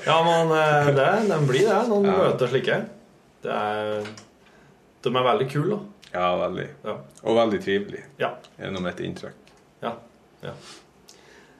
ja 0.06 0.18
men 0.24 0.50
uh, 0.52 0.90
det, 0.96 1.06
den 1.28 1.46
blir 1.48 1.68
det 1.68 1.84
når 1.88 2.02
man 2.02 2.10
Ja. 2.12 2.18
møter 2.28 2.48
slike. 2.52 2.80
Det 3.42 3.54
er, 3.54 4.10
de 5.04 5.14
er 5.14 5.28
veldig 5.30 5.48
kule, 5.52 5.76
da. 5.78 5.94
Ja, 6.18 6.28
veldig. 6.40 6.66
Ja. 6.84 6.96
Og 7.22 7.36
veldig 7.36 7.62
trivelig, 7.64 8.04
Ja. 8.18 8.32
gjennom 8.58 8.86
et 8.90 9.00
inntrykk. 9.00 9.54
ja. 9.82 9.94
ja. 10.42 10.52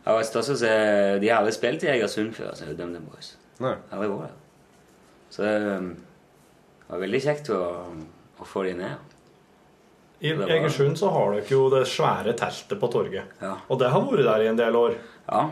Ja, 0.09 0.15
og 0.17 0.23
Stas, 0.25 0.49
eh, 0.65 1.19
de 1.21 1.29
har 1.29 1.43
aldri 1.43 1.53
spilt 1.53 1.83
i 1.85 1.89
Egersund 1.93 2.31
før, 2.33 2.55
så 2.57 2.65
DumDum 2.73 3.03
Boys. 3.11 3.35
Nei. 3.61 3.75
Aldri 3.93 4.07
vært 4.09 4.23
der. 4.31 4.37
Så 5.35 5.49
det 6.89 6.95
var 6.97 7.03
veldig 7.05 7.21
kjekt 7.21 7.51
å, 7.53 7.61
å 8.41 8.47
få 8.49 8.63
de 8.65 8.73
ned. 8.79 9.15
I 10.25 10.33
var- 10.35 10.49
Egersund 10.51 10.97
så 10.99 11.11
har 11.15 11.35
dere 11.37 11.53
jo 11.53 11.69
det 11.71 11.85
svære 11.87 12.33
teltet 12.35 12.81
på 12.81 12.89
torget. 12.91 13.37
Ja. 13.45 13.53
Og 13.71 13.79
det 13.79 13.91
har 13.93 14.01
vært 14.09 14.25
der 14.27 14.43
i 14.43 14.49
en 14.51 14.57
del 14.59 14.75
år. 14.75 14.97
Ja. 15.29 15.43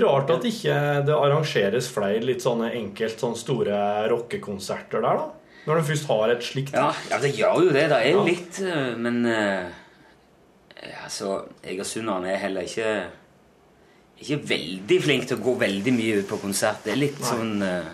Rart 0.00 0.30
at 0.30 0.44
ikke 0.46 0.76
det 1.04 1.12
arrangeres 1.16 1.88
flere 1.92 2.22
litt 2.24 2.40
sånne 2.44 2.70
enkelt 2.78 3.18
sånne 3.20 3.36
store 3.36 3.80
rockekonserter 4.08 5.02
der, 5.02 5.18
da. 5.18 5.26
Når 5.66 5.80
de 5.80 5.86
først 5.90 6.06
har 6.06 6.30
et 6.30 6.44
slikt 6.46 6.72
Ja, 6.78 6.92
ja, 7.10 7.18
det 7.18 7.32
gjør 7.34 7.64
jo 7.66 7.72
det. 7.74 7.88
Det 7.90 7.98
er 7.98 8.12
jo 8.12 8.20
Ja. 8.22 8.24
litt 8.30 8.60
eh, 8.62 8.94
Men 8.96 9.26
altså, 11.04 11.40
egersunderne 11.66 12.30
er 12.30 12.36
heller 12.44 12.62
ikke 12.68 12.92
Ikke 14.22 14.38
veldig 14.48 14.98
flink 15.02 15.26
til 15.28 15.36
å 15.40 15.42
gå 15.44 15.56
veldig 15.60 15.92
mye 15.92 16.20
ut 16.22 16.28
på 16.30 16.38
konsert. 16.40 16.84
Det 16.86 16.94
er 16.94 17.00
litt 17.02 17.18
sånn 17.20 17.58
eh, 17.66 17.90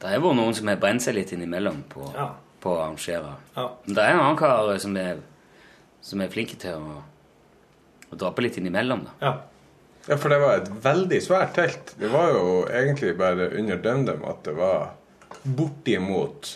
Det 0.00 0.10
har 0.10 0.20
vært 0.20 0.36
noen 0.36 0.54
som 0.54 0.68
har 0.68 0.76
brent 0.82 1.02
seg 1.02 1.14
litt 1.16 1.32
innimellom 1.32 1.82
på, 1.88 2.04
Ja. 2.14 2.30
på 2.60 2.70
å 2.74 2.80
arrangere. 2.82 3.34
Ja. 3.56 3.68
Men 3.86 3.94
det 3.94 4.02
er 4.04 4.10
en 4.14 4.20
annen 4.20 4.36
kar 4.40 4.78
som 4.82 4.96
er, 5.00 5.16
som 6.02 6.20
er 6.20 6.28
flink 6.28 6.58
til 6.58 6.74
å, 6.76 7.02
å 8.12 8.16
dra 8.20 8.30
på 8.36 8.42
litt 8.44 8.58
innimellom, 8.60 9.06
da. 9.08 9.14
Ja. 9.22 9.34
Ja, 10.08 10.16
for 10.22 10.30
det 10.30 10.38
var 10.38 10.60
et 10.60 10.68
veldig 10.84 11.18
svært 11.24 11.54
telt. 11.56 11.94
Det 11.98 12.08
var 12.12 12.28
jo 12.30 12.66
egentlig 12.70 13.16
bare 13.18 13.48
under 13.58 13.76
DumDum 13.82 14.22
at 14.28 14.44
det 14.46 14.52
var 14.54 14.92
bortimot 15.42 16.52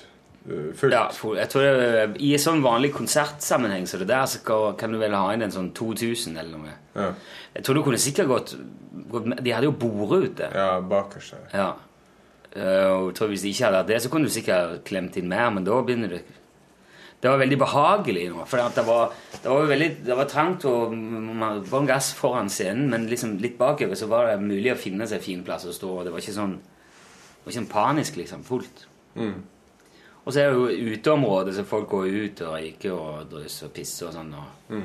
uh, 0.46 0.70
fullt. 0.76 0.92
Ja, 0.94 1.08
for, 1.14 1.34
jeg 1.38 1.50
tror 1.50 1.66
det, 1.66 2.04
I 2.22 2.32
en 2.36 2.42
sånn 2.44 2.62
vanlig 2.62 2.92
konsertsammenheng 2.94 3.88
så 3.90 3.98
det 3.98 4.06
der, 4.12 4.26
så 4.30 4.38
kan, 4.46 4.76
kan 4.80 4.94
du 4.94 5.00
vel 5.02 5.16
ha 5.18 5.32
inn 5.34 5.42
en 5.46 5.54
sånn 5.54 5.72
2000 5.76 6.38
eller 6.40 6.58
noe. 6.60 6.76
Ja, 6.94 7.10
Jeg 7.56 7.64
tror 7.66 7.74
du 7.80 7.82
kunne 7.86 7.98
sikkert 7.98 8.28
gått, 8.30 8.54
gått 9.10 9.28
De 9.42 9.50
hadde 9.54 9.66
jo 9.66 9.74
bordet 9.74 10.30
ute. 10.30 10.50
ja 10.54 10.80
bakerst 10.80 11.34
her. 11.34 11.48
Ja. 11.54 11.68
Eh, 12.56 12.86
og 12.90 13.10
jeg 13.10 13.14
tror 13.14 13.28
Hvis 13.30 13.42
de 13.44 13.50
ikke 13.52 13.64
hadde 13.68 13.78
hatt 13.78 13.90
det, 13.92 14.00
så 14.02 14.10
kunne 14.10 14.26
du 14.26 14.34
sikkert 14.34 14.80
klemt 14.88 15.16
inn 15.20 15.28
mer, 15.30 15.50
men 15.54 15.66
da 15.66 15.76
begynner 15.86 16.16
det 16.16 16.22
Det 17.22 17.28
var 17.30 17.38
veldig 17.38 17.58
behagelig 17.60 18.24
nå. 18.32 18.46
For 18.48 18.58
det 18.74 18.84
var, 18.86 19.12
det 19.42 19.50
var 19.52 19.68
veldig 19.70 19.90
Det 20.06 20.16
var 20.16 20.30
trangt 20.30 20.64
og 20.66 20.94
man 20.96 21.62
var 21.62 21.80
en 21.80 21.86
gass 21.86 22.12
foran 22.16 22.50
scenen, 22.50 22.88
men 22.90 23.06
liksom 23.06 23.36
litt 23.38 23.58
bakover 23.58 23.94
så 23.94 24.08
var 24.10 24.26
det 24.32 24.40
mulig 24.42 24.72
å 24.72 24.80
finne 24.80 25.06
seg 25.06 25.22
fin 25.22 25.44
plass 25.46 25.68
å 25.68 25.74
stå. 25.76 25.98
og 25.98 26.04
Det 26.08 26.14
var 26.14 26.24
ikke 26.24 26.38
sånn 26.40 26.56
Det 26.58 27.44
var 27.44 27.52
ikke 27.52 27.60
sånn 27.60 27.72
panisk, 27.72 28.16
liksom. 28.16 28.42
Fullt. 28.44 28.86
Og 30.24 30.34
så 30.34 30.40
er 30.42 30.50
det 30.50 30.58
jo 30.58 30.90
uteområdet, 30.94 31.54
så 31.56 31.64
folk 31.64 31.88
går 31.88 32.10
ut 32.12 32.42
og 32.44 32.50
røyker 32.52 32.92
og 32.92 33.30
drysser 33.30 33.70
og 33.70 33.72
pisser 33.72 34.10
og 34.10 34.12
sånn. 34.18 34.34
Og, 34.36 34.82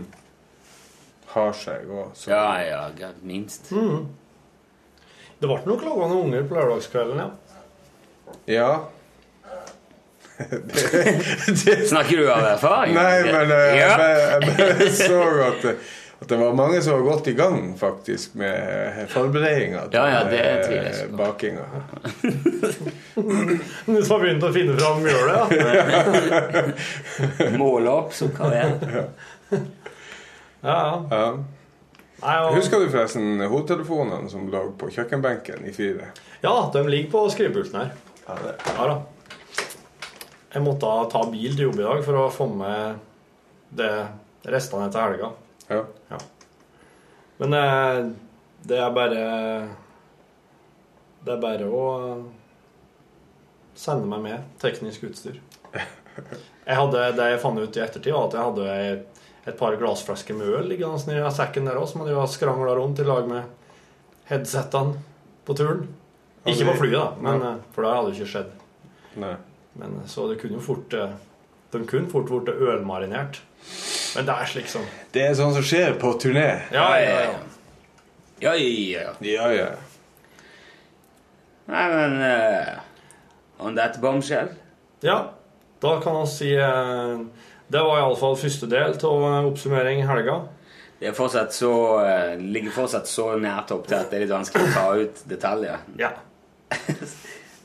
Har 1.33 1.51
seg 1.51 1.89
og 1.91 2.13
så. 2.15 2.29
ja, 2.31 2.61
ja, 2.63 3.09
minst. 3.21 3.71
minst. 3.71 4.07
Det 5.41 5.49
ble 5.49 5.57
noen 5.65 6.13
unger 6.15 6.47
på 6.47 6.55
lørdagskvelden, 6.55 7.19
ja. 7.19 7.27
Ja. 8.45 8.69
Snakker 11.87 12.17
du 12.17 12.31
av 12.31 12.43
erfaring? 12.45 12.93
Nei, 12.95 13.21
men 13.31 13.51
uh, 13.51 13.57
jeg, 13.57 13.77
ja. 13.79 13.97
bare- 13.97 14.19
jeg 14.19 14.41
bare 14.49 14.89
så 15.07 15.21
at, 15.47 15.61
det- 15.63 15.77
at 16.21 16.29
det 16.31 16.37
var 16.39 16.53
mange 16.55 16.81
som 16.81 16.93
var 16.95 17.01
godt 17.11 17.27
i 17.27 17.33
gang 17.35 17.73
faktisk 17.79 18.35
med 18.39 19.01
forberedninga 19.11 19.81
til 19.91 19.97
Ja, 19.99 20.05
ja, 20.13 20.21
det 20.31 20.39
eh, 20.39 20.75
jeg 20.75 21.09
bakinga. 21.17 21.65
Du 23.15 23.99
har 23.99 24.19
begynt 24.23 24.43
å 24.47 24.51
finne 24.55 24.77
fram 24.79 25.03
mjølet, 25.03 25.35
ja. 25.59 27.51
Måle 27.59 27.91
opp 27.91 28.13
som 28.15 28.31
karriere. 28.35 29.05
ja, 29.51 30.79
ja. 31.11 31.27
Ja. 32.23 32.37
Husker 32.55 32.79
du 32.79 32.87
forresten 32.89 33.43
hodetelefonene 33.51 34.29
som 34.31 34.47
lå 34.49 34.61
på 34.79 34.87
kjøkkenbenken 34.95 35.67
i 35.67 35.73
fire? 35.75 36.07
ja, 36.41 36.55
de 36.73 36.81
ligger 36.87 37.11
på 37.11 37.25
skrivepulten 37.33 37.79
her. 37.81 37.91
Ja, 38.25 38.37
det. 38.43 38.55
Ja 38.75 38.87
da. 38.89 39.01
Jeg 40.55 40.63
måtte 40.63 40.91
ta 41.11 41.23
bil 41.29 41.55
til 41.55 41.67
jobb 41.67 41.81
i 41.81 41.85
dag 41.85 42.03
for 42.05 42.19
å 42.19 42.29
få 42.31 42.47
med 42.47 43.01
det 43.75 43.91
restene 44.47 44.87
etter 44.87 45.03
helga. 45.03 45.31
Ja. 45.67 46.19
Men 47.41 47.57
eh, 47.57 47.99
det 48.69 48.77
er 48.79 48.91
bare 48.93 49.23
Det 51.25 51.33
er 51.33 51.41
bare 51.41 51.67
å 51.67 51.85
sende 53.75 54.07
meg 54.07 54.23
med 54.23 54.45
teknisk 54.61 55.03
utstyr. 55.09 55.41
Jeg 56.65 56.77
hadde, 56.79 57.01
det 57.17 57.25
jeg 57.27 57.39
fant 57.43 57.59
ut 57.59 57.75
i 57.77 57.81
ettertid, 57.83 58.13
var 58.15 58.29
at 58.29 58.35
jeg 58.37 58.45
hadde 58.47 58.75
et, 58.87 59.17
et 59.51 59.57
par 59.59 59.75
glassflasker 59.77 60.33
med 60.33 60.47
øl 60.47 60.69
liggende 60.71 61.13
i 61.13 61.33
sekken 61.35 61.67
der 61.67 61.77
òg, 61.77 61.89
som 61.91 62.01
jeg 62.07 62.31
skrangla 62.31 62.71
rundt 62.79 63.01
i 63.03 63.05
lag 63.05 63.27
med 63.29 63.43
headsettene 64.31 64.95
på 65.45 65.57
turen. 65.59 65.83
Ikke 66.45 66.67
på 66.69 66.77
flyet, 66.83 66.99
da, 66.99 67.07
men, 67.25 67.41
eh, 67.41 67.61
for 67.73 67.85
det 67.85 67.93
hadde 67.95 68.11
jo 68.11 68.19
ikke 68.19 68.31
skjedd. 68.35 68.51
Nei. 69.21 69.35
Men 69.79 69.97
eh, 70.01 70.07
Så 70.07 70.27
det 70.29 70.39
kunne 70.41 70.59
jo 70.59 70.63
fort 70.63 70.93
eh, 70.93 71.15
De 71.71 71.81
kunne 71.89 72.09
fort 72.11 72.29
blitt 72.29 72.55
ølmarinert. 72.55 73.41
Men 74.15 74.27
det 74.27 74.35
er 74.35 74.51
slik 74.51 74.69
som 74.71 74.85
Det 75.11 75.25
er 75.25 75.33
sånn 75.35 75.53
som 75.55 75.65
skjer 75.65 75.97
på 75.99 76.13
turné. 76.21 76.47
Ja, 76.71 76.87
ja, 77.01 77.17
ja. 77.25 77.39
Ja, 78.43 78.53
ja. 78.55 79.11
Ja, 79.23 79.47
ja. 79.55 79.69
Nei, 81.65 81.85
men 81.89 82.19
uh, 82.21 83.65
On 83.65 83.75
that 83.75 83.97
bombshell. 84.01 84.51
ja 85.01 85.31
da 85.81 85.95
kan 86.01 86.13
man 86.13 86.27
si 86.27 86.51
uh, 86.57 87.19
Det 87.67 87.81
var 87.81 87.99
iallfall 87.99 88.37
første 88.37 88.69
del 88.69 88.93
av 88.93 89.47
oppsummering 89.49 89.99
i 90.03 90.05
helga. 90.07 90.37
Det 90.99 91.09
er 91.09 91.17
fortsatt 91.17 91.53
så, 91.53 91.71
uh, 92.05 92.35
ligger 92.39 92.75
fortsatt 92.75 93.09
så 93.09 93.31
nært 93.41 93.73
opp 93.75 93.87
til 93.89 93.97
at 93.97 94.11
det 94.11 94.19
er 94.19 94.25
litt 94.25 94.35
vanskelig 94.35 94.69
å 94.69 94.75
ta 94.75 94.85
ut 95.01 95.23
detaljer. 95.31 95.83
Ja. 95.99 96.13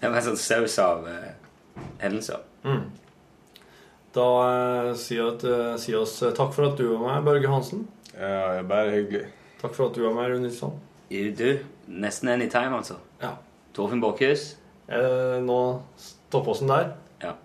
Det 0.00 0.08
var 0.08 0.16
en 0.16 0.26
sånn 0.30 0.40
saus 0.40 0.78
av 0.80 1.04
uh, 1.08 1.32
hendelser. 2.00 2.40
Da 4.14 4.28
uh, 4.42 4.92
sier 4.98 5.28
at, 5.34 5.44
uh, 5.46 5.74
sier 5.80 6.00
oss 6.00 6.16
eh, 6.24 6.32
takk 6.36 6.54
for 6.56 6.70
at 6.70 6.80
du 6.80 6.88
var 6.90 7.02
med, 7.04 7.26
Børge 7.28 7.50
Hansen. 7.52 7.84
ja 8.16 8.62
bare 8.66 8.96
hyggelig. 8.96 9.26
Takk 9.60 9.76
for 9.76 9.90
at 9.90 9.98
du 9.98 10.02
var 10.06 10.16
med, 10.16 10.32
Rune 10.32 10.48
Nilsson. 10.48 10.78
Du, 11.10 11.58
nesten 11.86 12.28
anytime, 12.32 12.76
altså. 12.76 12.96
Ja. 13.22 13.34
Torfinn 13.76 14.00
Borchhus. 14.00 14.56
Eh, 14.88 15.38
nå 15.42 15.60
stopper 16.00 16.54
oss 16.54 16.64
den 16.64 16.72
der. 16.72 16.92
Ja. 17.22 17.36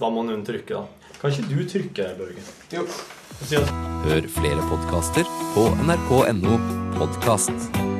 Da 0.00 0.10
må 0.12 0.26
noen 0.26 0.44
trykke, 0.44 0.82
da. 0.82 1.12
Kan 1.20 1.32
ikke 1.32 1.48
du 1.48 1.64
trykke, 1.70 2.10
Børge? 2.18 2.44
Jo. 2.74 2.84
Si 3.44 3.58
Hør 4.04 4.28
flere 4.36 4.68
podkaster 4.68 5.28
på 5.56 5.66
nrk.no 5.86 6.60
podkast. 6.98 7.93